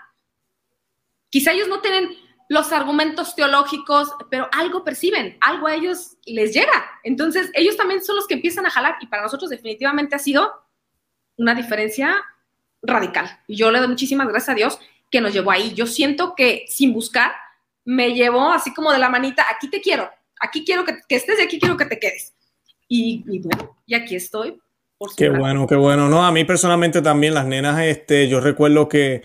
Quizá 1.29 1.51
ellos 1.51 1.67
no 1.67 1.81
tienen 1.81 2.09
los 2.49 2.71
argumentos 2.71 3.35
teológicos, 3.35 4.13
pero 4.29 4.49
algo 4.51 4.83
perciben, 4.83 5.37
algo 5.41 5.67
a 5.67 5.73
ellos 5.73 6.17
les 6.25 6.53
llega. 6.53 6.99
Entonces, 7.03 7.49
ellos 7.53 7.77
también 7.77 8.03
son 8.03 8.17
los 8.17 8.27
que 8.27 8.33
empiezan 8.35 8.65
a 8.65 8.69
jalar 8.69 8.97
y 9.01 9.07
para 9.07 9.23
nosotros 9.23 9.49
definitivamente 9.49 10.15
ha 10.15 10.19
sido 10.19 10.51
una 11.37 11.55
diferencia 11.55 12.21
radical. 12.81 13.39
Y 13.47 13.55
yo 13.55 13.71
le 13.71 13.79
doy 13.79 13.87
muchísimas 13.87 14.27
gracias 14.27 14.49
a 14.49 14.55
Dios 14.55 14.79
que 15.09 15.21
nos 15.21 15.33
llevó 15.33 15.51
ahí. 15.51 15.73
Yo 15.73 15.87
siento 15.87 16.35
que 16.35 16.65
sin 16.67 16.93
buscar 16.93 17.33
me 17.85 18.13
llevó 18.13 18.51
así 18.51 18.73
como 18.73 18.91
de 18.91 18.99
la 18.99 19.09
manita, 19.09 19.45
aquí 19.49 19.69
te 19.69 19.81
quiero, 19.81 20.11
aquí 20.39 20.63
quiero 20.63 20.85
que 20.85 21.01
estés 21.09 21.39
y 21.39 21.43
aquí 21.43 21.59
quiero 21.59 21.77
que 21.77 21.85
te 21.85 21.99
quedes. 21.99 22.35
Y, 22.93 23.39
bueno, 23.39 23.77
y 23.85 23.93
aquí 23.93 24.15
estoy. 24.15 24.59
Por 24.97 25.15
qué 25.15 25.29
bueno, 25.29 25.65
qué 25.65 25.75
bueno. 25.75 26.09
No, 26.09 26.25
a 26.25 26.31
mí 26.33 26.43
personalmente 26.43 27.01
también 27.01 27.33
las 27.33 27.45
nenas, 27.45 27.81
este, 27.83 28.27
yo 28.27 28.41
recuerdo 28.41 28.89
que, 28.89 29.21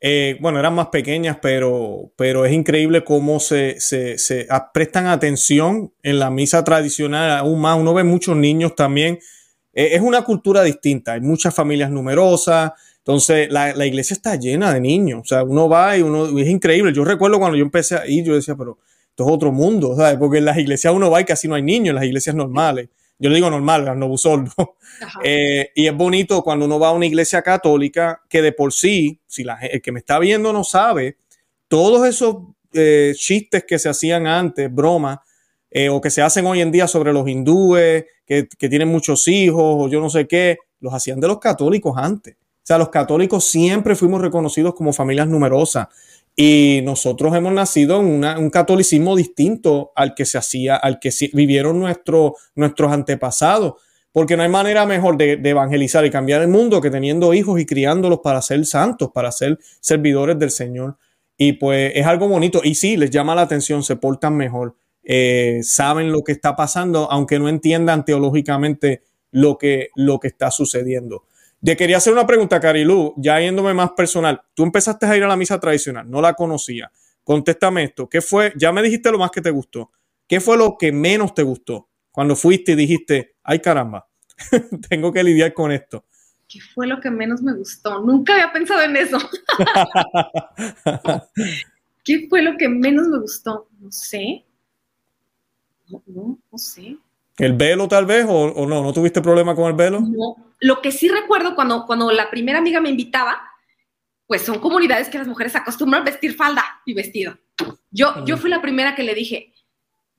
eh, 0.00 0.36
bueno, 0.40 0.60
eran 0.60 0.76
más 0.76 0.86
pequeñas, 0.86 1.38
pero, 1.42 2.12
pero 2.14 2.46
es 2.46 2.52
increíble 2.52 3.02
cómo 3.02 3.40
se, 3.40 3.80
se, 3.80 4.18
se, 4.18 4.46
prestan 4.72 5.08
atención 5.08 5.92
en 6.04 6.20
la 6.20 6.30
misa 6.30 6.62
tradicional, 6.62 7.32
aún 7.32 7.60
más. 7.60 7.76
Uno 7.76 7.92
ve 7.92 8.04
muchos 8.04 8.36
niños 8.36 8.76
también. 8.76 9.18
Eh, 9.72 9.88
es 9.94 10.00
una 10.00 10.22
cultura 10.22 10.62
distinta, 10.62 11.14
hay 11.14 11.20
muchas 11.20 11.52
familias 11.52 11.90
numerosas. 11.90 12.70
Entonces, 12.98 13.50
la, 13.50 13.74
la, 13.74 13.84
iglesia 13.84 14.14
está 14.14 14.36
llena 14.36 14.72
de 14.72 14.80
niños. 14.80 15.22
O 15.22 15.24
sea, 15.24 15.42
uno 15.42 15.68
va 15.68 15.98
y 15.98 16.02
uno 16.02 16.38
es 16.38 16.48
increíble. 16.48 16.92
Yo 16.92 17.04
recuerdo 17.04 17.40
cuando 17.40 17.58
yo 17.58 17.64
empecé 17.64 17.96
a 17.96 18.06
ir, 18.06 18.22
yo 18.22 18.36
decía, 18.36 18.54
pero 18.54 18.78
esto 19.10 19.26
es 19.26 19.32
otro 19.32 19.50
mundo, 19.50 19.96
¿sabes? 19.96 20.18
Porque 20.18 20.38
en 20.38 20.44
las 20.44 20.56
iglesias 20.56 20.94
uno 20.94 21.10
va 21.10 21.20
y 21.20 21.24
casi 21.24 21.48
no 21.48 21.56
hay 21.56 21.62
niños, 21.62 21.88
en 21.88 21.96
las 21.96 22.04
iglesias 22.04 22.36
normales 22.36 22.90
yo 23.18 23.30
le 23.30 23.36
digo 23.36 23.50
normal, 23.50 23.98
no 23.98 24.14
eh, 25.24 25.70
y 25.74 25.86
es 25.86 25.94
bonito 25.96 26.42
cuando 26.42 26.66
uno 26.66 26.78
va 26.78 26.88
a 26.88 26.92
una 26.92 27.06
iglesia 27.06 27.42
católica 27.42 28.22
que 28.28 28.42
de 28.42 28.52
por 28.52 28.72
sí, 28.72 29.20
si 29.26 29.42
la, 29.44 29.58
el 29.60 29.82
que 29.82 29.92
me 29.92 29.98
está 29.98 30.18
viendo 30.18 30.52
no 30.52 30.62
sabe, 30.62 31.16
todos 31.66 32.06
esos 32.06 32.36
eh, 32.72 33.12
chistes 33.16 33.64
que 33.64 33.78
se 33.78 33.88
hacían 33.88 34.26
antes, 34.26 34.72
bromas, 34.72 35.18
eh, 35.70 35.88
o 35.88 36.00
que 36.00 36.10
se 36.10 36.22
hacen 36.22 36.46
hoy 36.46 36.60
en 36.60 36.70
día 36.70 36.86
sobre 36.86 37.12
los 37.12 37.28
hindúes, 37.28 38.04
que, 38.24 38.48
que 38.48 38.68
tienen 38.68 38.88
muchos 38.88 39.26
hijos, 39.26 39.62
o 39.62 39.88
yo 39.88 40.00
no 40.00 40.10
sé 40.10 40.26
qué, 40.26 40.58
los 40.80 40.94
hacían 40.94 41.20
de 41.20 41.28
los 41.28 41.38
católicos 41.40 41.94
antes. 41.96 42.36
O 42.36 42.66
sea, 42.68 42.78
los 42.78 42.90
católicos 42.90 43.44
siempre 43.44 43.96
fuimos 43.96 44.20
reconocidos 44.20 44.74
como 44.74 44.92
familias 44.92 45.26
numerosas. 45.26 45.88
Y 46.40 46.82
nosotros 46.84 47.34
hemos 47.34 47.52
nacido 47.52 47.98
en 48.00 48.22
un 48.22 48.50
catolicismo 48.50 49.16
distinto 49.16 49.90
al 49.96 50.14
que 50.14 50.24
se 50.24 50.38
hacía, 50.38 50.76
al 50.76 51.00
que 51.00 51.10
vivieron 51.32 51.80
nuestros 51.80 52.92
antepasados, 52.92 53.74
porque 54.12 54.36
no 54.36 54.44
hay 54.44 54.48
manera 54.48 54.86
mejor 54.86 55.16
de, 55.16 55.32
evangelizar 55.42 56.06
y 56.06 56.12
cambiar 56.12 56.42
el 56.42 56.46
mundo 56.46 56.80
que 56.80 56.92
teniendo 56.92 57.34
hijos 57.34 57.60
y 57.60 57.66
criándolos 57.66 58.20
para 58.22 58.40
ser 58.40 58.64
santos, 58.66 59.10
para 59.12 59.32
ser 59.32 59.58
servidores 59.80 60.38
del 60.38 60.52
Señor. 60.52 60.96
Y 61.36 61.54
pues 61.54 61.90
es 61.96 62.06
algo 62.06 62.28
bonito. 62.28 62.60
Y 62.62 62.76
sí, 62.76 62.96
les 62.96 63.10
llama 63.10 63.34
la 63.34 63.42
atención, 63.42 63.82
se 63.82 63.96
portan 63.96 64.36
mejor, 64.36 64.76
eh, 65.02 65.58
saben 65.64 66.12
lo 66.12 66.22
que 66.22 66.30
está 66.30 66.54
pasando, 66.54 67.10
aunque 67.10 67.40
no 67.40 67.48
entiendan 67.48 68.04
teológicamente 68.04 69.02
lo 69.32 69.58
que, 69.58 69.88
lo 69.96 70.20
que 70.20 70.28
está 70.28 70.52
sucediendo. 70.52 71.24
Te 71.62 71.76
quería 71.76 71.96
hacer 71.96 72.12
una 72.12 72.26
pregunta, 72.26 72.60
Carilu, 72.60 73.14
ya 73.16 73.40
yéndome 73.40 73.74
más 73.74 73.92
personal. 73.92 74.40
Tú 74.54 74.62
empezaste 74.62 75.06
a 75.06 75.16
ir 75.16 75.24
a 75.24 75.28
la 75.28 75.36
misa 75.36 75.58
tradicional, 75.58 76.08
no 76.08 76.20
la 76.20 76.34
conocía. 76.34 76.90
Contéstame 77.24 77.84
esto. 77.84 78.08
¿Qué 78.08 78.20
fue? 78.20 78.52
Ya 78.56 78.72
me 78.72 78.82
dijiste 78.82 79.10
lo 79.10 79.18
más 79.18 79.30
que 79.30 79.42
te 79.42 79.50
gustó. 79.50 79.90
¿Qué 80.26 80.40
fue 80.40 80.56
lo 80.56 80.76
que 80.78 80.92
menos 80.92 81.34
te 81.34 81.42
gustó 81.42 81.88
cuando 82.10 82.36
fuiste 82.36 82.72
y 82.72 82.76
dijiste, 82.76 83.36
ay 83.42 83.60
caramba, 83.60 84.06
tengo 84.88 85.12
que 85.12 85.24
lidiar 85.24 85.52
con 85.52 85.72
esto? 85.72 86.04
¿Qué 86.48 86.60
fue 86.60 86.86
lo 86.86 87.00
que 87.00 87.10
menos 87.10 87.42
me 87.42 87.52
gustó? 87.52 88.00
Nunca 88.00 88.34
había 88.34 88.52
pensado 88.52 88.82
en 88.82 88.96
eso. 88.96 89.18
¿Qué 92.04 92.26
fue 92.30 92.40
lo 92.40 92.56
que 92.56 92.68
menos 92.68 93.08
me 93.08 93.18
gustó? 93.18 93.68
No 93.78 93.92
sé. 93.92 94.46
No, 95.88 96.02
no, 96.06 96.38
no 96.50 96.58
sé. 96.58 96.96
¿El 97.38 97.52
velo 97.52 97.86
tal 97.86 98.04
vez 98.04 98.26
o, 98.28 98.66
no? 98.66 98.82
¿No 98.82 98.92
tuviste 98.92 99.22
problema 99.22 99.54
con 99.54 99.66
el 99.66 99.74
velo? 99.74 100.00
No. 100.00 100.54
Lo 100.60 100.82
que 100.82 100.90
sí 100.90 101.08
recuerdo 101.08 101.54
cuando, 101.54 101.86
cuando 101.86 102.10
la 102.10 102.30
primera 102.30 102.58
amiga 102.58 102.80
me 102.80 102.90
invitaba, 102.90 103.40
pues 104.26 104.42
son 104.42 104.58
comunidades 104.58 105.08
que 105.08 105.18
las 105.18 105.28
mujeres 105.28 105.54
acostumbran 105.54 106.04
vestir 106.04 106.34
falda 106.34 106.64
y 106.84 106.94
vestido. 106.94 107.38
Yo, 107.90 108.24
yo 108.24 108.36
fui 108.36 108.50
la 108.50 108.60
primera 108.60 108.94
que 108.94 109.04
le 109.04 109.14
dije, 109.14 109.54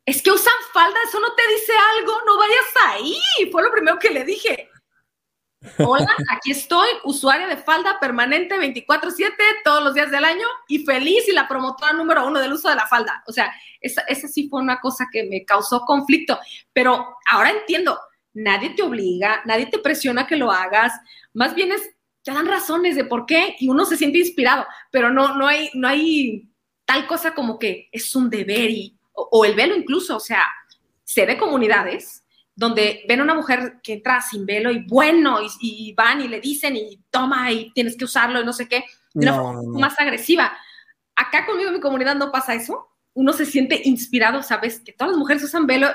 es 0.05 0.21
que 0.21 0.31
usan 0.31 0.53
falda, 0.73 0.97
eso 1.07 1.19
no 1.19 1.33
te 1.35 1.43
dice 1.53 1.73
algo, 1.97 2.13
no 2.25 2.37
vayas 2.37 2.65
ahí. 2.87 3.51
Fue 3.51 3.61
lo 3.61 3.71
primero 3.71 3.99
que 3.99 4.09
le 4.09 4.23
dije. 4.23 4.69
Hola, 5.77 6.15
aquí 6.31 6.51
estoy, 6.51 6.87
usuaria 7.03 7.45
de 7.47 7.57
falda 7.57 7.99
permanente 7.99 8.57
24/7 8.57 9.33
todos 9.65 9.83
los 9.83 9.93
días 9.93 10.09
del 10.09 10.23
año 10.23 10.45
y 10.69 10.85
feliz 10.85 11.27
y 11.27 11.33
la 11.33 11.49
promotora 11.49 11.91
número 11.91 12.25
uno 12.25 12.39
del 12.39 12.53
uso 12.53 12.69
de 12.69 12.75
la 12.75 12.87
falda. 12.87 13.23
O 13.27 13.33
sea, 13.33 13.53
esa, 13.81 14.03
sí 14.29 14.47
fue 14.49 14.61
una 14.61 14.79
cosa 14.79 15.07
que 15.11 15.25
me 15.25 15.43
causó 15.43 15.81
conflicto, 15.81 16.39
pero 16.71 17.17
ahora 17.29 17.49
entiendo, 17.49 17.99
nadie 18.33 18.69
te 18.69 18.83
obliga, 18.83 19.41
nadie 19.45 19.65
te 19.65 19.79
presiona 19.79 20.27
que 20.27 20.37
lo 20.37 20.49
hagas, 20.49 20.93
más 21.33 21.53
bien 21.55 21.73
es, 21.73 21.89
te 22.23 22.31
dan 22.31 22.47
razones 22.47 22.95
de 22.95 23.03
por 23.03 23.25
qué 23.25 23.57
y 23.59 23.67
uno 23.67 23.85
se 23.85 23.97
siente 23.97 24.17
inspirado, 24.17 24.65
pero 24.91 25.09
no, 25.11 25.35
no, 25.35 25.45
hay, 25.45 25.69
no 25.73 25.89
hay 25.89 26.49
tal 26.85 27.05
cosa 27.05 27.33
como 27.33 27.59
que 27.59 27.89
es 27.91 28.15
un 28.15 28.29
deber 28.29 28.69
y, 28.69 28.97
o, 29.11 29.27
o 29.31 29.45
el 29.45 29.55
velo 29.55 29.75
incluso, 29.75 30.15
o 30.15 30.21
sea, 30.21 30.45
sé 31.03 31.25
de 31.25 31.37
comunidades 31.37 32.23
donde 32.59 33.05
ven 33.07 33.21
a 33.21 33.23
una 33.23 33.35
mujer 33.35 33.79
que 33.81 33.93
entra 33.93 34.19
sin 34.19 34.45
velo 34.45 34.69
y 34.69 34.83
bueno, 34.85 35.39
y, 35.61 35.93
van 35.93 36.19
y 36.19 36.27
le 36.27 36.41
dicen 36.41 36.75
y 36.75 37.01
toma 37.09 37.49
y 37.53 37.71
tienes 37.71 37.95
que 37.95 38.03
usarlo 38.03 38.41
y 38.41 38.45
no 38.45 38.51
sé 38.51 38.67
qué, 38.67 38.83
de 39.13 39.27
una 39.29 39.33
forma 39.33 39.79
más 39.79 39.97
agresiva. 39.97 40.51
Acá 41.15 41.45
conmigo 41.45 41.69
en 41.69 41.75
mi 41.75 41.79
comunidad 41.79 42.15
no 42.15 42.33
pasa 42.33 42.53
eso. 42.53 42.89
Uno 43.13 43.31
se 43.31 43.45
siente 43.45 43.81
inspirado, 43.85 44.43
sabes, 44.43 44.81
que 44.81 44.91
todas 44.91 45.11
las 45.11 45.17
mujeres 45.17 45.41
usan 45.41 45.67
velo 45.67 45.87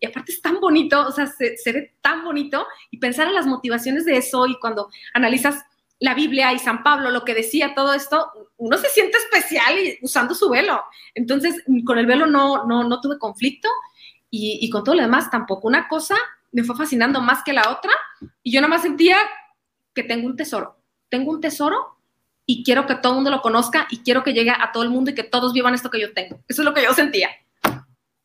y 0.00 0.06
aparte 0.06 0.32
es 0.32 0.42
tan 0.42 0.58
bonito, 0.58 1.06
o 1.06 1.12
sea, 1.12 1.28
se, 1.28 1.56
se 1.56 1.72
ve 1.72 1.94
tan 2.00 2.24
bonito 2.24 2.66
y 2.90 2.98
pensar 2.98 3.28
en 3.28 3.34
las 3.34 3.46
motivaciones 3.46 4.04
de 4.04 4.16
eso 4.16 4.48
y 4.48 4.58
cuando 4.58 4.90
analizas 5.14 5.64
la 6.00 6.14
Biblia 6.14 6.52
y 6.52 6.58
San 6.58 6.82
Pablo, 6.82 7.10
lo 7.10 7.24
que 7.24 7.34
decía 7.34 7.72
todo 7.76 7.94
esto, 7.94 8.32
uno 8.56 8.76
se 8.78 8.88
siente 8.88 9.16
especial 9.16 9.78
y 9.78 9.98
usando 10.02 10.34
su 10.34 10.50
velo. 10.50 10.82
Entonces, 11.14 11.62
con 11.84 11.98
el 11.98 12.06
velo 12.06 12.26
no, 12.26 12.66
no, 12.66 12.82
no 12.82 13.00
tuve 13.00 13.16
conflicto 13.16 13.68
y, 14.30 14.70
con 14.70 14.84
todo 14.84 14.94
lo 14.94 15.02
demás 15.02 15.30
tampoco. 15.30 15.68
Una 15.68 15.88
cosa 15.88 16.14
me 16.52 16.64
fue 16.64 16.76
fascinando 16.76 17.20
más 17.20 17.42
que 17.44 17.52
la 17.52 17.70
otra 17.70 17.92
y 18.42 18.52
yo 18.52 18.60
nada 18.60 18.70
más 18.70 18.82
sentía 18.82 19.16
que 19.94 20.02
tengo 20.02 20.26
un 20.26 20.36
tesoro. 20.36 20.76
Tengo 21.08 21.32
un 21.32 21.40
tesoro 21.40 21.98
y 22.46 22.64
quiero 22.64 22.86
que 22.86 22.94
todo 22.94 23.12
el 23.12 23.16
mundo 23.16 23.30
lo 23.30 23.42
conozca 23.42 23.86
y 23.90 23.98
quiero 23.98 24.22
que 24.22 24.32
llegue 24.32 24.50
a 24.50 24.70
todo 24.72 24.82
el 24.82 24.90
mundo 24.90 25.10
y 25.10 25.14
que 25.14 25.24
todos 25.24 25.52
vivan 25.52 25.74
esto 25.74 25.90
que 25.90 26.00
yo 26.00 26.12
tengo. 26.12 26.40
Eso 26.48 26.62
es 26.62 26.64
lo 26.64 26.74
que 26.74 26.82
yo 26.82 26.94
sentía. 26.94 27.28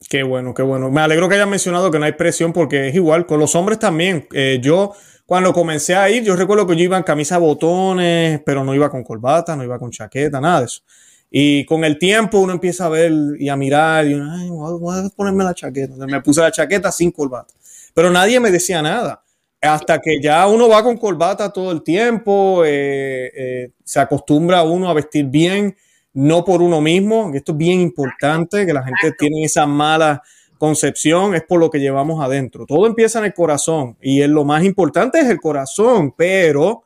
Qué 0.10 0.24
bueno, 0.24 0.54
qué 0.54 0.62
bueno. 0.62 0.92
Me 0.92 1.02
alegro 1.02 1.28
que 1.28 1.36
hayas 1.36 1.48
mencionado 1.48 1.90
que 1.90 2.00
no 2.00 2.06
hay 2.06 2.12
presión 2.12 2.54
porque 2.54 2.90
es 2.90 2.96
igual 2.96 3.26
con 3.26 3.40
los 3.40 3.56
hombres 3.56 3.80
también. 3.80 4.28
Eh, 4.34 4.60
yo 4.62 4.94
cuando 5.26 5.54
comencé 5.54 5.96
a 5.96 6.10
ir, 6.10 6.24
yo 6.24 6.36
recuerdo 6.36 6.68
que 6.68 6.76
yo 6.76 6.84
iba 6.84 6.98
en 6.98 7.04
camisa 7.04 7.40
botones, 7.40 8.42
pero 8.46 8.64
no 8.64 8.76
iba 8.76 8.92
con 8.92 9.04
corbata, 9.04 9.56
no 9.56 9.64
iba 9.64 9.80
con 9.80 9.90
chaqueta, 9.90 10.40
nada 10.40 10.60
de 10.60 10.66
eso. 10.66 10.82
Y 11.30 11.66
con 11.66 11.84
el 11.84 11.98
tiempo 11.98 12.40
uno 12.40 12.54
empieza 12.54 12.86
a 12.86 12.90
ver 12.90 13.12
y 13.38 13.50
a 13.50 13.56
mirar 13.56 14.08
y 14.08 14.14
uno, 14.14 14.32
ay, 14.32 14.50
voy 14.50 14.98
a 14.98 15.10
ponerme 15.10 15.44
la 15.44 15.54
chaqueta. 15.54 15.94
me 16.06 16.22
puse 16.22 16.42
la 16.42 16.52
chaqueta 16.52 16.92
sin 16.92 17.12
corbata. 17.12 17.54
Pero 17.94 18.10
nadie 18.10 18.40
me 18.40 18.52
decía 18.52 18.82
nada. 18.82 19.22
hasta 19.62 20.00
que 20.00 20.22
ya 20.22 20.48
uno 20.48 20.70
va 20.70 20.84
con 20.84 20.96
corbata 20.98 21.52
todo 21.52 21.72
el 21.72 21.82
tiempo, 21.82 22.64
eh, 22.64 23.32
eh, 23.36 23.72
se 23.84 24.00
acostumbra 24.00 24.62
uno 24.64 24.90
a 24.90 24.94
vestir 24.94 25.26
bien, 25.26 25.76
no 26.14 26.46
por 26.46 26.62
uno 26.62 26.82
mismo. 26.82 27.32
Esto 27.34 27.54
es 27.54 27.58
bien 27.58 27.82
importante, 27.82 28.66
que 28.66 28.74
la 28.74 28.84
gente 28.84 29.14
tiene 29.18 29.44
esa 29.44 29.66
mala 29.66 30.22
concepción, 30.58 31.36
es 31.36 31.44
por 31.44 31.60
lo 31.60 31.70
que 31.70 31.80
llevamos 31.80 32.24
adentro. 32.24 32.66
Todo 32.66 32.88
empieza 32.88 33.20
en 33.20 33.26
el 33.26 33.34
corazón 33.34 33.98
y 34.02 34.22
es 34.22 34.30
lo 34.30 34.46
más 34.46 34.64
importante 34.64 35.20
es 35.20 35.28
el 35.28 35.40
corazón, 35.40 36.14
pero 36.16 36.85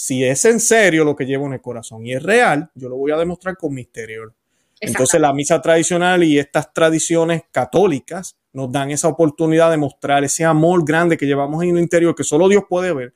si 0.00 0.24
es 0.24 0.46
en 0.46 0.60
serio 0.60 1.04
lo 1.04 1.14
que 1.14 1.26
llevo 1.26 1.44
en 1.44 1.52
el 1.52 1.60
corazón 1.60 2.06
y 2.06 2.14
es 2.14 2.22
real, 2.22 2.70
yo 2.74 2.88
lo 2.88 2.96
voy 2.96 3.10
a 3.10 3.18
demostrar 3.18 3.58
con 3.58 3.74
mi 3.74 3.82
exterior. 3.82 4.32
Entonces 4.80 5.20
la 5.20 5.30
misa 5.34 5.60
tradicional 5.60 6.24
y 6.24 6.38
estas 6.38 6.72
tradiciones 6.72 7.42
católicas 7.52 8.34
nos 8.54 8.72
dan 8.72 8.90
esa 8.90 9.08
oportunidad 9.08 9.70
de 9.70 9.76
mostrar 9.76 10.24
ese 10.24 10.46
amor 10.46 10.86
grande 10.86 11.18
que 11.18 11.26
llevamos 11.26 11.62
en 11.62 11.76
el 11.76 11.82
interior 11.82 12.14
que 12.14 12.24
solo 12.24 12.48
Dios 12.48 12.64
puede 12.66 12.94
ver, 12.94 13.12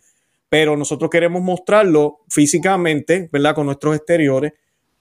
pero 0.51 0.77
nosotros 0.77 1.09
queremos 1.09 1.41
mostrarlo 1.41 2.19
físicamente, 2.29 3.31
¿verdad? 3.33 3.55
Con 3.55 3.65
nuestros 3.65 3.97
exteriores, 3.97 4.53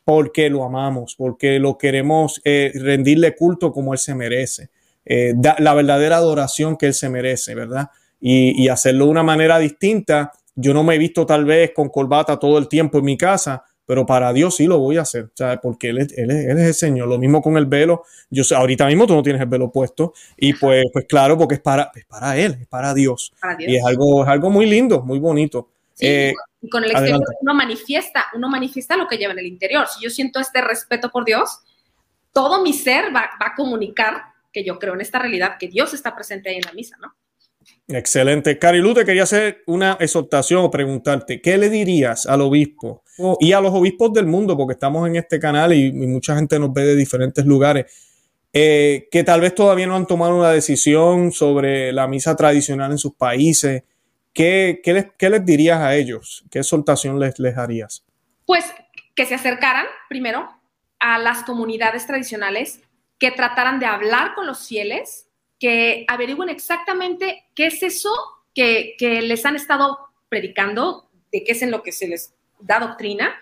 porque 0.05 0.49
lo 0.49 0.63
amamos, 0.63 1.15
porque 1.17 1.59
lo 1.59 1.77
queremos 1.77 2.39
eh, 2.45 2.71
rendirle 2.75 3.35
culto 3.35 3.73
como 3.73 3.91
Él 3.91 3.99
se 3.99 4.15
merece, 4.15 4.69
eh, 5.03 5.33
la 5.59 5.73
verdadera 5.73 6.15
adoración 6.15 6.77
que 6.77 6.85
Él 6.85 6.93
se 6.93 7.09
merece, 7.09 7.55
¿verdad? 7.55 7.89
Y, 8.21 8.63
y 8.63 8.69
hacerlo 8.69 9.03
de 9.03 9.11
una 9.11 9.23
manera 9.23 9.59
distinta. 9.59 10.31
Yo 10.55 10.73
no 10.73 10.83
me 10.83 10.95
he 10.95 10.97
visto 10.97 11.25
tal 11.25 11.45
vez 11.45 11.71
con 11.75 11.89
corbata 11.89 12.37
todo 12.37 12.57
el 12.57 12.67
tiempo 12.67 12.99
en 12.99 13.05
mi 13.05 13.17
casa, 13.17 13.63
pero 13.85 14.05
para 14.05 14.31
Dios 14.31 14.55
sí 14.55 14.65
lo 14.65 14.79
voy 14.79 14.97
a 14.97 15.01
hacer, 15.01 15.29
¿sabes? 15.33 15.59
porque 15.61 15.89
él 15.89 15.97
es, 15.99 16.17
él, 16.17 16.31
es, 16.31 16.47
el 16.47 16.73
Señor. 16.73 17.07
Lo 17.07 17.17
mismo 17.17 17.41
con 17.41 17.57
el 17.57 17.65
velo. 17.65 18.03
Yo 18.29 18.43
sé, 18.43 18.55
ahorita 18.55 18.85
mismo 18.87 19.05
tú 19.05 19.13
no 19.13 19.23
tienes 19.23 19.41
el 19.41 19.47
velo 19.47 19.71
puesto 19.71 20.13
y 20.37 20.53
pues, 20.53 20.85
pues 20.93 21.05
claro, 21.07 21.37
porque 21.37 21.55
es 21.55 21.61
para, 21.61 21.91
es 21.93 22.05
para 22.05 22.37
Él, 22.37 22.57
es 22.61 22.67
para 22.67 22.93
Dios. 22.93 23.33
Y 23.59 23.75
es 23.75 23.85
algo, 23.85 24.23
es 24.23 24.29
algo 24.29 24.49
muy 24.49 24.65
lindo, 24.65 25.01
muy 25.01 25.19
bonito. 25.19 25.69
Eh, 25.99 26.33
y 26.61 26.69
con 26.69 26.83
el 26.83 26.91
exterior 26.91 27.21
uno 27.41 27.53
manifiesta, 27.53 28.25
uno 28.33 28.49
manifiesta 28.49 28.95
lo 28.95 29.07
que 29.07 29.17
lleva 29.17 29.33
en 29.33 29.39
el 29.39 29.47
interior. 29.47 29.85
Si 29.87 30.03
yo 30.03 30.09
siento 30.09 30.39
este 30.39 30.61
respeto 30.61 31.09
por 31.09 31.25
Dios, 31.25 31.59
todo 32.31 32.63
mi 32.63 32.73
ser 32.73 33.13
va, 33.15 33.29
va 33.41 33.47
a 33.47 33.55
comunicar 33.55 34.33
que 34.51 34.63
yo 34.63 34.79
creo 34.79 34.93
en 34.93 35.01
esta 35.01 35.19
realidad, 35.19 35.57
que 35.59 35.67
Dios 35.67 35.93
está 35.93 36.15
presente 36.15 36.49
ahí 36.49 36.55
en 36.55 36.61
la 36.61 36.73
misa, 36.73 36.95
¿no? 37.01 37.13
Excelente. 37.87 38.57
Carilu, 38.57 38.93
te 38.93 39.05
quería 39.05 39.23
hacer 39.23 39.63
una 39.67 39.97
exhortación 39.99 40.63
o 40.63 40.71
preguntarte, 40.71 41.41
¿qué 41.41 41.57
le 41.57 41.69
dirías 41.69 42.25
al 42.25 42.41
obispo 42.41 43.03
y 43.39 43.51
a 43.51 43.61
los 43.61 43.73
obispos 43.73 44.11
del 44.13 44.25
mundo, 44.25 44.57
porque 44.57 44.73
estamos 44.73 45.07
en 45.07 45.17
este 45.17 45.39
canal 45.39 45.73
y, 45.73 45.91
mucha 45.91 46.35
gente 46.35 46.59
nos 46.59 46.73
ve 46.73 46.83
de 46.85 46.95
diferentes 46.95 47.45
lugares, 47.45 47.85
eh, 48.51 49.07
que 49.11 49.23
tal 49.23 49.41
vez 49.41 49.53
todavía 49.53 49.87
no 49.87 49.95
han 49.95 50.07
tomado 50.07 50.35
una 50.35 50.51
decisión 50.51 51.31
sobre 51.31 51.91
la 51.91 52.07
misa 52.07 52.35
tradicional 52.35 52.91
en 52.91 52.97
sus 52.97 53.15
países? 53.15 53.83
¿Qué, 54.33 54.81
les, 55.19 55.45
dirías 55.45 55.79
a 55.79 55.95
ellos? 55.95 56.43
¿Qué 56.49 56.59
exhortación 56.59 57.19
les, 57.19 57.37
les 57.37 57.55
harías? 57.55 58.03
Pues 58.45 58.65
que 59.15 59.25
se 59.25 59.35
acercaran 59.35 59.85
primero 60.09 60.49
a 60.99 61.19
las 61.19 61.43
comunidades 61.43 62.07
tradicionales, 62.07 62.81
que 63.19 63.29
trataran 63.29 63.79
de 63.79 63.85
hablar 63.85 64.33
con 64.33 64.47
los 64.47 64.67
fieles 64.67 65.27
que 65.63 66.03
averigüen 66.09 66.49
exactamente 66.49 67.45
qué 67.55 67.67
es 67.67 67.81
eso 67.83 68.11
que, 68.53 68.97
les 68.99 69.45
han 69.45 69.55
estado 69.55 69.97
predicando, 70.27 71.09
de 71.31 71.45
qué 71.45 71.53
es 71.53 71.61
en 71.61 71.71
lo 71.71 71.83
que 71.83 71.93
se 71.93 72.05
les 72.09 72.35
da 72.59 72.81
doctrina, 72.81 73.33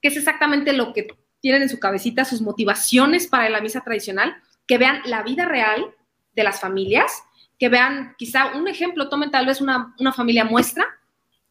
qué 0.00 0.06
es 0.06 0.16
exactamente 0.16 0.72
lo 0.72 0.92
que 0.92 1.08
tienen 1.40 1.62
en 1.62 1.68
su 1.68 1.80
cabecita, 1.80 2.24
sus 2.24 2.42
motivaciones 2.42 3.26
para 3.26 3.50
la 3.50 3.60
misa 3.60 3.80
tradicional, 3.80 4.36
que 4.68 4.78
vean 4.78 5.02
la 5.06 5.24
vida 5.24 5.46
real 5.46 5.92
de 6.36 6.44
las 6.44 6.60
familias, 6.60 7.24
que 7.58 7.68
vean 7.68 8.14
quizá 8.18 8.54
un 8.54 8.68
ejemplo, 8.68 9.08
tomen 9.08 9.32
tal 9.32 9.46
vez 9.46 9.60
una, 9.60 9.96
familia 10.14 10.44
muestra, 10.44 10.86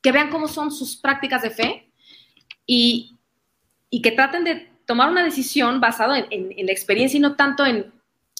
que 0.01 0.13
vean 0.13 0.29
cómo 0.29 0.47
son 0.47 0.71
sus 0.71 0.95
prácticas 0.95 1.41
de 1.41 1.49
fe 1.49 1.91
y, 2.65 3.17
que 4.01 4.11
traten 4.11 4.45
de 4.45 4.71
tomar 4.85 5.09
una 5.09 5.25
decisión 5.25 5.81
basada 5.81 6.17
en 6.17 6.65
la 6.65 6.71
experiencia 6.71 7.17
y 7.17 7.21
no 7.21 7.35
tanto 7.35 7.65
en 7.65 7.92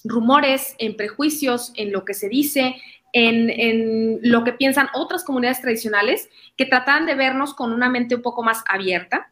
rumores, 0.04 0.76
en 0.80 0.96
prejuicios, 0.96 1.72
en 1.76 1.92
lo 1.92 2.06
que 2.06 2.14
se 2.14 2.30
dice, 2.30 2.76
en, 3.14 4.20
lo 4.24 4.44
que 4.44 4.54
piensan 4.54 4.90
otras 4.94 5.24
comunidades 5.24 5.62
tradicionales 5.62 6.30
que 6.58 6.66
tratan 6.66 7.06
de 7.06 7.16
vernos 7.16 7.54
con 7.54 7.72
una 7.72 7.90
mente 7.90 8.16
un 8.16 8.22
poco 8.22 8.44
más 8.44 8.64
abierta, 8.68 9.32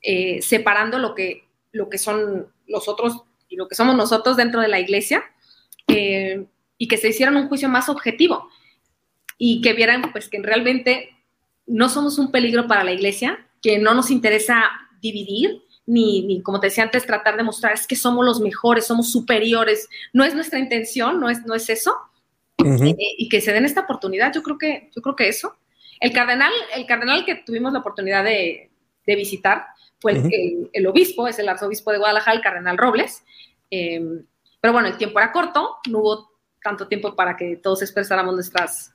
eh, 0.00 0.40
separando 0.42 0.98
lo 0.98 1.14
que, 1.14 1.44
lo 1.72 1.88
que 1.88 1.98
son 1.98 2.48
los 2.66 2.88
otros 2.88 3.22
y 3.48 3.56
lo 3.56 3.68
que 3.68 3.74
somos 3.74 3.96
nosotros 3.96 4.36
dentro 4.36 4.60
de 4.60 4.68
la 4.68 4.80
iglesia, 4.80 5.22
eh, 5.88 6.46
y 6.78 6.88
que 6.88 6.96
se 6.96 7.08
hicieran 7.08 7.36
un 7.36 7.48
juicio 7.48 7.68
más 7.68 7.88
objetivo 7.88 8.48
y 9.38 9.60
que 9.60 9.72
vieran 9.72 10.10
pues 10.12 10.28
que 10.28 10.40
realmente 10.42 11.10
no 11.66 11.88
somos 11.88 12.18
un 12.18 12.30
peligro 12.30 12.66
para 12.66 12.84
la 12.84 12.92
iglesia, 12.92 13.46
que 13.62 13.78
no 13.78 13.94
nos 13.94 14.10
interesa 14.10 14.70
dividir, 15.00 15.62
ni, 15.86 16.42
como 16.42 16.58
te 16.58 16.66
decía 16.66 16.84
antes, 16.84 17.06
tratar 17.06 17.36
de 17.36 17.44
mostrar 17.44 17.72
es 17.72 17.86
que 17.86 17.96
somos 17.96 18.24
los 18.24 18.40
mejores, 18.40 18.86
somos 18.86 19.10
superiores. 19.12 19.88
No 20.12 20.24
es 20.24 20.34
nuestra 20.34 20.58
intención, 20.58 21.20
no 21.20 21.30
es, 21.30 21.44
no 21.46 21.54
es 21.54 21.70
eso. 21.70 21.96
Eh, 22.58 22.96
y 23.18 23.28
que 23.28 23.40
se 23.40 23.52
den 23.52 23.64
esta 23.64 23.82
oportunidad, 23.82 24.32
yo 24.34 24.42
creo 24.42 24.58
que, 24.58 24.90
yo 24.94 25.02
creo 25.02 25.14
que 25.14 25.28
eso. 25.28 25.56
El 26.00 26.12
cardenal, 26.12 26.52
el 26.74 26.86
cardenal 26.86 27.24
que 27.24 27.36
tuvimos 27.36 27.72
la 27.72 27.78
oportunidad 27.78 28.24
de, 28.24 28.70
visitar 29.06 29.66
fue 30.00 30.20
el, 30.72 30.86
obispo, 30.88 31.28
es 31.28 31.38
el 31.38 31.48
arzobispo 31.48 31.92
de 31.92 31.98
Guadalajara, 31.98 32.36
el 32.36 32.42
cardenal 32.42 32.76
Robles. 32.76 33.22
Em, 33.70 34.26
pero 34.60 34.72
bueno, 34.72 34.88
el 34.88 34.96
tiempo 34.96 35.20
era 35.20 35.30
corto, 35.30 35.76
no 35.88 36.00
hubo 36.00 36.30
tanto 36.60 36.88
tiempo 36.88 37.14
para 37.14 37.36
que 37.36 37.56
todos 37.56 37.82
expresáramos 37.82 38.34
nuestras, 38.34 38.92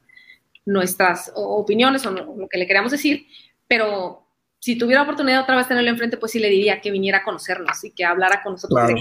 nuestras 0.66 1.32
opiniones 1.36 2.06
o 2.06 2.12
lo 2.12 2.50
que 2.50 2.58
le 2.58 2.68
queríamos 2.68 2.92
decir, 2.92 3.26
pero 3.68 4.21
si 4.62 4.78
tuviera 4.78 5.02
oportunidad 5.02 5.42
otra 5.42 5.56
vez 5.56 5.68
tenerlo 5.68 5.90
enfrente, 5.90 6.18
pues 6.18 6.32
sí 6.32 6.40
le 6.40 6.48
diría 6.48 6.82
que 6.82 6.92
viniera 6.92 7.18
a 7.20 7.24
conocernos 7.24 7.84
y 7.84 7.92
que 7.92 8.06
hablara 8.06 8.44
con 8.44 8.54
nosotros. 8.54 8.92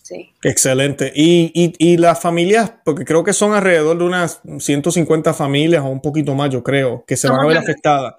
Sí. 0.00 0.30
Excelente. 0.44 1.12
Y, 1.12 1.74
y, 1.76 1.96
las 1.96 2.20
familias, 2.22 2.72
porque 2.84 3.04
creo 3.04 3.24
que 3.24 3.32
son 3.32 3.52
alrededor 3.52 3.98
de 3.98 4.04
unas 4.04 4.40
150 4.60 5.34
familias 5.34 5.82
o 5.82 5.88
un 5.88 6.00
poquito 6.00 6.36
más, 6.36 6.50
yo 6.50 6.62
creo, 6.62 7.04
que 7.04 7.16
se 7.16 7.28
van 7.28 7.40
a 7.40 7.46
ver 7.46 7.58
afectadas. 7.58 8.14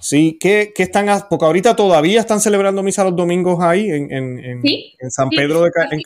Sí, 0.00 0.38
¿qué, 0.40 0.72
están, 0.76 1.08
porque 1.28 1.46
ahorita 1.46 1.74
todavía 1.74 2.20
están 2.20 2.40
celebrando 2.40 2.84
misa 2.84 3.02
los 3.02 3.16
domingos 3.16 3.58
ahí 3.60 3.90
en, 3.90 4.12
en, 4.12 4.62
en, 4.64 5.10
San 5.10 5.28
Pedro 5.30 5.62
de 5.62 5.72
en 5.90 6.00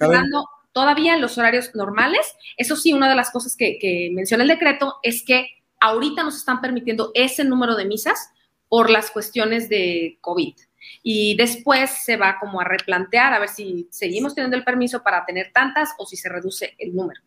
Todavía 0.72 1.14
en 1.14 1.20
los 1.20 1.36
horarios 1.36 1.74
normales. 1.74 2.34
Eso 2.56 2.76
sí, 2.76 2.94
una 2.94 3.10
de 3.10 3.14
las 3.14 3.30
cosas 3.30 3.56
que, 3.56 3.78
que 3.78 4.10
menciona 4.14 4.44
el 4.44 4.48
decreto 4.48 4.94
es 5.02 5.22
que 5.26 5.48
ahorita 5.80 6.22
nos 6.22 6.36
están 6.36 6.62
permitiendo 6.62 7.10
ese 7.14 7.44
número 7.44 7.76
de 7.76 7.84
misas 7.84 8.30
por 8.68 8.90
las 8.90 9.10
cuestiones 9.10 9.68
de 9.68 10.18
COVID. 10.20 10.54
Y 11.02 11.36
después 11.36 11.90
se 12.04 12.16
va 12.16 12.38
como 12.40 12.60
a 12.60 12.64
replantear 12.64 13.32
a 13.32 13.38
ver 13.38 13.48
si 13.48 13.88
seguimos 13.90 14.34
teniendo 14.34 14.56
el 14.56 14.64
permiso 14.64 15.02
para 15.02 15.24
tener 15.24 15.50
tantas 15.52 15.90
o 15.98 16.06
si 16.06 16.16
se 16.16 16.28
reduce 16.28 16.74
el 16.78 16.94
número. 16.94 17.20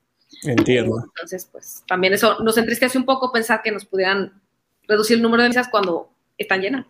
Entiendo. 0.44 1.04
Entonces, 1.04 1.48
pues 1.52 1.84
también 1.88 2.14
eso 2.14 2.40
nos 2.40 2.58
entristece 2.58 2.98
un 2.98 3.06
poco 3.06 3.32
pensar 3.32 3.62
que 3.62 3.72
nos 3.72 3.86
pudieran 3.86 4.42
reducir 4.88 5.18
el 5.18 5.24
número 5.24 5.44
de 5.44 5.50
misas 5.50 5.68
cuando 5.70 6.10
están 6.38 6.62
llenas. 6.62 6.86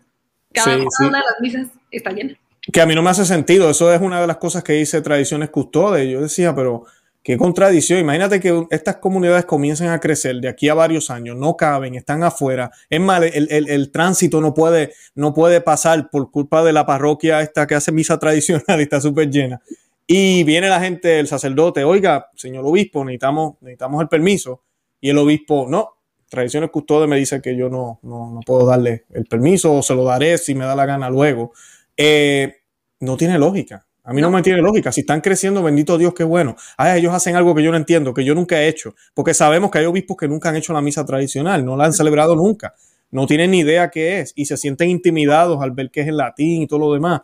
Cada, 0.52 0.76
una 0.76 1.18
de 1.18 1.24
las 1.24 1.40
misas 1.40 1.68
está 1.90 2.10
llena. 2.10 2.38
Que 2.72 2.80
a 2.80 2.86
mí 2.86 2.94
no 2.94 3.02
me 3.02 3.10
hace 3.10 3.24
sentido. 3.24 3.70
Eso 3.70 3.92
es 3.92 4.00
una 4.00 4.20
de 4.20 4.26
las 4.26 4.36
cosas 4.36 4.62
que 4.62 4.74
dice 4.74 5.00
Tradiciones 5.00 5.50
Custodes. 5.50 6.08
Yo 6.08 6.20
decía, 6.20 6.54
pero 6.54 6.84
Qué 7.22 7.36
contradicción. 7.36 8.00
Imagínate 8.00 8.40
que 8.40 8.66
estas 8.70 8.96
comunidades 8.96 9.44
comiencen 9.44 9.88
a 9.88 10.00
crecer 10.00 10.40
de 10.40 10.48
aquí 10.48 10.68
a 10.68 10.74
varios 10.74 11.08
años, 11.08 11.36
no 11.36 11.56
caben, 11.56 11.94
están 11.94 12.24
afuera. 12.24 12.72
Es 12.90 13.00
más, 13.00 13.22
el, 13.22 13.90
tránsito 13.92 14.40
no 14.40 14.54
puede, 14.54 14.92
no 15.14 15.32
puede 15.32 15.60
pasar 15.60 16.10
por 16.10 16.32
culpa 16.32 16.64
de 16.64 16.72
la 16.72 16.84
parroquia 16.84 17.40
esta 17.40 17.66
que 17.68 17.76
hace 17.76 17.92
misa 17.92 18.18
tradicional 18.20 18.80
y 18.80 18.82
está 18.82 19.00
súper 19.00 19.30
llena. 19.30 19.60
Y 20.04 20.42
viene 20.42 20.68
la 20.68 20.80
gente, 20.80 21.20
el 21.20 21.28
sacerdote, 21.28 21.84
oiga, 21.84 22.28
señor 22.34 22.66
obispo, 22.66 23.04
necesitamos, 23.04 23.54
necesitamos 23.60 24.02
el 24.02 24.08
permiso. 24.08 24.62
Y 25.00 25.10
el 25.10 25.18
obispo, 25.18 25.66
no, 25.68 25.90
tradiciones 26.28 26.70
custodes 26.70 27.08
me 27.08 27.16
dice 27.16 27.40
que 27.40 27.56
yo 27.56 27.68
no, 27.68 28.00
no, 28.02 28.40
puedo 28.44 28.66
darle 28.66 29.04
el 29.10 29.26
permiso 29.26 29.74
o 29.74 29.82
se 29.82 29.94
lo 29.94 30.04
daré 30.04 30.38
si 30.38 30.56
me 30.56 30.64
da 30.64 30.74
la 30.74 30.86
gana 30.86 31.08
luego. 31.08 31.52
Eh, 31.96 32.62
no 32.98 33.16
tiene 33.16 33.38
lógica. 33.38 33.86
A 34.04 34.12
mí 34.12 34.20
no. 34.20 34.30
me 34.30 34.42
tiene 34.42 34.60
lógica. 34.60 34.90
Si 34.90 35.02
están 35.02 35.20
creciendo, 35.20 35.62
bendito 35.62 35.96
Dios, 35.96 36.12
qué 36.14 36.24
bueno. 36.24 36.56
Ay, 36.76 36.98
ellos 36.98 37.14
hacen 37.14 37.36
algo 37.36 37.54
que 37.54 37.62
yo 37.62 37.70
no 37.70 37.76
entiendo, 37.76 38.12
que 38.12 38.24
yo 38.24 38.34
nunca 38.34 38.60
he 38.60 38.68
hecho. 38.68 38.94
Porque 39.14 39.32
sabemos 39.34 39.70
que 39.70 39.78
hay 39.78 39.84
obispos 39.84 40.16
que 40.16 40.28
nunca 40.28 40.48
han 40.48 40.56
hecho 40.56 40.72
la 40.72 40.80
misa 40.80 41.04
tradicional, 41.04 41.64
no 41.64 41.76
la 41.76 41.84
han 41.84 41.92
celebrado 41.92 42.34
nunca. 42.34 42.74
No 43.10 43.26
tienen 43.26 43.52
ni 43.52 43.60
idea 43.60 43.90
qué 43.90 44.20
es 44.20 44.32
y 44.34 44.46
se 44.46 44.56
sienten 44.56 44.90
intimidados 44.90 45.62
al 45.62 45.70
ver 45.70 45.90
que 45.90 46.00
es 46.00 46.08
en 46.08 46.16
latín 46.16 46.62
y 46.62 46.66
todo 46.66 46.80
lo 46.80 46.92
demás. 46.92 47.20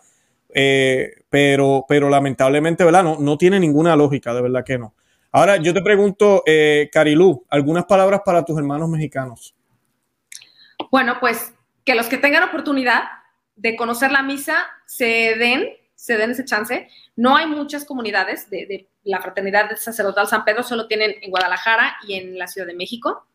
Eh, 0.54 1.24
pero, 1.28 1.84
pero 1.88 2.08
lamentablemente, 2.08 2.84
¿verdad? 2.84 3.02
No, 3.02 3.18
no 3.18 3.36
tiene 3.36 3.58
ninguna 3.58 3.96
lógica, 3.96 4.32
de 4.34 4.42
verdad 4.42 4.64
que 4.64 4.78
no. 4.78 4.94
Ahora, 5.32 5.56
yo 5.56 5.74
te 5.74 5.82
pregunto, 5.82 6.42
eh, 6.46 6.88
Carilú, 6.92 7.44
algunas 7.50 7.84
palabras 7.84 8.22
para 8.24 8.44
tus 8.44 8.56
hermanos 8.56 8.88
mexicanos. 8.88 9.54
Bueno, 10.90 11.16
pues 11.20 11.52
que 11.84 11.94
los 11.94 12.06
que 12.06 12.18
tengan 12.18 12.44
oportunidad 12.44 13.02
de 13.56 13.76
conocer 13.76 14.10
la 14.12 14.22
misa 14.22 14.66
se 14.86 15.34
den 15.38 15.68
se 15.98 16.16
den 16.16 16.30
ese 16.30 16.44
chance. 16.44 16.88
No 17.16 17.36
hay 17.36 17.46
muchas 17.46 17.84
comunidades 17.84 18.48
de, 18.50 18.88
la 19.02 19.20
Fraternidad 19.20 19.68
del 19.68 19.78
Sacerdotal 19.78 20.28
San 20.28 20.44
Pedro, 20.44 20.62
solo 20.62 20.86
tienen 20.86 21.16
en 21.20 21.30
Guadalajara 21.30 21.96
y 22.06 22.14
en 22.14 22.38
la 22.38 22.46
Ciudad 22.46 22.68
de 22.68 22.74
México. 22.74 23.26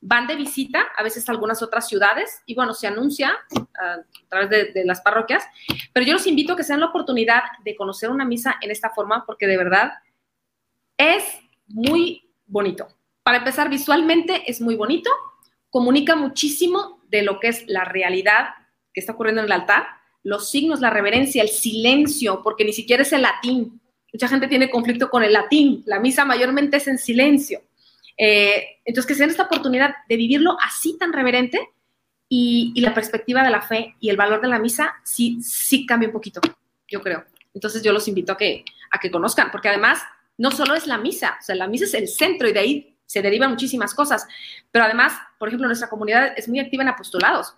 van 0.00 0.26
de 0.26 0.36
visita, 0.36 0.86
a 0.96 1.02
veces 1.02 1.28
a 1.28 1.32
algunas 1.32 1.62
otras 1.62 1.88
ciudades, 1.88 2.42
y 2.46 2.54
bueno, 2.54 2.74
se 2.74 2.86
anuncia 2.86 3.32
ah, 3.78 3.96
a 3.96 4.28
través 4.28 4.50
de, 4.50 4.72
de, 4.72 4.84
las 4.84 5.00
parroquias, 5.00 5.44
pero 5.92 6.06
yo 6.06 6.12
los 6.12 6.26
invito 6.26 6.52
a 6.52 6.56
que 6.56 6.64
se 6.64 6.72
den 6.72 6.80
la 6.80 6.86
oportunidad 6.86 7.42
de 7.64 7.74
conocer 7.74 8.10
una 8.10 8.24
misa 8.24 8.56
en 8.60 8.70
esta 8.70 8.90
forma, 8.90 9.24
porque 9.26 9.46
de 9.46 9.56
verdad 9.56 9.92
es 10.96 11.24
muy 11.66 12.30
bonito. 12.46 12.88
Para 13.22 13.38
empezar, 13.38 13.68
visualmente 13.68 14.50
es 14.50 14.60
muy 14.60 14.76
bonito, 14.76 15.10
comunica 15.70 16.14
muchísimo 16.14 17.02
de 17.08 17.22
lo 17.22 17.40
que 17.40 17.48
es 17.48 17.64
la 17.66 17.84
realidad 17.84 18.50
que 18.94 19.00
está 19.00 19.12
ocurriendo 19.12 19.40
en 19.42 19.46
el 19.46 19.52
altar, 19.52 19.86
los 20.26 20.50
signos, 20.50 20.80
la 20.80 20.90
reverencia, 20.90 21.40
el 21.40 21.50
silencio, 21.50 22.42
porque 22.42 22.64
ni 22.64 22.72
siquiera 22.72 23.04
es 23.04 23.12
el 23.12 23.22
latín. 23.22 23.80
Mucha 24.12 24.26
gente 24.26 24.48
tiene 24.48 24.68
conflicto 24.68 25.08
con 25.08 25.22
el 25.22 25.32
latín, 25.32 25.84
la 25.86 26.00
misa 26.00 26.24
mayormente 26.24 26.78
es 26.78 26.88
en 26.88 26.98
silencio. 26.98 27.62
Eh, 28.18 28.80
entonces, 28.84 29.06
que 29.06 29.14
se 29.14 29.20
den 29.20 29.30
esta 29.30 29.44
oportunidad 29.44 29.94
de 30.08 30.16
vivirlo 30.16 30.56
así 30.60 30.98
tan 30.98 31.12
reverente 31.12 31.70
y, 32.28 32.72
la 32.80 32.92
perspectiva 32.92 33.44
de 33.44 33.50
la 33.50 33.62
fe 33.62 33.94
y 34.00 34.10
el 34.10 34.16
valor 34.16 34.40
de 34.40 34.48
la 34.48 34.58
misa 34.58 34.96
sí, 35.04 35.40
sí 35.42 35.86
cambia 35.86 36.08
un 36.08 36.12
poquito, 36.12 36.40
yo 36.88 37.00
creo. 37.02 37.24
Entonces, 37.54 37.84
yo 37.84 37.92
los 37.92 38.08
invito 38.08 38.32
a 38.32 38.36
que, 38.36 38.64
a 38.90 38.98
que 38.98 39.12
conozcan, 39.12 39.52
porque 39.52 39.68
además 39.68 40.00
no 40.38 40.50
solo 40.50 40.74
es 40.74 40.88
la 40.88 40.98
misa, 40.98 41.36
o 41.40 41.44
sea, 41.44 41.54
la 41.54 41.68
misa 41.68 41.84
es 41.84 41.94
el 41.94 42.08
centro 42.08 42.48
y 42.48 42.52
de 42.52 42.58
ahí 42.58 42.98
se 43.06 43.22
derivan 43.22 43.50
muchísimas 43.50 43.94
cosas, 43.94 44.26
pero 44.72 44.86
además, 44.86 45.12
por 45.38 45.48
ejemplo, 45.48 45.68
nuestra 45.68 45.88
comunidad 45.88 46.32
es 46.36 46.48
muy 46.48 46.58
activa 46.58 46.82
en 46.82 46.88
apostolados, 46.88 47.54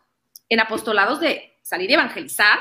en 0.51 0.61
apostolados 0.61 1.21
de 1.21 1.58
salir 1.69 1.91
a 1.91 1.95
evangelizar, 1.95 2.59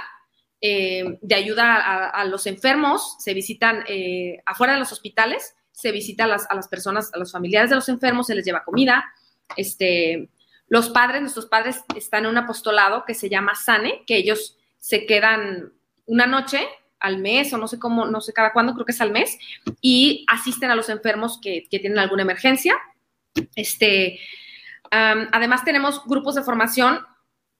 eh, 0.60 1.18
de 1.22 1.36
ayuda 1.36 2.10
a, 2.10 2.26
los 2.26 2.46
enfermos, 2.48 3.16
se 3.20 3.34
visitan 3.34 3.84
eh, 3.88 4.42
afuera 4.46 4.74
de 4.74 4.80
los 4.80 4.92
hospitales, 4.92 5.56
se 5.72 5.92
visita 5.92 6.26
a 6.26 6.28
las, 6.28 6.48
a 6.50 6.56
las, 6.56 6.68
personas, 6.68 7.14
a 7.14 7.20
los 7.20 7.32
familiares 7.32 7.70
de 7.70 7.76
los 7.76 7.88
enfermos, 7.90 8.28
se 8.28 8.36
les 8.36 8.44
lleva 8.44 8.64
comida. 8.64 9.06
Este, 9.56 10.30
los 10.68 10.90
padres, 10.90 11.22
nuestros 11.22 11.46
padres 11.46 11.84
están 11.96 12.26
en 12.26 12.32
un 12.32 12.38
apostolado 12.38 13.06
que 13.06 13.14
se 13.14 13.30
llama 13.30 13.56
Sane, 13.56 14.04
que 14.06 14.18
ellos 14.18 14.58
se 14.80 15.06
quedan 15.06 15.72
una 16.06 16.26
noche 16.26 16.68
al 17.00 17.20
mes 17.20 17.54
o 17.54 17.58
no 17.58 17.68
sé 17.68 17.78
cómo, 17.78 18.06
no 18.06 18.20
sé 18.20 18.34
cada 18.34 18.52
cuándo, 18.52 18.74
creo 18.74 18.86
que 18.86 18.92
es 18.92 19.02
al 19.02 19.12
mes, 19.12 19.38
y 19.80 20.26
asisten 20.28 20.72
a 20.72 20.76
los 20.76 20.90
enfermos 20.90 21.40
que, 21.42 21.68
que 21.70 21.80
tienen 21.80 22.00
alguna 22.00 22.24
emergencia. 22.24 22.76
Este, 23.56 24.20
um, 24.86 25.28
además 25.32 25.64
tenemos 25.64 26.04
grupos 26.06 26.36
de 26.36 26.42
formación 26.42 27.06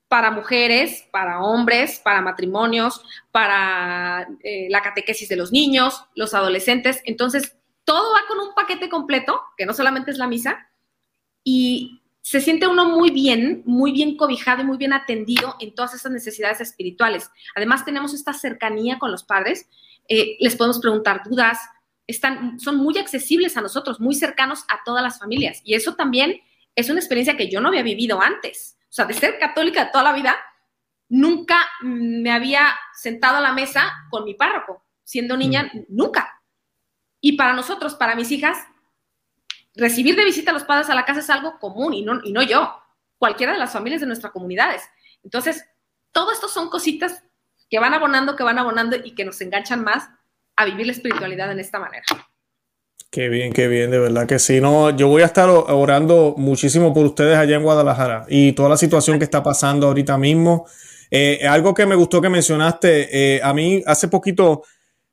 para 0.08 0.30
mujeres, 0.30 1.06
para 1.12 1.40
hombres, 1.42 2.00
para 2.02 2.22
matrimonios, 2.22 3.02
para 3.30 4.26
eh, 4.42 4.66
la 4.70 4.82
catequesis 4.82 5.28
de 5.28 5.36
los 5.36 5.52
niños, 5.52 6.02
los 6.14 6.34
adolescentes. 6.34 7.02
Entonces, 7.04 7.56
todo 7.84 8.12
va 8.14 8.20
con 8.26 8.40
un 8.40 8.54
paquete 8.54 8.88
completo, 8.88 9.40
que 9.56 9.66
no 9.66 9.74
solamente 9.74 10.10
es 10.10 10.18
la 10.18 10.26
misa, 10.26 10.70
y 11.44 12.02
se 12.22 12.40
siente 12.40 12.66
uno 12.66 12.86
muy 12.86 13.10
bien, 13.10 13.62
muy 13.66 13.92
bien 13.92 14.16
cobijado 14.16 14.62
y 14.62 14.64
muy 14.64 14.76
bien 14.76 14.92
atendido 14.92 15.56
en 15.60 15.74
todas 15.74 15.94
esas 15.94 16.12
necesidades 16.12 16.60
espirituales. 16.60 17.30
Además, 17.54 17.84
tenemos 17.84 18.14
esta 18.14 18.32
cercanía 18.32 18.98
con 18.98 19.10
los 19.10 19.24
padres, 19.24 19.68
eh, 20.08 20.36
les 20.40 20.56
podemos 20.56 20.78
preguntar 20.78 21.22
dudas, 21.24 21.58
están, 22.06 22.58
son 22.58 22.76
muy 22.76 22.96
accesibles 22.96 23.56
a 23.58 23.60
nosotros, 23.60 24.00
muy 24.00 24.14
cercanos 24.14 24.64
a 24.68 24.82
todas 24.84 25.02
las 25.02 25.18
familias. 25.18 25.60
Y 25.64 25.74
eso 25.74 25.94
también 25.94 26.40
es 26.74 26.88
una 26.88 26.98
experiencia 26.98 27.36
que 27.36 27.50
yo 27.50 27.60
no 27.60 27.68
había 27.68 27.82
vivido 27.82 28.20
antes. 28.20 28.77
O 28.88 28.92
sea, 28.92 29.04
de 29.04 29.14
ser 29.14 29.38
católica 29.38 29.84
de 29.84 29.90
toda 29.90 30.04
la 30.04 30.12
vida, 30.12 30.36
nunca 31.08 31.58
me 31.82 32.30
había 32.30 32.74
sentado 32.94 33.36
a 33.36 33.40
la 33.40 33.52
mesa 33.52 33.92
con 34.10 34.24
mi 34.24 34.34
párroco. 34.34 34.84
Siendo 35.04 35.36
niña, 35.36 35.70
mm. 35.72 35.84
nunca. 35.88 36.42
Y 37.20 37.36
para 37.36 37.52
nosotros, 37.52 37.94
para 37.94 38.14
mis 38.14 38.30
hijas, 38.30 38.58
recibir 39.74 40.16
de 40.16 40.24
visita 40.24 40.50
a 40.50 40.54
los 40.54 40.64
padres 40.64 40.90
a 40.90 40.94
la 40.94 41.04
casa 41.04 41.20
es 41.20 41.30
algo 41.30 41.58
común 41.58 41.94
y 41.94 42.02
no, 42.02 42.20
y 42.22 42.32
no 42.32 42.42
yo, 42.42 42.80
cualquiera 43.16 43.52
de 43.52 43.58
las 43.58 43.72
familias 43.72 44.00
de 44.00 44.06
nuestras 44.06 44.32
comunidades. 44.32 44.88
Entonces, 45.22 45.64
todo 46.12 46.32
esto 46.32 46.48
son 46.48 46.70
cositas 46.70 47.24
que 47.68 47.78
van 47.78 47.94
abonando, 47.94 48.36
que 48.36 48.44
van 48.44 48.58
abonando 48.58 48.96
y 48.96 49.14
que 49.14 49.24
nos 49.24 49.40
enganchan 49.40 49.84
más 49.84 50.08
a 50.56 50.64
vivir 50.64 50.86
la 50.86 50.92
espiritualidad 50.92 51.50
en 51.52 51.60
esta 51.60 51.78
manera. 51.78 52.04
Qué 53.10 53.28
bien, 53.28 53.52
qué 53.52 53.68
bien, 53.68 53.90
de 53.90 53.98
verdad 53.98 54.26
que 54.26 54.38
sí. 54.38 54.60
No, 54.60 54.94
yo 54.94 55.08
voy 55.08 55.22
a 55.22 55.26
estar 55.26 55.48
orando 55.48 56.34
muchísimo 56.36 56.92
por 56.92 57.06
ustedes 57.06 57.38
allá 57.38 57.56
en 57.56 57.62
Guadalajara 57.62 58.26
y 58.28 58.52
toda 58.52 58.68
la 58.68 58.76
situación 58.76 59.18
que 59.18 59.24
está 59.24 59.42
pasando 59.42 59.86
ahorita 59.86 60.18
mismo. 60.18 60.66
Eh, 61.10 61.46
algo 61.48 61.72
que 61.72 61.86
me 61.86 61.94
gustó 61.94 62.20
que 62.20 62.28
mencionaste, 62.28 63.36
eh, 63.36 63.40
a 63.42 63.54
mí 63.54 63.82
hace 63.86 64.08
poquito 64.08 64.62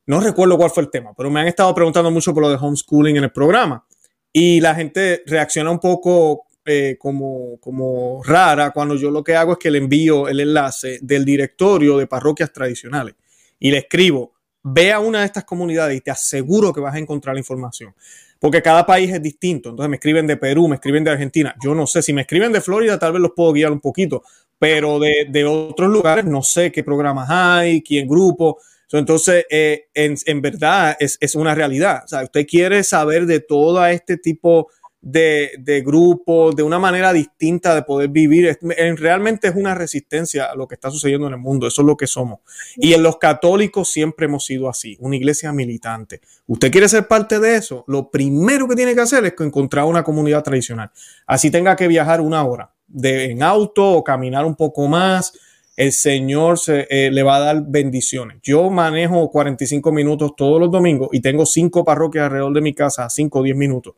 no 0.08 0.20
recuerdo 0.20 0.58
cuál 0.58 0.70
fue 0.70 0.84
el 0.84 0.92
tema, 0.92 1.14
pero 1.16 1.32
me 1.32 1.40
han 1.40 1.48
estado 1.48 1.74
preguntando 1.74 2.12
mucho 2.12 2.34
por 2.34 2.44
lo 2.44 2.50
de 2.50 2.58
homeschooling 2.60 3.18
en 3.18 3.24
el 3.24 3.32
programa. 3.32 3.86
Y 4.32 4.60
la 4.62 4.76
gente 4.76 5.24
reacciona 5.26 5.72
un 5.72 5.80
poco 5.80 6.44
eh, 6.66 6.98
como, 7.00 7.58
como 7.60 8.22
rara 8.24 8.72
cuando 8.72 8.96
yo 8.96 9.10
lo 9.10 9.24
que 9.24 9.36
hago 9.36 9.54
es 9.54 9.58
que 9.58 9.72
le 9.72 9.80
envío 9.80 10.28
el 10.28 10.40
enlace 10.42 11.00
del 11.02 11.26
directorio 11.26 11.98
de 11.98 12.08
parroquias 12.08 12.52
tradicionales 12.52 13.16
y 13.60 13.72
le 13.72 13.80
escribo, 13.80 14.34
ve 14.68 14.92
a 14.92 15.00
una 15.00 15.20
de 15.20 15.26
estas 15.26 15.44
comunidades 15.44 15.98
y 15.98 16.02
te 16.02 16.12
aseguro 16.12 16.74
que 16.74 16.82
vas 16.82 16.96
a 16.96 17.00
encontrar 17.00 17.36
la 17.36 17.40
información. 17.40 17.94
Porque 18.40 18.62
cada 18.62 18.86
país 18.86 19.12
es 19.12 19.22
distinto. 19.22 19.70
Entonces 19.70 19.90
me 19.90 19.96
escriben 19.96 20.28
de 20.28 20.38
Perú, 20.38 20.68
me 20.68 20.76
escriben 20.76 21.04
de 21.04 21.12
Argentina. 21.12 21.56
Yo 21.64 21.74
no 21.74 21.88
sé, 21.88 22.02
si 22.02 22.14
me 22.14 22.22
escriben 22.22 22.52
de 22.52 22.62
Florida 22.62 23.00
tal 23.00 23.14
vez 23.14 23.22
los 23.22 23.32
puedo 23.36 23.54
guiar 23.54 23.72
un 23.72 23.80
poquito, 23.80 24.24
pero 24.60 25.00
de, 25.00 25.28
de 25.30 25.46
otros 25.46 25.90
lugares 25.90 26.26
no 26.26 26.44
sé 26.44 26.72
qué 26.72 26.84
programas 26.84 27.30
hay, 27.30 27.82
quién 27.82 28.08
grupo 28.08 28.60
entonces, 28.98 29.46
eh, 29.50 29.88
en, 29.94 30.42
verdad 30.42 30.96
es, 31.00 31.36
una 31.36 31.56
realidad. 31.56 32.04
O 32.06 32.08
sea, 32.08 32.24
usted 32.24 32.46
quiere 32.48 32.84
saber 32.84 33.26
de 33.26 33.40
todo 33.40 33.86
este 33.86 34.18
tipo 34.18 34.70
de, 34.85 34.85
de 35.06 35.84
grupos, 35.86 36.56
de 36.56 36.64
una 36.64 36.80
manera 36.80 37.14
distinta 37.14 37.76
de 37.76 37.84
poder 37.84 38.10
vivir. 38.10 38.58
realmente 38.98 39.48
es 39.48 39.56
una 39.56 39.76
resistencia 39.76 40.46
a 40.46 40.56
lo 40.56 40.68
que 40.68 40.76
está 40.76 40.90
sucediendo 40.90 41.28
en 41.28 41.34
el 41.34 41.40
mundo. 41.40 41.68
Eso 41.68 41.84
es 41.84 41.86
lo 41.86 41.96
que 41.96 42.08
somos. 42.08 42.40
Y 42.76 42.94
en 42.94 43.04
los 43.04 43.18
católicos 43.18 43.92
siempre 43.92 44.26
hemos 44.26 44.46
sido 44.46 44.68
así, 44.68 44.98
una 45.00 45.16
iglesia 45.16 45.52
militante. 45.52 46.22
Usted 46.48 46.72
quiere 46.72 46.90
ser 46.90 47.08
parte 47.08 47.40
de 47.40 47.56
eso. 47.56 47.86
Lo 47.88 48.10
primero 48.10 48.68
que 48.68 48.76
tiene 48.76 48.96
que 48.96 49.02
hacer 49.02 49.24
es 49.26 49.34
encontrar 49.40 49.86
una 49.86 50.04
comunidad 50.04 50.44
tradicional. 50.44 50.90
Así 51.28 51.52
tenga 51.52 51.76
que 51.76 51.88
viajar 51.88 52.20
una 52.20 52.44
hora 52.44 52.72
de, 52.88 53.26
en 53.26 53.44
auto 53.44 53.92
o 53.92 54.04
caminar 54.04 54.44
un 54.44 54.56
poco 54.56 54.88
más 54.88 55.34
el 55.76 55.92
Señor 55.92 56.58
se, 56.58 56.88
eh, 56.90 57.12
le 57.12 57.22
va 57.22 57.36
a 57.36 57.40
dar 57.40 57.64
bendiciones. 57.68 58.38
Yo 58.42 58.70
manejo 58.70 59.30
45 59.30 59.92
minutos 59.92 60.32
todos 60.36 60.60
los 60.60 60.72
domingos 60.72 61.10
y 61.12 61.20
tengo 61.20 61.46
cinco 61.46 61.84
parroquias 61.84 62.26
alrededor 62.26 62.54
de 62.54 62.62
mi 62.62 62.74
casa, 62.74 63.10
5 63.10 63.40
o 63.40 63.44
10 63.44 63.58
minutos. 63.58 63.96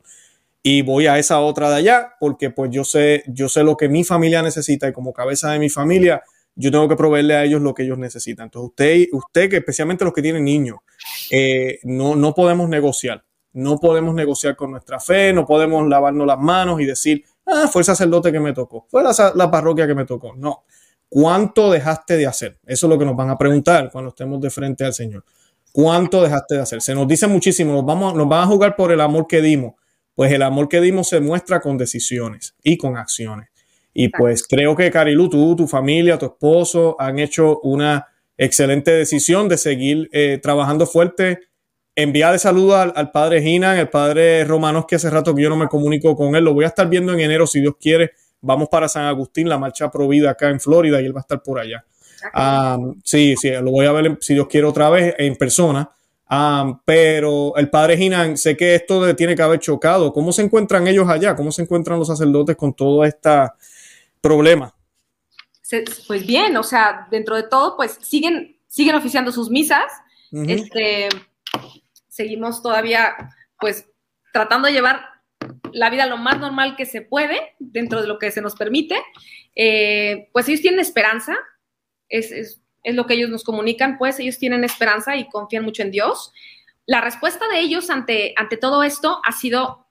Y 0.62 0.82
voy 0.82 1.06
a 1.06 1.18
esa 1.18 1.40
otra 1.40 1.70
de 1.70 1.76
allá 1.76 2.14
porque 2.20 2.50
pues 2.50 2.70
yo 2.70 2.84
sé, 2.84 3.22
yo 3.28 3.48
sé 3.48 3.62
lo 3.62 3.76
que 3.76 3.88
mi 3.88 4.04
familia 4.04 4.42
necesita 4.42 4.88
y 4.88 4.92
como 4.92 5.12
cabeza 5.12 5.50
de 5.52 5.58
mi 5.58 5.68
familia, 5.68 6.22
yo 6.54 6.70
tengo 6.70 6.88
que 6.88 6.96
proveerle 6.96 7.36
a 7.36 7.44
ellos 7.44 7.62
lo 7.62 7.74
que 7.74 7.84
ellos 7.84 7.98
necesitan. 7.98 8.46
Entonces 8.46 8.70
usted, 8.70 9.06
usted 9.12 9.50
que 9.50 9.56
especialmente 9.58 10.04
los 10.04 10.12
que 10.12 10.22
tienen 10.22 10.44
niños, 10.44 10.78
eh, 11.30 11.78
no, 11.84 12.16
no 12.16 12.34
podemos 12.34 12.68
negociar. 12.68 13.24
No 13.52 13.78
podemos 13.78 14.14
negociar 14.14 14.56
con 14.56 14.72
nuestra 14.72 15.00
fe, 15.00 15.32
no 15.32 15.46
podemos 15.46 15.88
lavarnos 15.88 16.26
las 16.26 16.38
manos 16.38 16.80
y 16.80 16.84
decir, 16.84 17.24
ah, 17.46 17.68
fue 17.72 17.80
el 17.80 17.86
sacerdote 17.86 18.30
que 18.30 18.38
me 18.38 18.52
tocó, 18.52 18.86
fue 18.90 19.02
la, 19.02 19.12
la 19.34 19.50
parroquia 19.50 19.86
que 19.86 19.94
me 19.94 20.04
tocó. 20.04 20.34
No, 20.36 20.64
¿Cuánto 21.08 21.70
dejaste 21.70 22.16
de 22.16 22.26
hacer? 22.26 22.58
Eso 22.66 22.86
es 22.86 22.90
lo 22.90 22.98
que 22.98 23.06
nos 23.06 23.16
van 23.16 23.30
a 23.30 23.38
preguntar 23.38 23.90
cuando 23.90 24.10
estemos 24.10 24.40
de 24.40 24.50
frente 24.50 24.84
al 24.84 24.92
Señor. 24.92 25.24
¿Cuánto 25.72 26.22
dejaste 26.22 26.56
de 26.56 26.60
hacer? 26.60 26.82
Se 26.82 26.94
nos 26.94 27.08
dice 27.08 27.26
muchísimo, 27.26 27.72
nos, 27.72 27.84
vamos, 27.84 28.14
nos 28.14 28.28
van 28.28 28.42
a 28.42 28.46
jugar 28.46 28.76
por 28.76 28.92
el 28.92 29.00
amor 29.00 29.26
que 29.26 29.40
dimos. 29.40 29.74
Pues 30.18 30.32
el 30.32 30.42
amor 30.42 30.68
que 30.68 30.80
dimos 30.80 31.06
se 31.06 31.20
muestra 31.20 31.60
con 31.60 31.78
decisiones 31.78 32.56
y 32.64 32.76
con 32.76 32.96
acciones. 32.96 33.50
Y 33.94 34.08
pues 34.08 34.42
creo 34.48 34.74
que 34.74 34.90
Carilu, 34.90 35.28
tú, 35.28 35.54
tu 35.54 35.68
familia, 35.68 36.18
tu 36.18 36.26
esposo 36.26 36.96
han 36.98 37.20
hecho 37.20 37.60
una 37.60 38.08
excelente 38.36 38.90
decisión 38.90 39.48
de 39.48 39.56
seguir 39.56 40.08
eh, 40.10 40.40
trabajando 40.42 40.86
fuerte. 40.86 41.38
Enviar 41.94 42.32
de 42.32 42.40
saludo 42.40 42.74
al, 42.74 43.12
padre 43.12 43.40
Gina, 43.42 43.78
el 43.78 43.90
padre 43.90 44.42
Romanos, 44.42 44.86
que 44.88 44.96
hace 44.96 45.08
rato 45.08 45.36
que 45.36 45.42
yo 45.42 45.50
no 45.50 45.56
me 45.56 45.68
comunico 45.68 46.16
con 46.16 46.34
él. 46.34 46.42
Lo 46.42 46.52
voy 46.52 46.64
a 46.64 46.68
estar 46.68 46.88
viendo 46.88 47.12
en 47.12 47.20
enero, 47.20 47.46
si 47.46 47.60
Dios 47.60 47.76
quiere 47.80 48.10
vamos 48.40 48.68
para 48.68 48.88
San 48.88 49.04
Agustín, 49.04 49.48
la 49.48 49.56
marcha 49.56 49.88
provida 49.88 50.30
acá 50.30 50.48
en 50.48 50.58
Florida 50.58 51.00
y 51.00 51.06
él 51.06 51.14
va 51.14 51.20
a 51.20 51.22
estar 51.22 51.40
por 51.44 51.60
allá. 51.60 51.84
sí, 53.04 53.36
sí, 53.40 53.52
lo 53.52 53.70
voy 53.70 53.86
a 53.86 53.92
ver 53.92 54.18
si 54.20 54.34
Dios 54.34 54.48
quiere 54.48 54.66
otra 54.66 54.90
vez 54.90 55.14
en 55.16 55.36
persona. 55.36 55.88
Pero 56.84 57.56
el 57.56 57.70
padre 57.70 57.96
Ginan, 57.96 58.36
sé 58.36 58.56
que 58.56 58.74
esto 58.74 59.14
tiene 59.16 59.34
que 59.34 59.42
haber 59.42 59.60
chocado. 59.60 60.12
¿Cómo 60.12 60.32
se 60.32 60.42
encuentran 60.42 60.86
ellos 60.86 61.08
allá? 61.08 61.34
¿Cómo 61.34 61.52
se 61.52 61.62
encuentran 61.62 61.98
los 61.98 62.08
sacerdotes 62.08 62.56
con 62.56 62.74
todo 62.74 63.04
este 63.04 63.30
problema? 64.20 64.74
Pues 66.06 66.26
bien, 66.26 66.56
o 66.56 66.62
sea, 66.62 67.06
dentro 67.10 67.36
de 67.36 67.44
todo, 67.44 67.76
pues 67.76 67.98
siguen, 68.02 68.56
siguen 68.66 68.94
oficiando 68.94 69.32
sus 69.32 69.50
misas. 69.50 69.84
este, 70.32 71.08
seguimos 72.08 72.62
todavía, 72.62 73.14
pues, 73.58 73.86
tratando 74.32 74.66
de 74.66 74.74
llevar 74.74 75.00
la 75.72 75.90
vida 75.90 76.06
lo 76.06 76.16
más 76.16 76.38
normal 76.38 76.76
que 76.76 76.86
se 76.86 77.02
puede 77.02 77.54
dentro 77.58 78.00
de 78.00 78.08
lo 78.08 78.18
que 78.18 78.30
se 78.30 78.40
nos 78.40 78.54
permite, 78.54 78.96
eh, 79.54 80.28
pues 80.32 80.48
ellos 80.48 80.60
tienen 80.60 80.80
esperanza, 80.80 81.36
es, 82.08 82.60
lo 82.84 83.06
que 83.06 83.14
ellos 83.14 83.30
nos 83.30 83.44
comunican, 83.44 83.98
pues 83.98 84.18
ellos 84.18 84.38
tienen 84.38 84.64
esperanza 84.64 85.16
y 85.16 85.28
confían 85.28 85.64
mucho 85.64 85.82
en 85.82 85.90
Dios. 85.90 86.32
La 86.86 87.00
respuesta 87.00 87.46
de 87.48 87.60
ellos 87.60 87.90
ante, 87.90 88.34
ante 88.36 88.56
todo 88.56 88.82
esto 88.82 89.20
ha 89.24 89.32
sido 89.32 89.86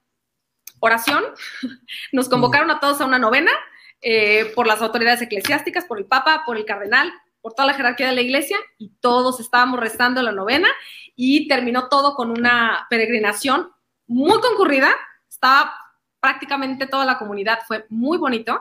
oración. 0.80 1.22
Nos 2.12 2.28
convocaron 2.28 2.70
a 2.70 2.80
todos 2.80 3.00
a 3.00 3.06
una 3.06 3.18
novena 3.18 3.52
eh, 4.00 4.52
por 4.54 4.66
las 4.66 4.82
autoridades 4.82 5.22
eclesiásticas, 5.22 5.84
por 5.84 5.98
el 5.98 6.06
Papa, 6.06 6.42
por 6.46 6.56
el 6.56 6.64
Cardenal, 6.64 7.12
por 7.40 7.54
toda 7.54 7.66
la 7.66 7.74
jerarquía 7.74 8.08
de 8.08 8.14
la 8.14 8.20
iglesia 8.20 8.56
y 8.78 8.90
todos 9.00 9.40
estábamos 9.40 9.80
rezando 9.80 10.22
la 10.22 10.32
novena 10.32 10.68
y 11.14 11.48
terminó 11.48 11.88
todo 11.88 12.14
con 12.14 12.30
una 12.30 12.86
peregrinación 12.90 13.70
muy 14.06 14.40
concurrida. 14.40 14.90
Estaba 15.28 15.72
prácticamente 16.20 16.86
toda 16.86 17.04
la 17.04 17.18
comunidad, 17.18 17.60
fue 17.66 17.86
muy 17.88 18.18
bonito 18.18 18.60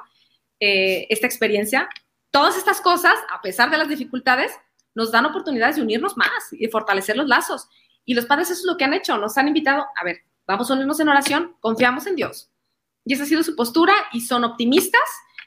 eh, 0.60 1.08
esta 1.10 1.28
experiencia. 1.28 1.90
Todas 2.32 2.58
estas 2.58 2.82
cosas, 2.82 3.16
a 3.30 3.42
pesar 3.42 3.70
de 3.70 3.78
las 3.78 3.90
dificultades, 3.90 4.52
nos 4.96 5.12
dan 5.12 5.26
oportunidades 5.26 5.76
de 5.76 5.82
unirnos 5.82 6.18
más 6.18 6.30
y 6.52 6.68
fortalecer 6.68 7.16
los 7.16 7.28
lazos. 7.28 7.68
Y 8.06 8.14
los 8.14 8.26
padres 8.26 8.50
eso 8.50 8.62
es 8.62 8.66
lo 8.66 8.78
que 8.78 8.86
han 8.86 8.94
hecho, 8.94 9.18
nos 9.18 9.38
han 9.38 9.48
invitado, 9.48 9.86
a 9.96 10.04
ver, 10.04 10.22
vamos 10.48 10.70
a 10.72 10.74
unirnos 10.74 11.00
en 11.00 11.10
oración, 11.10 11.56
confiamos 11.60 12.08
en 12.08 12.16
Dios. 12.16 12.50
Y 13.06 13.14
esa 13.14 13.24
ha 13.24 13.26
sido 13.26 13.44
su 13.44 13.56
postura 13.56 13.94
y 14.12 14.22
son 14.22 14.44
optimistas 14.44 15.02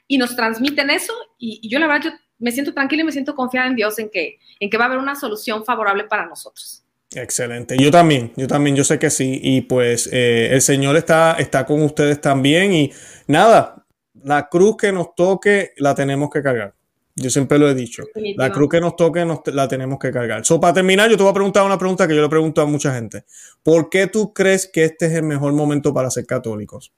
y 0.07 0.17
nos 0.17 0.35
transmiten 0.35 0.89
eso. 0.89 1.13
Y, 1.37 1.67
yo 1.69 1.79
la 1.79 1.87
verdad, 1.87 2.11
yo 2.11 2.17
me 2.39 2.51
siento 2.51 2.73
tranquila 2.73 3.03
y 3.03 3.05
me 3.05 3.11
siento 3.11 3.35
confiada 3.35 3.67
en 3.67 3.75
Dios 3.75 3.99
en 3.99 4.09
que, 4.09 4.39
en 4.59 4.69
que 4.69 4.77
va 4.77 4.85
a 4.85 4.87
haber 4.87 4.99
una 4.99 5.15
solución 5.15 5.65
favorable 5.65 6.05
para 6.05 6.25
nosotros. 6.25 6.83
Excelente. 7.13 7.77
Yo 7.77 7.91
también, 7.91 8.31
yo 8.37 8.47
también, 8.47 8.75
yo 8.75 8.83
sé 8.83 8.97
que 8.97 9.09
sí. 9.09 9.39
Y 9.43 9.61
pues 9.61 10.07
eh, 10.11 10.49
el 10.53 10.61
Señor 10.61 10.95
está, 10.95 11.33
está 11.33 11.65
con 11.65 11.81
ustedes 11.81 12.21
también. 12.21 12.73
Y 12.73 12.93
nada, 13.27 13.80
la 14.23 14.47
cruz 14.49 14.77
que 14.77 14.91
nos 14.91 15.15
toque 15.15 15.71
la 15.77 15.95
tenemos 15.95 16.29
que 16.29 16.41
cargar. 16.41 16.73
Yo 17.15 17.29
siempre 17.29 17.59
lo 17.59 17.69
he 17.69 17.75
dicho. 17.75 18.03
La 18.35 18.51
cruz 18.51 18.69
que 18.69 18.79
nos 18.79 18.95
toque 18.95 19.25
nos, 19.25 19.41
la 19.47 19.67
tenemos 19.67 19.99
que 19.99 20.11
cargar. 20.11 20.45
So, 20.45 20.59
para 20.59 20.73
terminar, 20.73 21.09
yo 21.09 21.17
te 21.17 21.23
voy 21.23 21.31
a 21.31 21.33
preguntar 21.33 21.65
una 21.65 21.77
pregunta 21.77 22.07
que 22.07 22.15
yo 22.15 22.21
le 22.21 22.29
pregunto 22.29 22.61
a 22.61 22.65
mucha 22.65 22.93
gente. 22.93 23.25
¿Por 23.63 23.89
qué 23.89 24.07
tú 24.07 24.33
crees 24.33 24.67
que 24.67 24.85
este 24.85 25.07
es 25.07 25.13
el 25.13 25.23
mejor 25.23 25.53
momento 25.53 25.93
para 25.93 26.09
ser 26.09 26.25
católicos? 26.25 26.93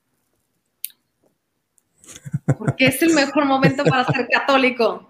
Porque 2.58 2.88
es 2.88 3.02
el 3.02 3.14
mejor 3.14 3.46
momento 3.46 3.84
para 3.84 4.06
ser 4.06 4.28
católico. 4.32 5.10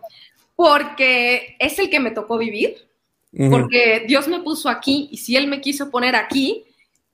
Porque 0.55 1.57
es 1.59 1.77
el 1.79 1.89
que 1.89 1.99
me 1.99 2.11
tocó 2.11 2.37
vivir. 2.37 2.75
Porque 3.49 4.05
Dios 4.07 4.27
me 4.27 4.41
puso 4.41 4.69
aquí 4.69 5.09
y 5.11 5.17
si 5.17 5.35
Él 5.35 5.47
me 5.47 5.59
quiso 5.59 5.89
poner 5.89 6.15
aquí, 6.15 6.65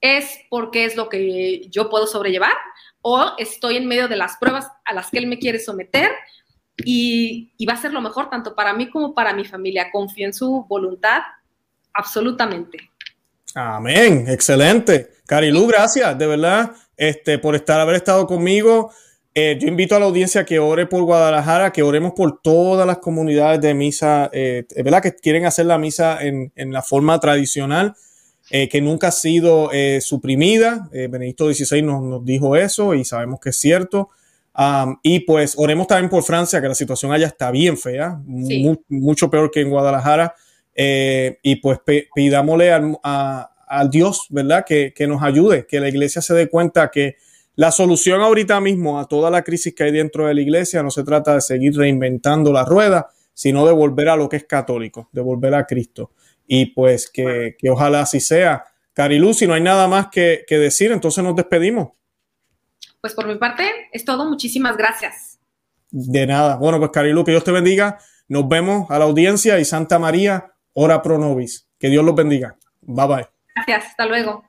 es 0.02 0.42
porque 0.50 0.86
es 0.86 0.96
lo 0.96 1.10
que 1.10 1.68
yo 1.70 1.90
puedo 1.90 2.08
sobrellevar 2.08 2.54
o 3.02 3.32
estoy 3.38 3.78
en 3.78 3.88
medio 3.88 4.08
de 4.08 4.16
las 4.16 4.38
pruebas 4.38 4.68
a 4.86 4.94
las 4.94 5.10
que 5.10 5.20
Él 5.20 5.28
me 5.28 5.40
quiere 5.40 5.60
someter 5.60 6.12
y, 6.78 7.54
y 7.58 7.66
va 7.66 7.74
a 7.74 7.78
ser 7.78 7.94
lo 7.94 8.02
mejor 8.02 8.30
tanto 8.30 8.56
para 8.56 8.74
mí 8.74 8.90
como 8.90 9.14
para 9.14 9.34
mi 9.34 9.46
familia. 9.46 9.92
Confío 9.92 10.26
en 10.26 10.34
su 10.34 10.66
voluntad 10.68 11.22
absolutamente. 11.94 12.90
Amén, 13.56 14.26
excelente. 14.28 15.10
Carilu, 15.26 15.68
gracias, 15.68 16.18
de 16.18 16.28
verdad, 16.28 16.72
este, 16.96 17.40
por 17.40 17.56
estar, 17.56 17.80
haber 17.80 17.96
estado 17.96 18.26
conmigo. 18.28 18.92
Eh, 19.34 19.58
yo 19.60 19.68
invito 19.68 19.96
a 19.96 20.00
la 20.00 20.06
audiencia 20.06 20.46
que 20.46 20.60
ore 20.60 20.86
por 20.86 21.04
Guadalajara, 21.04 21.72
que 21.72 21.84
oremos 21.84 22.14
por 22.14 22.42
todas 22.42 22.86
las 22.86 22.98
comunidades 22.98 23.62
de 23.62 23.74
misa, 23.74 24.30
eh, 24.34 24.66
¿verdad? 24.84 25.02
Que 25.02 25.16
quieren 25.16 25.46
hacer 25.46 25.66
la 25.66 25.78
misa 25.78 26.22
en, 26.22 26.52
en 26.56 26.72
la 26.74 26.82
forma 26.82 27.20
tradicional, 27.20 27.96
eh, 28.50 28.70
que 28.70 28.82
nunca 28.82 29.10
ha 29.10 29.12
sido 29.12 29.72
eh, 29.72 30.00
suprimida. 30.02 30.90
Benedicto 30.92 31.52
XVI 31.52 31.82
nos, 31.82 32.04
nos, 32.04 32.26
dijo 32.26 32.56
eso 32.56 32.94
y 32.94 33.06
sabemos 33.06 33.40
que 33.40 33.50
es 33.50 33.58
cierto. 33.58 34.10
Um, 34.58 34.98
y 35.04 35.22
pues 35.22 35.54
oremos 35.58 35.88
también 35.88 36.10
por 36.10 36.24
Francia, 36.24 36.60
que 36.62 36.68
la 36.68 36.76
situación 36.76 37.12
allá 37.12 37.28
está 37.28 37.52
bien 37.52 37.78
fea, 37.78 38.20
sí. 38.46 38.64
mu 38.64 38.76
mucho 38.90 39.30
peor 39.30 39.52
que 39.52 39.62
en 39.62 39.70
Guadalajara. 39.70 40.36
y 40.76 41.56
pues 41.58 41.80
pidámosle 42.14 42.72
al, 42.72 42.98
a, 43.04 43.52
al 43.68 43.90
Dios, 43.90 44.26
¿verdad? 44.30 44.66
Que, 44.66 44.94
que 44.94 45.08
nos 45.08 45.22
ayude, 45.22 45.66
que 45.66 45.80
la 45.80 45.88
iglesia 45.88 46.22
se 46.22 46.34
dé 46.34 46.50
cuenta 46.50 46.90
que 46.92 47.16
la 47.60 47.72
solución 47.72 48.22
ahorita 48.22 48.62
mismo 48.62 49.02
a 49.02 49.06
toda 49.06 49.30
la 49.30 49.44
crisis 49.44 49.76
que 49.76 49.84
hay 49.84 49.92
dentro 49.92 50.28
de 50.28 50.34
la 50.34 50.40
iglesia 50.40 50.82
no 50.82 50.92
se 50.92 51.04
trata 51.04 51.34
de 51.34 51.42
seguir 51.42 51.76
reinventando 51.76 52.54
la 52.54 52.64
rueda, 52.64 53.10
sino 53.34 53.66
de 53.66 53.74
volver 53.74 54.08
a 54.08 54.16
lo 54.16 54.30
que 54.30 54.38
es 54.38 54.46
católico, 54.46 55.10
de 55.12 55.20
volver 55.20 55.54
a 55.54 55.66
Cristo. 55.66 56.12
Y 56.52 56.66
pues 56.74 57.10
que, 57.12 57.56
que 57.60 57.70
ojalá 57.70 58.02
así 58.02 58.20
sea. 58.20 58.66
Carilu, 58.94 59.36
si 59.36 59.46
no 59.46 59.54
hay 59.54 59.62
nada 59.62 59.88
más 59.88 60.08
que, 60.08 60.46
que, 60.48 60.58
decir, 60.58 60.92
entonces 60.92 61.24
nos 61.24 61.36
despedimos. 61.36 61.90
Pues 63.00 63.14
por 63.14 63.28
mi 63.28 63.36
parte 63.36 63.72
es 63.94 64.04
todo. 64.04 64.26
Muchísimas 64.26 64.76
gracias. 64.76 65.40
De 65.92 66.26
nada. 66.26 66.56
Bueno, 66.56 66.80
pues 66.80 66.90
Carilu, 66.90 67.24
que 67.24 67.32
Dios 67.32 67.44
te 67.44 67.52
bendiga. 67.52 68.00
Nos 68.28 68.50
vemos 68.50 68.90
a 68.90 68.98
la 68.98 69.06
audiencia 69.06 69.60
y 69.60 69.66
Santa 69.66 70.00
María, 70.00 70.54
ora 70.74 71.04
pro 71.04 71.20
nobis. 71.20 71.70
Que 71.78 71.90
Dios 71.90 72.04
los 72.04 72.16
bendiga. 72.16 72.58
Bye 72.82 73.08
bye. 73.08 73.28
Gracias. 73.56 73.92
Hasta 73.92 74.08
luego. 74.08 74.44